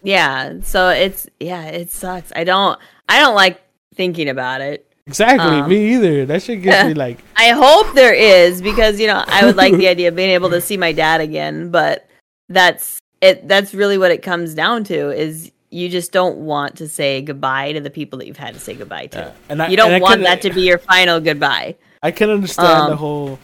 [0.03, 0.61] Yeah.
[0.63, 2.33] So it's yeah, it sucks.
[2.37, 2.79] I don't
[3.09, 3.61] I don't like
[3.95, 4.87] thinking about it.
[5.07, 9.07] exactly Um, me either that should gets me like I hope there is because you
[9.09, 12.07] know I would like the idea of being able to see my dad again, but
[12.49, 13.49] that's it.
[13.49, 17.73] That's really what it comes down to is you just don't want to say goodbye
[17.73, 19.27] to the people that you've had to say goodbye to.
[19.27, 21.77] uh, and I, you don't and want can, that to be your final goodbye.
[22.03, 23.39] I can understand the um, whole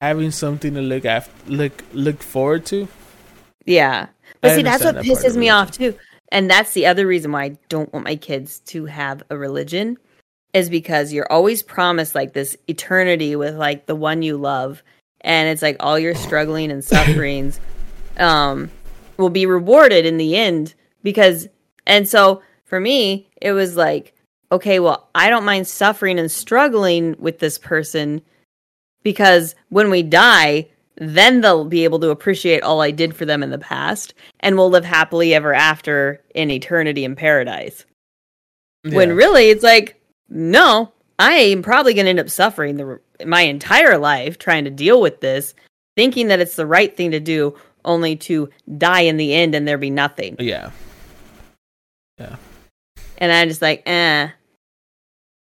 [0.00, 2.88] having something to look after look look forward to.
[3.64, 5.96] Yeah, I but see that's what that part of pisses me off too,
[6.32, 9.98] and that's the other reason why I don't want my kids to have a religion
[10.56, 14.82] is because you're always promised like this eternity with like the one you love.
[15.20, 17.60] And it's like all your struggling and sufferings
[18.16, 18.70] um
[19.18, 20.74] will be rewarded in the end
[21.06, 21.46] because
[21.86, 24.12] and so for me it was like
[24.50, 28.20] okay well I don't mind suffering and struggling with this person
[29.04, 33.44] because when we die then they'll be able to appreciate all I did for them
[33.44, 37.86] in the past and we'll live happily ever after in eternity in paradise
[38.82, 43.42] when really it's like no i am probably going to end up suffering the my
[43.42, 45.54] entire life trying to deal with this
[45.94, 47.56] thinking that it's the right thing to do
[47.86, 50.36] only to die in the end and there be nothing.
[50.38, 50.70] Yeah.
[52.18, 54.28] And I'm just like, eh.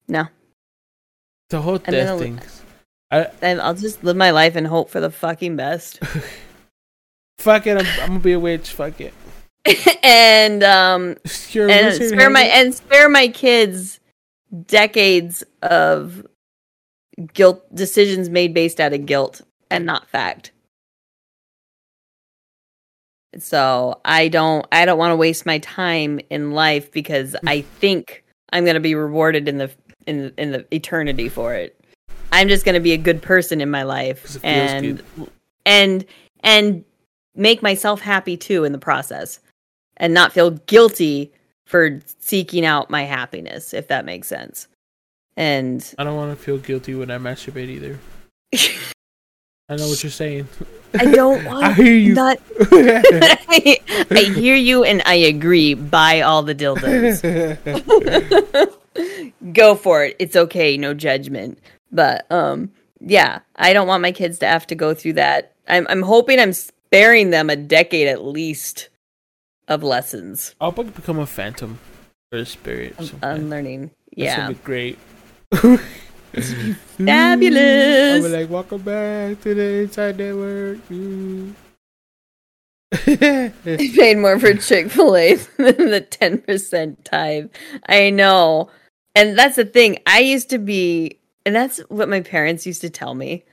[0.09, 0.25] No.
[1.51, 2.41] The whole And then death I'll- thing.
[3.13, 5.99] I, I'll just live my life and hope for the fucking best.
[7.39, 7.77] fuck it.
[7.77, 8.71] I'm, I'm gonna be a witch.
[8.71, 9.13] Fuck it.
[10.05, 11.17] and um
[11.51, 13.99] You're and spare my and spare my kids
[14.67, 16.25] decades of
[17.35, 20.53] guilt decisions made based out of guilt and not fact.
[23.39, 28.25] So I don't I don't want to waste my time in life because I think
[28.53, 29.71] I'm going to be rewarded in the
[30.07, 31.79] in the, in the eternity for it.
[32.33, 35.03] I'm just going to be a good person in my life and
[35.65, 36.05] and
[36.41, 36.85] and
[37.37, 39.39] make myself happy too in the process
[39.97, 41.33] and not feel guilty
[41.67, 44.67] for seeking out my happiness if that makes sense.
[45.37, 47.99] And I don't want to feel guilty when I masturbate either.
[49.71, 50.49] I know what you're saying.
[50.99, 52.15] I don't want I hear you.
[52.15, 53.79] not I,
[54.11, 55.75] I hear you and I agree.
[55.75, 57.23] Buy all the dildos.
[59.53, 60.17] Go for it.
[60.19, 60.77] It's okay.
[60.77, 61.59] No judgment.
[61.93, 65.55] But um, yeah, I don't want my kids to have to go through that.
[65.69, 68.89] I'm I'm hoping I'm sparing them a decade at least
[69.69, 70.55] of lessons.
[70.61, 71.79] I'll probably become a phantom
[72.33, 72.97] or a spirit.
[72.99, 73.29] or of something.
[73.31, 73.81] Unlearning.
[73.87, 74.37] That's Yeah.
[74.39, 74.99] gonna be great.
[76.33, 78.25] Fabulous.
[78.25, 80.79] I'll be like, welcome back to the Insight Network.
[80.93, 81.55] Ooh.
[82.93, 83.53] I
[83.95, 87.51] paid more for Chick fil A than the 10% tithe.
[87.89, 88.71] I know.
[89.15, 89.99] And that's the thing.
[90.07, 93.45] I used to be, and that's what my parents used to tell me.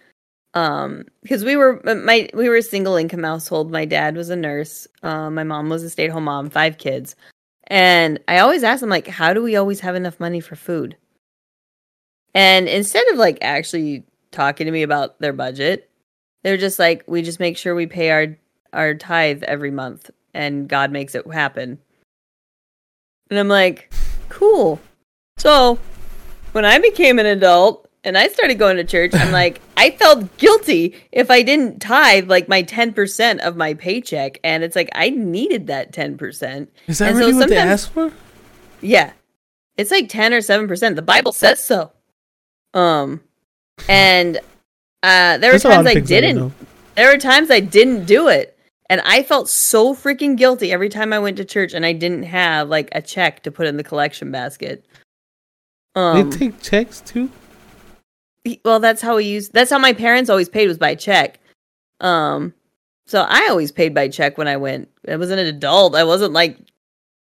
[0.53, 3.71] Um, because we were my we were a single income household.
[3.71, 4.87] My dad was a nurse.
[5.03, 7.15] Um, my mom was a stay at home mom, five kids.
[7.67, 10.95] And I always asked them like, how do we always have enough money for food?
[12.37, 15.89] And instead of like actually talking to me about their budget,
[16.43, 18.37] they're just like, we just make sure we pay our
[18.71, 21.79] our tithe every month and God makes it happen.
[23.31, 23.91] And I'm like,
[24.29, 24.79] cool.
[25.37, 25.79] So
[26.51, 30.37] when I became an adult and I started going to church, I'm like, I felt
[30.37, 34.39] guilty if I didn't tithe like my 10% of my paycheck.
[34.43, 36.67] And it's like, I needed that 10%.
[36.85, 38.13] Is that And so really what they asked for?
[38.79, 39.13] Yeah.
[39.75, 40.95] It's like 10 or 7%.
[40.95, 41.93] The Bible says so.
[42.73, 43.21] Um,
[43.87, 44.37] and
[45.03, 46.53] uh, there were There's a lot times I didn't
[46.97, 48.57] there were times I didn't do it.
[48.89, 52.23] And I felt so freaking guilty every time I went to church and I didn't
[52.23, 54.85] have like a check to put in the collection basket.
[55.93, 57.29] Um, they take checks too.
[58.65, 59.53] well, that's how we used.
[59.53, 61.39] That's how my parents always paid was by check.
[61.99, 62.53] Um,
[63.05, 64.89] so I always paid by check when I went.
[65.07, 65.95] I wasn't an adult.
[65.95, 66.57] I wasn't like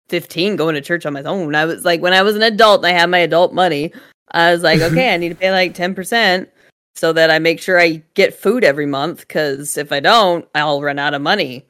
[0.09, 1.55] fifteen going to church on my own.
[1.55, 3.93] I was like when I was an adult, I had my adult money.
[4.31, 6.49] I was like, okay, I need to pay like ten percent
[6.97, 9.21] so that I make sure I get food every month.
[9.21, 11.67] Because if I don't, I'll run out of money.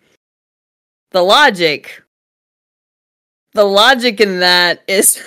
[1.12, 2.02] The logic,
[3.52, 5.22] the logic in that is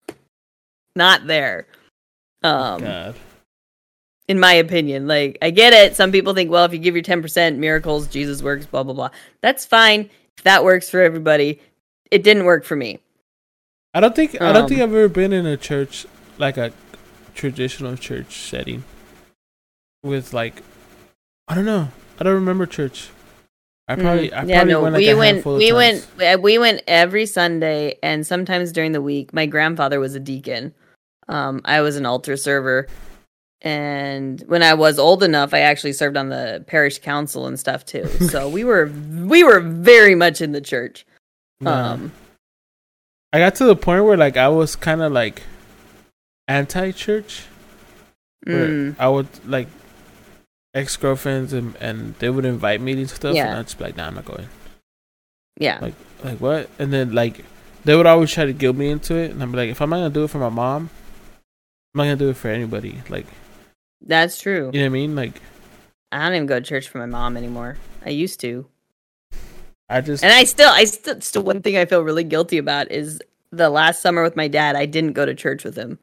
[0.96, 1.66] not there.
[2.42, 3.14] Um, God.
[4.28, 5.06] in my opinion.
[5.08, 5.96] Like, I get it.
[5.96, 9.10] Some people think, well, if you give your 10%, miracles, Jesus works, blah, blah, blah.
[9.40, 10.10] That's fine.
[10.36, 11.60] If that works for everybody,
[12.10, 13.00] it didn't work for me.
[13.94, 16.06] I don't think I don't Um, think I've ever been in a church
[16.38, 16.72] like a
[17.34, 18.84] traditional church setting
[20.02, 20.62] with like
[21.48, 21.88] I don't know.
[22.18, 23.10] I don't remember church.
[23.88, 26.06] I probably I Mm, yeah, probably no, went like we went, we times.
[26.18, 29.32] went, we went every Sunday and sometimes during the week.
[29.32, 30.74] My grandfather was a deacon.
[31.28, 32.88] Um, I was an altar server.
[33.62, 37.84] And when I was old enough, I actually served on the parish council and stuff
[37.84, 38.08] too.
[38.28, 41.06] So we were, we were very much in the church.
[41.60, 41.92] Yeah.
[41.92, 42.12] Um,
[43.32, 45.42] I got to the point where like I was kind of like
[46.48, 47.44] anti-church.
[48.46, 49.68] Mm, I would like
[50.74, 53.48] ex girlfriends and and they would invite me and stuff, Yeah.
[53.48, 54.48] and I'd just be like, "Nah, I'm not going."
[55.58, 55.78] yeah.
[55.80, 56.68] Like, like what?
[56.78, 57.44] And then like
[57.84, 59.96] they would always try to guilt me into it, and I'm like, if I'm not
[59.96, 60.90] gonna do it for my mom,
[61.94, 63.00] I'm not gonna do it for anybody.
[63.08, 63.26] Like,
[64.00, 64.70] That's true.
[64.72, 65.16] you know what I mean?
[65.16, 65.40] Like,
[66.12, 67.78] I don't even go to church for my mom anymore.
[68.04, 68.66] I used to.
[69.88, 72.90] I just And I still, I still, still one thing I feel really guilty about
[72.90, 73.20] is
[73.52, 74.74] the last summer with my dad.
[74.76, 75.98] I didn't go to church with him,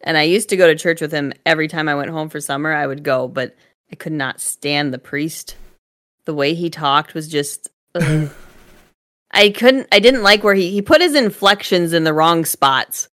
[0.00, 2.40] and I used to go to church with him every time I went home for
[2.40, 2.72] summer.
[2.72, 3.56] I would go, but
[3.90, 5.56] I could not stand the priest.
[6.24, 7.68] The way he talked was just.
[7.94, 9.88] I couldn't.
[9.90, 13.08] I didn't like where he he put his inflections in the wrong spots,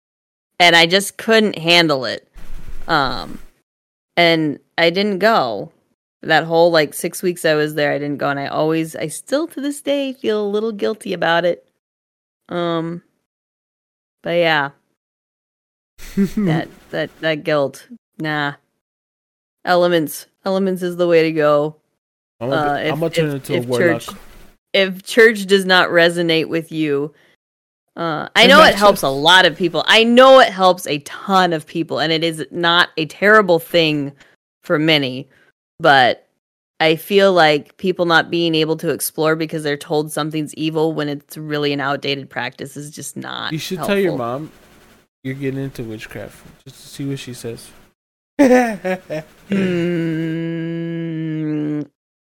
[0.59, 2.31] and I just couldn't handle it.
[2.87, 3.39] Um,
[4.15, 5.71] and I didn't go
[6.23, 9.07] that whole like six weeks I was there, I didn't go, and I always, I
[9.07, 11.67] still to this day feel a little guilty about it.
[12.49, 13.01] Um,
[14.21, 14.71] but yeah,
[16.15, 17.87] that that that guilt,
[18.19, 18.53] nah.
[19.63, 21.75] Elements, elements is the way to go.
[22.39, 24.01] I'm gonna, Uh, if- I'm gonna turn if- into a if warlock.
[24.01, 24.15] church-
[24.73, 27.13] if church does not resonate with you
[27.97, 31.51] uh, i know it helps a lot of people i know it helps a ton
[31.51, 34.13] of people and it is not a terrible thing
[34.63, 35.27] for many
[35.81, 36.25] but
[36.79, 41.09] i feel like people not being able to explore because they're told something's evil when
[41.09, 44.17] it's really an outdated practice is just not You should tell your helpful.
[44.39, 44.51] mom
[45.23, 47.69] you're getting into witchcraft just to see what she says.
[48.41, 48.47] Hmm,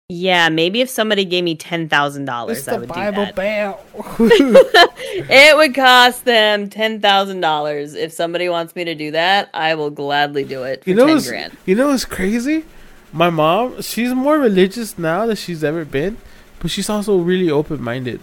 [0.08, 3.80] yeah maybe if somebody gave me $10000 it's i would Bible do that Bell.
[4.18, 7.94] it would cost them ten thousand dollars.
[7.94, 11.06] If somebody wants me to do that, I will gladly do it for you know
[11.06, 11.56] ten what's, grand.
[11.64, 12.64] you know what's crazy?
[13.12, 16.16] My mom, she's more religious now than she's ever been,
[16.58, 18.20] but she's also really open minded.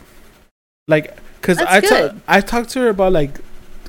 [0.87, 1.79] Like, cause That's I
[2.09, 3.39] ta- I talked to her about like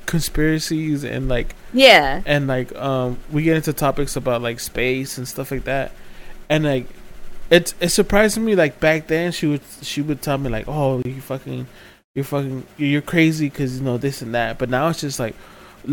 [0.09, 5.29] conspiracies and like Yeah, and like um we get into topics about like space and
[5.29, 5.93] stuff like that.
[6.51, 6.87] And like
[7.51, 11.01] it it surprised me like back then she would she would tell me like oh
[11.05, 11.67] you fucking
[12.15, 14.59] you're fucking you're crazy because you know this and that.
[14.59, 15.37] But now it's just like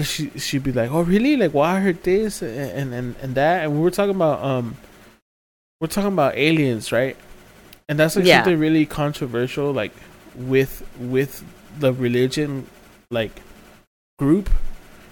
[0.04, 1.38] she she'd be like oh really?
[1.38, 3.64] Like well I heard this and and and that?
[3.64, 4.78] And we were talking about um
[5.80, 7.16] we're talking about aliens right?
[7.88, 8.38] And that's like Yeah.
[8.44, 9.92] something really controversial like
[10.36, 11.44] with with
[11.80, 12.68] the religion
[13.12, 13.42] like
[14.18, 14.50] group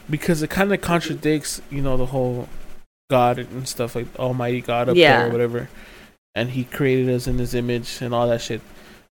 [0.10, 2.48] because it kind of contradicts you know the whole
[3.10, 5.70] god and stuff like almighty god up there or whatever.
[6.36, 8.62] And he created us in his image and all that shit.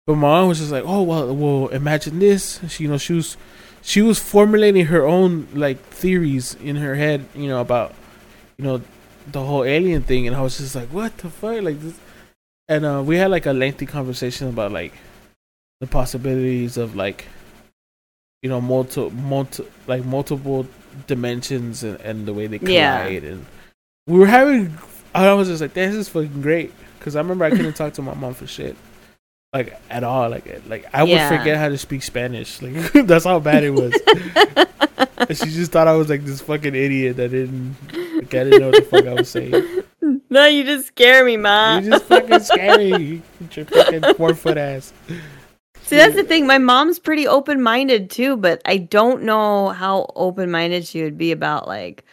[0.06, 2.60] But my mom was just like oh well well imagine this.
[2.68, 3.36] She you know she was
[3.82, 7.94] she was formulating her own like theories in her head you know about
[8.58, 8.82] you know
[9.30, 10.26] the whole alien thing.
[10.26, 11.62] And i was just like what the fuck?
[11.62, 11.98] Like this
[12.68, 14.94] and uh we had like a lengthy conversation about like
[15.80, 17.26] the possibilities of like
[18.42, 20.66] you know multi, multi like multiple
[21.06, 23.04] dimensions and, and the way they Yeah.
[23.04, 23.46] collide and
[24.06, 24.76] we were having
[25.14, 26.72] i was just like this is fucking great.
[26.98, 28.76] Because i remember i couldn't talk to my mom for shit
[29.52, 31.28] like at all like like i would Yeah.
[31.28, 32.74] forget how to speak spanish like
[33.06, 33.94] that's how bad it was.
[35.18, 37.76] And she just thought i was like this fucking idiot that didn't
[38.16, 39.82] like, i didn't know what the fuck i was saying.
[40.30, 44.56] No, you just scare me, mom you just fucking scary with your fucking four foot
[44.58, 44.92] ass
[45.84, 46.46] See, that's the thing.
[46.46, 51.18] My mom's pretty open minded too, but I don't know how open minded she would
[51.18, 52.04] be about like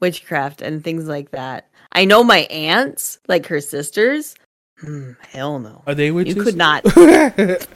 [0.00, 1.68] witchcraft and things like that.
[1.92, 4.34] I know my aunts, like her sisters.
[4.80, 5.82] Hmm, hell no.
[5.86, 6.84] are they witches You could not.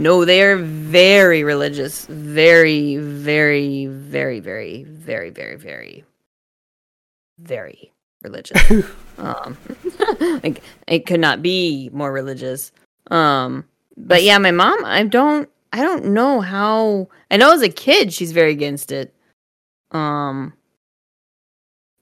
[0.00, 2.06] No, they are very religious.
[2.06, 6.04] Very, very, very, very, very, very, very,
[7.38, 8.60] very religious.
[9.18, 9.56] um,
[10.42, 12.72] like it could not be more religious.
[13.12, 13.64] Um,
[13.96, 17.08] but yeah, my mom, I don't, I don't know how.
[17.30, 19.14] I know as a kid, she's very against it.
[19.92, 20.52] Um,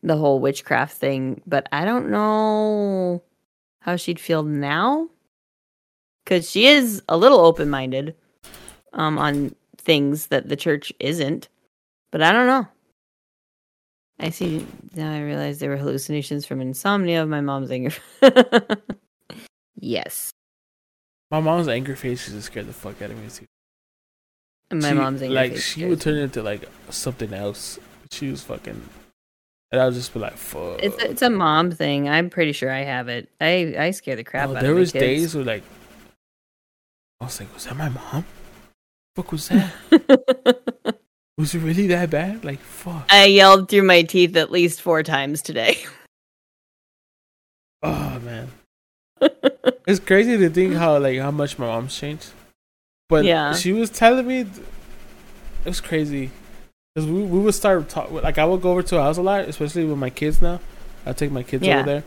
[0.02, 3.22] the whole witchcraft thing, but I don't know
[3.80, 5.08] how she'd feel now
[6.24, 8.14] because she is a little open minded
[8.92, 11.48] um, on things that the church isn't.
[12.10, 12.66] But I don't know.
[14.20, 15.12] I see now.
[15.12, 17.92] I realize they were hallucinations from insomnia of my mom's anger.
[19.76, 20.32] yes,
[21.30, 23.44] my mom's angry face used to scare the fuck out of me too
[24.70, 25.34] and my She- mom's anger.
[25.34, 27.78] like face she would turn into like something else
[28.10, 28.80] she was fucking
[29.72, 32.08] and i would just be like fuck It's a, it's a mom thing.
[32.08, 33.28] I'm pretty sure I have it.
[33.40, 35.02] I I scare the crap Oh, out there of my was kids.
[35.02, 35.62] days where like
[37.20, 38.24] I was like, was that my mom?
[39.16, 39.70] Fuck was that?
[41.36, 42.44] was it really that bad?
[42.44, 43.04] Like fuck.
[43.10, 45.76] I yelled through my teeth at least four times today.
[47.82, 48.48] Oh man.
[49.86, 52.30] It's crazy to think how like how much my mom's changed.
[53.08, 53.54] But Yeah.
[53.54, 54.56] she was telling me th-
[55.64, 56.30] it was crazy.
[56.94, 59.22] Cause we we would start talk like I would go over to her house a
[59.22, 60.60] lot, especially with my kids now.
[61.06, 61.78] I take my kids Yeah.
[61.80, 62.04] over there.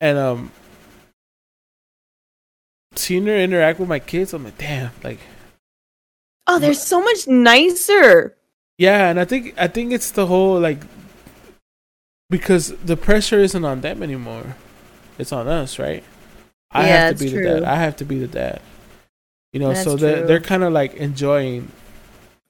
[0.00, 0.52] And um
[2.96, 5.18] seeing her interact with my kids, I'm like, damn, like
[6.46, 8.36] oh, they're so much nicer.
[8.78, 10.80] Yeah, and I think I think it's the whole like
[12.30, 14.56] because the pressure isn't on them anymore.
[15.20, 16.02] It's on us, right?
[16.72, 17.64] I Yeah, have to be the dad.
[17.64, 18.60] I have to be the dad.
[19.52, 20.26] You know, That's so they're true.
[20.26, 21.70] they're kind of like enjoying.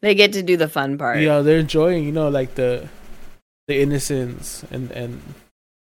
[0.03, 1.19] They get to do the fun part.
[1.19, 2.05] You know, they're enjoying.
[2.05, 2.89] You know, like the
[3.69, 5.21] the innocence and and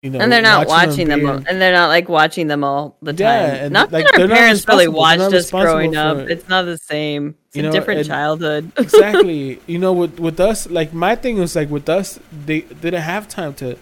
[0.03, 2.65] you know, and they're not watching them, being- all, and they're not like watching them
[2.65, 3.19] all the time.
[3.21, 5.07] Yeah, and, not like, that our not parents really responsible.
[5.09, 6.17] They're not watched us growing up.
[6.17, 7.37] for- It's not the same.
[7.49, 8.73] It's You a know, different childhood.
[8.77, 9.61] exactly.
[9.69, 13.29] You know, with with us, like my thing was like with us, they didn't have
[13.29, 13.77] time to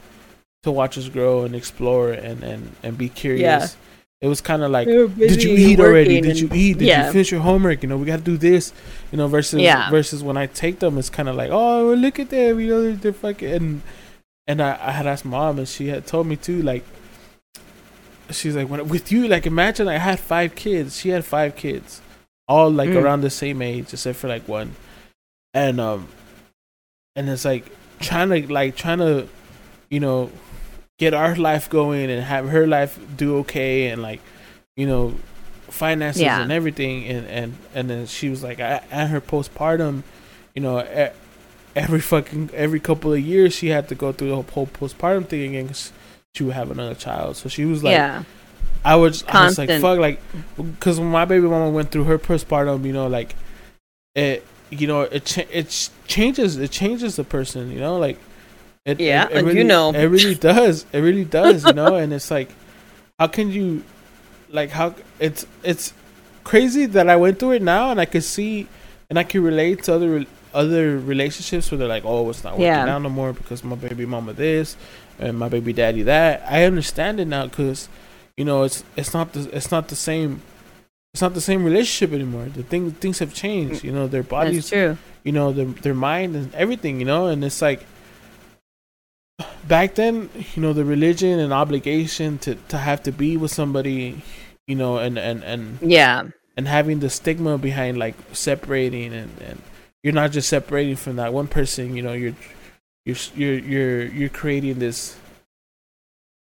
[0.62, 3.42] to watch us grow and explore and and and be curious.
[3.42, 3.66] Yeah.
[4.22, 6.20] It was kind of like, did you eat already?
[6.20, 6.76] Did you eat?
[6.76, 7.06] Did yeah.
[7.06, 7.82] you finish your homework?
[7.82, 8.74] You know, we got to do this.
[9.10, 9.88] You know, versus Yeah.
[9.90, 12.60] versus when I take them, it's kind of like, oh, well, look at them.
[12.60, 13.48] You know, they're, they're fucking.
[13.50, 13.82] And,
[14.46, 16.84] and I, I had asked mom, and she had told me too, like,
[18.30, 20.98] she's like when with you like imagine I had five kids.
[20.98, 22.00] She had five kids,
[22.46, 23.02] all like Mm.
[23.02, 24.76] around the same age except for like one,
[25.54, 26.08] and um,
[27.16, 27.64] and it's like
[28.00, 29.28] trying to like trying to,
[29.88, 30.30] you know,
[31.00, 34.20] get our life going and have her life do okay and like,
[34.76, 35.14] you know,
[35.68, 36.40] finances Yeah.
[36.42, 40.04] and everything and and and then she was like at, at her postpartum,
[40.54, 41.10] you know.
[41.76, 45.42] Every fucking every couple of years, she had to go through the whole postpartum thing
[45.50, 45.92] again 'cause
[46.34, 47.36] she would have another child.
[47.36, 48.24] So she was like, yeah.
[48.84, 50.20] I was, I was like, fuck, like,
[50.56, 53.36] because when my baby mama went through her postpartum, you know, like,
[54.16, 58.18] it, you know, it cha- it ch- changes, it changes the person, you know, like,
[58.84, 59.90] it, Yeah, it, it and you really, know.
[59.92, 62.50] it really does, it really does, you know, and it's like,
[63.18, 63.84] how can you,
[64.50, 65.92] like, how it's it's
[66.44, 68.66] crazy that I went through it now, and I could see,
[69.08, 72.66] and I can relate to other other relationships where they're like, oh, it's not working
[72.66, 72.88] Yeah.
[72.94, 74.76] out no more because my baby mama this
[75.18, 76.42] and my baby daddy that.
[76.48, 77.88] I understand it now because
[78.36, 80.42] you know it's it's not the it's not the same
[81.12, 82.46] it's not the same relationship anymore.
[82.46, 83.82] The thing things have changed.
[83.82, 83.84] Mm.
[83.84, 84.96] You know their bodies, true.
[85.22, 86.98] you know their their mind and everything.
[86.98, 87.84] You know, and it's like
[89.66, 94.22] back then, you know, the religion and obligation to to have to be with somebody,
[94.66, 96.22] you know, and and and Yeah.
[96.56, 99.62] and having the stigma behind like separating and and
[100.02, 101.94] you're not just separating from that one person.
[101.96, 102.34] You know, you're
[103.04, 105.16] you're you're you're you're creating this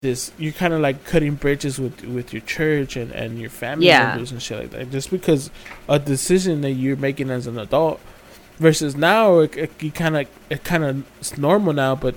[0.02, 3.88] this you're kind of like cutting bridges with with your church and and your family
[3.88, 4.08] Yeah.
[4.10, 5.52] members and shit like that just because
[5.90, 8.00] a decision that you're making as an adult
[8.60, 12.16] versus now it, it you kind of it kind of it's normal now but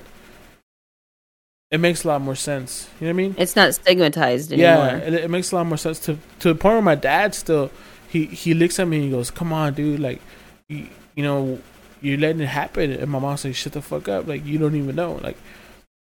[1.73, 4.78] it makes a lot more sense you know what i mean It's not stigmatized yeah
[4.78, 5.07] anymore.
[5.09, 7.70] it, it makes a lot more sense to to the point where my dad still
[8.09, 10.20] he he looks at me and he goes come on dude like
[10.69, 10.86] you,
[11.16, 11.59] you know
[12.01, 14.77] you're letting it happen and my mom's like shut the fuck up like you don't
[14.77, 15.36] even know like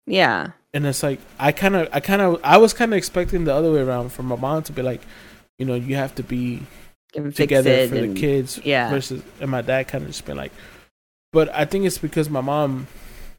[0.05, 0.51] Yeah.
[0.73, 3.53] and it's like I kind of, I kind of, I was kind of expecting the
[3.53, 5.01] other way around for my mom to be like,
[5.57, 6.61] you know, you have to be
[7.33, 8.89] together for the kids, yeah.
[8.89, 10.51] Versus, and my dad kind of just been like,
[11.33, 12.87] but I think it's because my mom,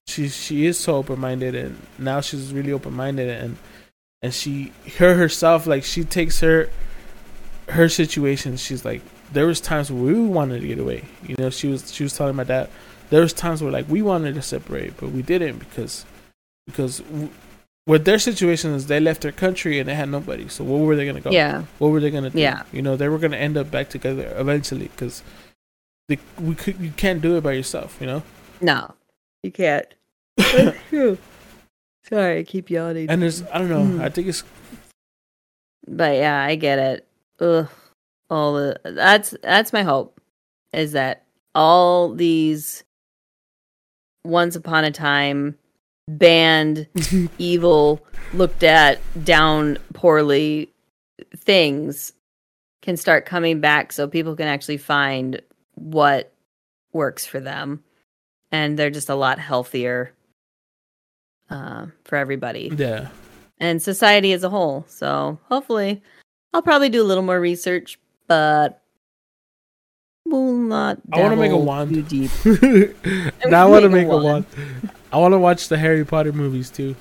[0.08, 3.56] she she is so open minded, and now she's really open minded, and
[4.22, 6.70] and she her herself like she takes her
[7.68, 8.56] her situation.
[8.56, 9.02] She's like,
[9.32, 11.04] there was times where we wanted to get away.
[11.22, 12.70] You know, she was she was telling my dad
[13.10, 16.06] there was times where like we wanted to separate, but we didn't because
[16.66, 17.28] because w-
[17.86, 20.48] with their situation is they left their country and they had nobody.
[20.48, 21.30] So where were they gonna go?
[21.30, 21.64] Yeah.
[21.78, 22.38] What were they gonna do?
[22.38, 22.62] Yeah.
[22.72, 25.22] You know, they were gonna end up back together eventually because
[26.08, 27.98] they we could you can't do it by yourself.
[28.00, 28.22] You know,
[28.62, 28.94] No.
[29.42, 29.86] You can't.
[30.38, 31.18] That's true.
[32.04, 33.10] Sorry, I keep yawning.
[33.10, 33.98] and there's I don't know.
[33.98, 34.00] Mm.
[34.02, 34.42] I think it's
[35.86, 37.06] But yeah, I get it.
[37.40, 37.68] Ugh.
[38.30, 40.20] All the that's that's my hope
[40.72, 41.24] is that
[41.54, 42.84] all these
[44.24, 45.56] once upon a time
[46.06, 46.86] banned
[47.38, 48.04] evil
[48.34, 50.70] looked at down poorly
[51.36, 52.12] things
[52.82, 55.40] can start coming back so people can actually find
[55.74, 56.32] what
[56.92, 57.82] works for them
[58.52, 60.12] and they're just a lot healthier
[61.50, 63.08] uh, for everybody yeah.
[63.58, 64.84] and society as a whole.
[64.88, 66.02] So hopefully,
[66.52, 68.82] I'll probably do a little more research, but
[70.24, 70.98] will not.
[71.12, 71.90] I wanna make a wand.
[71.94, 72.30] too deep.
[73.46, 74.46] now I want to Make a one.
[75.12, 76.94] I want to watch the Harry Potter movies too.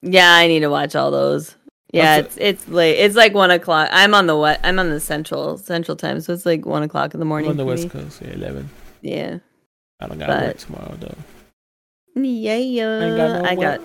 [0.00, 1.56] Yeah, I need to watch all those.
[1.92, 2.94] Yeah, What's it's it's late.
[2.98, 3.88] It's like one o'clock.
[3.92, 4.60] I'm on the what?
[4.62, 7.50] I'm on the central central time, so it's like one o'clock in the I'm morning.
[7.50, 7.88] on the West me.
[7.90, 8.70] Coast, yeah, eleven.
[9.02, 9.38] Yeah,
[10.00, 11.14] I don't got But- work tomorrow though.
[12.14, 12.52] Yeah,
[13.00, 13.80] Ain't got no I got.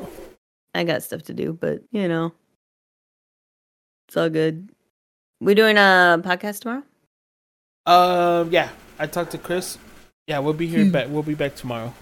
[0.76, 2.34] I got stuff to do, but you know,
[4.08, 4.70] it's all good.
[5.40, 6.84] We doing a podcast tomorrow?
[7.86, 9.78] Um, yeah, I talked to Chris.
[10.28, 10.92] Yeah, we'll be here Hmm.
[10.92, 11.08] back.
[11.10, 11.94] We'll be back tomorrow.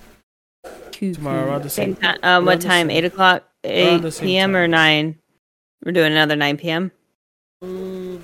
[0.92, 2.18] Tomorrow around the same- time.
[2.24, 2.90] Um, what time?
[2.90, 4.56] Eight o'clock, eight same p.m.
[4.56, 5.20] or nine?
[5.86, 6.92] We're doing another nine p.m.
[7.64, 8.22] Mm,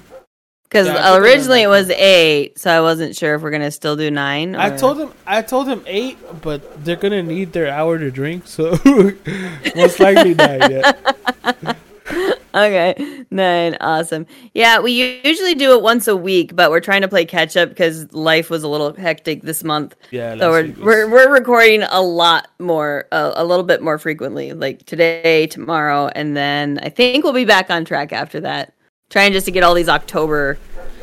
[0.72, 3.52] Because Yeah, I think we're originally it was eight, so I wasn't sure if we're
[3.52, 4.56] gonna still do nine.
[4.56, 5.12] I told him.
[5.28, 8.80] I told him eight, but they're gonna need their hour to drink, so
[9.76, 10.72] most likely nine.
[10.72, 11.74] Yeah.
[12.54, 13.78] Okay, nine.
[13.80, 14.26] Awesome.
[14.54, 17.70] Yeah, we usually do it once a week, but we're trying to play catch up
[17.70, 19.96] because life was a little hectic this month.
[20.12, 20.38] Yeah.
[20.38, 24.86] So we're we're we're recording a lot more, uh, a little bit more frequently, like
[24.86, 28.74] today, tomorrow, and then I think we'll be back on track after that.
[29.12, 30.58] Trying just to get all these October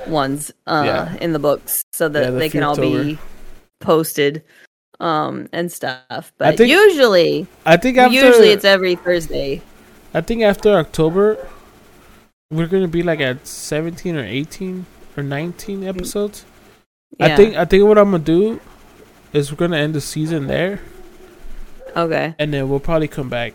[0.09, 1.17] ones uh, Yeah.
[1.21, 3.19] in the books so that Yeah, the they can all be
[3.81, 4.43] posted
[4.99, 6.33] um and stuff.
[6.39, 9.63] But think usually, I think after usually it's every Thursday.
[10.13, 11.47] I think after October,
[12.51, 14.87] we're gonna be like at seventeen or eighteen
[15.17, 16.45] or nineteen episodes.
[17.21, 18.61] I think I think what I'm gonna do
[19.33, 20.81] is we're gonna end the season there,
[21.95, 22.35] Okay.
[22.39, 23.53] and then we'll probably come back.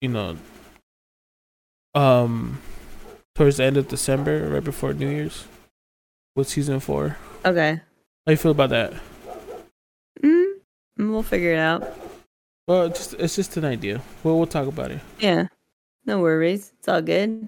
[0.00, 0.36] You know,
[1.94, 2.60] um,
[3.38, 5.46] towards the end of December, right before New Year's,
[6.34, 7.16] with season four.
[7.44, 7.80] Okay.
[8.26, 8.92] How you feel about that?
[10.20, 10.54] Mm,
[10.98, 11.86] we'll figure it out.
[12.66, 14.02] Well, just it's just an idea.
[14.24, 15.00] Well, we'll talk about it.
[15.20, 15.46] Yeah.
[16.04, 16.72] No worries.
[16.78, 17.46] It's all good.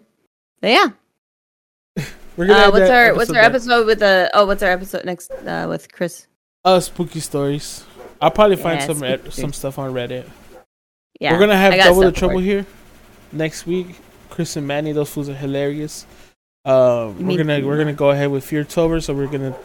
[0.61, 0.89] But yeah.
[2.37, 3.43] We're gonna Uh, what's our what's our there.
[3.43, 6.29] episode with the oh what's our episode next uh, with Chris?
[6.65, 7.85] Uh, spooky stories.
[8.23, 9.35] I'll probably find some stories.
[9.35, 10.25] some stuff on Reddit.
[11.19, 11.33] Yeah.
[11.33, 12.65] We're gonna have double the trouble here
[13.33, 13.97] next week.
[14.31, 16.07] Chris and Manny, those fools are hilarious.
[16.67, 19.57] Me we're gonna we're gonna go ahead with Fear Tober, so we're gonna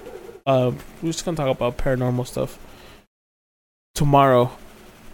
[0.45, 2.57] um we're just gonna talk about paranormal stuff
[3.93, 4.51] tomorrow.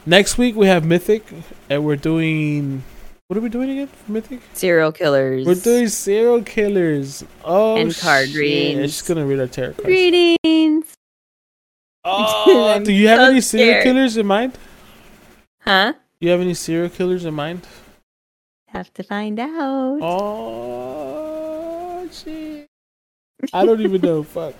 [0.05, 1.23] Next week we have Mythic,
[1.69, 2.83] and we're doing
[3.27, 4.41] what are we doing again for Mythic?
[4.53, 5.45] Serial killers.
[5.45, 7.23] We're doing serial killers.
[7.45, 8.37] Oh, And card shit.
[8.37, 8.77] readings.
[8.79, 9.85] I'm just gonna read our tarot cards.
[9.85, 10.93] greetings.
[12.03, 13.83] Oh, do you have so any serial scared.
[13.83, 14.57] killers in mind?
[15.61, 15.93] Huh?
[16.19, 17.65] You have any serial killers in mind?
[18.71, 19.99] Have to find out.
[20.01, 22.67] Oh shit!
[23.53, 24.23] I don't even know.
[24.35, 24.55] Fuck.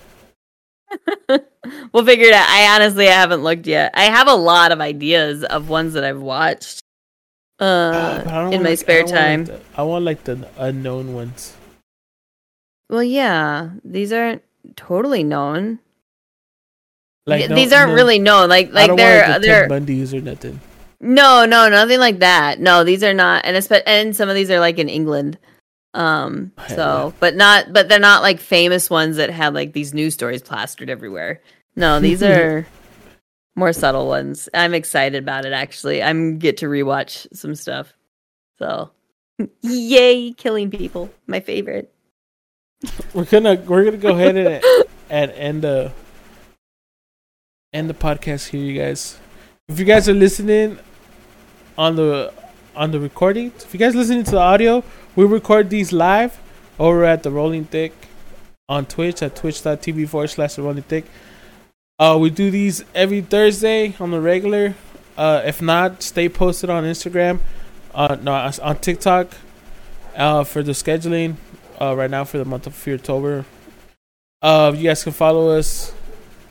[1.92, 2.46] we'll figure it out.
[2.48, 3.92] I honestly I haven't looked yet.
[3.94, 6.82] I have a lot of ideas of ones that I've watched
[7.58, 9.44] uh, but I don't in my like- spare I don't want, time.
[9.44, 11.56] like, the- I want like the unknown ones.
[12.90, 14.42] well, yeah, these aren't
[14.76, 15.78] totally known.
[17.26, 18.48] Like Th- no- these aren't no- really known.
[18.50, 20.60] Like I like don't they're want like the they're Bundy's or nothing.
[21.02, 22.60] No no nothing like that.
[22.60, 23.44] No, these are not.
[23.44, 25.36] And espe- and some of these are like in England.
[25.94, 26.52] Um.
[26.68, 30.40] So, but not but they're not like famous ones that had like these news stories
[30.40, 31.42] plastered everywhere.
[31.76, 32.66] No, these are
[33.56, 34.48] more subtle ones.
[34.54, 35.52] I'm excited about it.
[35.52, 37.92] Actually, I'm get to rewatch some stuff.
[38.58, 38.92] So,
[39.60, 41.92] yay, killing people, my favorite.
[43.14, 44.64] We're gonna we're gonna go ahead and
[45.10, 45.92] and end the
[47.72, 49.18] end the podcast here, you guys.
[49.68, 50.78] If you guys are listening
[51.76, 52.32] on the
[52.74, 54.82] on the recording, if you guys listening to the audio,
[55.14, 56.40] we record these live
[56.78, 57.92] over at the Rolling Thick
[58.68, 61.04] on Twitch at twitch.tv forward slash the Rolling Thick.
[61.98, 64.74] Uh, we do these every Thursday on the regular.
[65.16, 67.40] Uh, if not, stay posted on Instagram.
[67.94, 68.32] Uh, no,
[68.62, 69.28] on TikTok.
[70.14, 71.36] Uh, for the scheduling
[71.80, 73.46] uh, right now for the month of Feartober.
[74.42, 75.94] Uh, you guys can follow us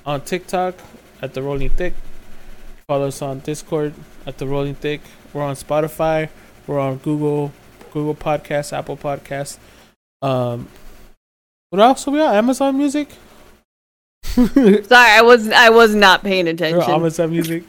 [0.04, 0.76] on TikTok
[1.22, 1.94] at the Rolling Thick.
[2.88, 3.94] Follow us on Discord
[4.26, 5.02] at the Rolling Thick.
[5.34, 6.30] We're on Spotify.
[6.68, 7.52] We're on Google,
[7.92, 9.58] Google Podcasts, Apple Podcasts.
[10.22, 10.68] Um,
[11.70, 12.36] what else are we on?
[12.36, 13.10] Amazon Music.
[14.24, 16.90] Sorry, I was I was not paying on attention.
[16.90, 17.64] Amazon Music.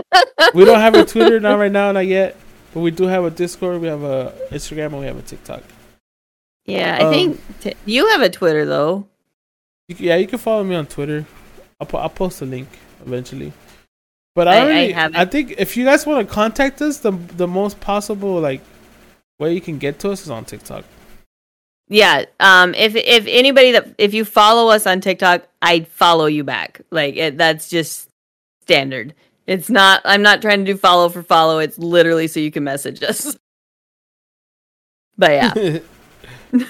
[0.54, 2.36] we don't have a Twitter not right now, not yet.
[2.74, 3.80] But we do have a Discord.
[3.80, 5.62] We have a Instagram, and we have a TikTok.
[6.64, 9.06] yeah, I Um, think t- you have a Twitter though.
[9.88, 11.26] You yeah, you can follow me on Twitter.
[11.80, 12.68] I'll, po- I'll post a link
[13.04, 13.52] eventually.
[14.34, 15.30] But I, I- I already, I, haven't.
[15.30, 18.60] think if you guys want to contact us, the the most possible like
[19.38, 20.84] way you can get to us is on TikTok.
[21.88, 22.24] Yeah.
[22.40, 22.74] Um.
[22.74, 26.80] If if anybody that if you follow us on TikTok, I follow you back.
[26.90, 28.08] Like it, that's just
[28.62, 29.14] standard.
[29.46, 30.00] It's not.
[30.04, 31.58] I'm not trying to do follow for follow.
[31.58, 33.36] It's literally so you can message us.
[35.18, 35.78] But yeah.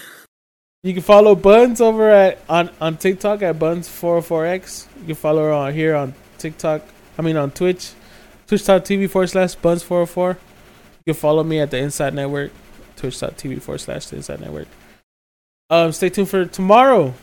[0.82, 4.86] you can follow Bunz over at on on TikTok at Bunz404x.
[5.00, 6.82] You can follow her on here on TikTok.
[7.18, 7.92] I mean on Twitch,
[8.46, 10.36] twitch.tv forward slash Bunz404.
[11.04, 12.52] You can follow me at the Insight Network,
[12.96, 14.68] twitch.tv forward slash the Insight Network.
[15.70, 17.14] Um, stay tuned for tomorrow.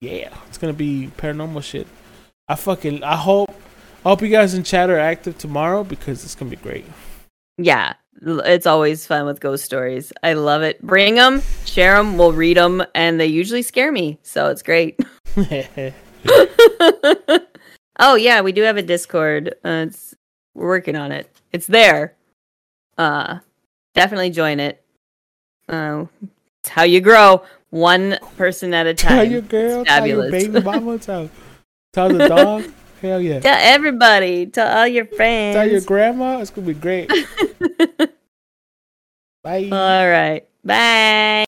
[0.00, 1.86] Yeah, it's gonna be paranormal shit.
[2.48, 3.50] I fucking I hope
[4.04, 6.84] I hope you guys in chat are active tomorrow because it's gonna be great.
[7.58, 7.94] yeah.
[8.22, 10.10] It's always fun with ghost stories.
[10.22, 10.80] I love it.
[10.80, 12.16] Bring them, share them.
[12.16, 14.18] We'll read them, and they usually scare me.
[14.22, 14.98] So it's great.
[17.98, 19.54] oh yeah, we do have a Discord.
[19.64, 20.14] Uh, it's
[20.54, 21.30] we're working on it.
[21.52, 22.14] It's there.
[22.96, 23.38] Uh,
[23.94, 24.82] definitely join it.
[25.68, 26.06] Uh,
[26.60, 29.16] it's how you grow, one person at a time.
[29.16, 31.30] Tell your girl, It's tell your baby mama, tell,
[31.92, 32.64] tell the dog.
[33.02, 33.40] Hell yeah.
[33.40, 34.46] Tell everybody.
[34.46, 35.54] Tell all your friends.
[35.54, 36.38] Tell your grandma.
[36.38, 37.08] It's gonna be great.
[39.42, 39.68] Bye.
[39.70, 40.48] all right.
[40.64, 40.74] Bye.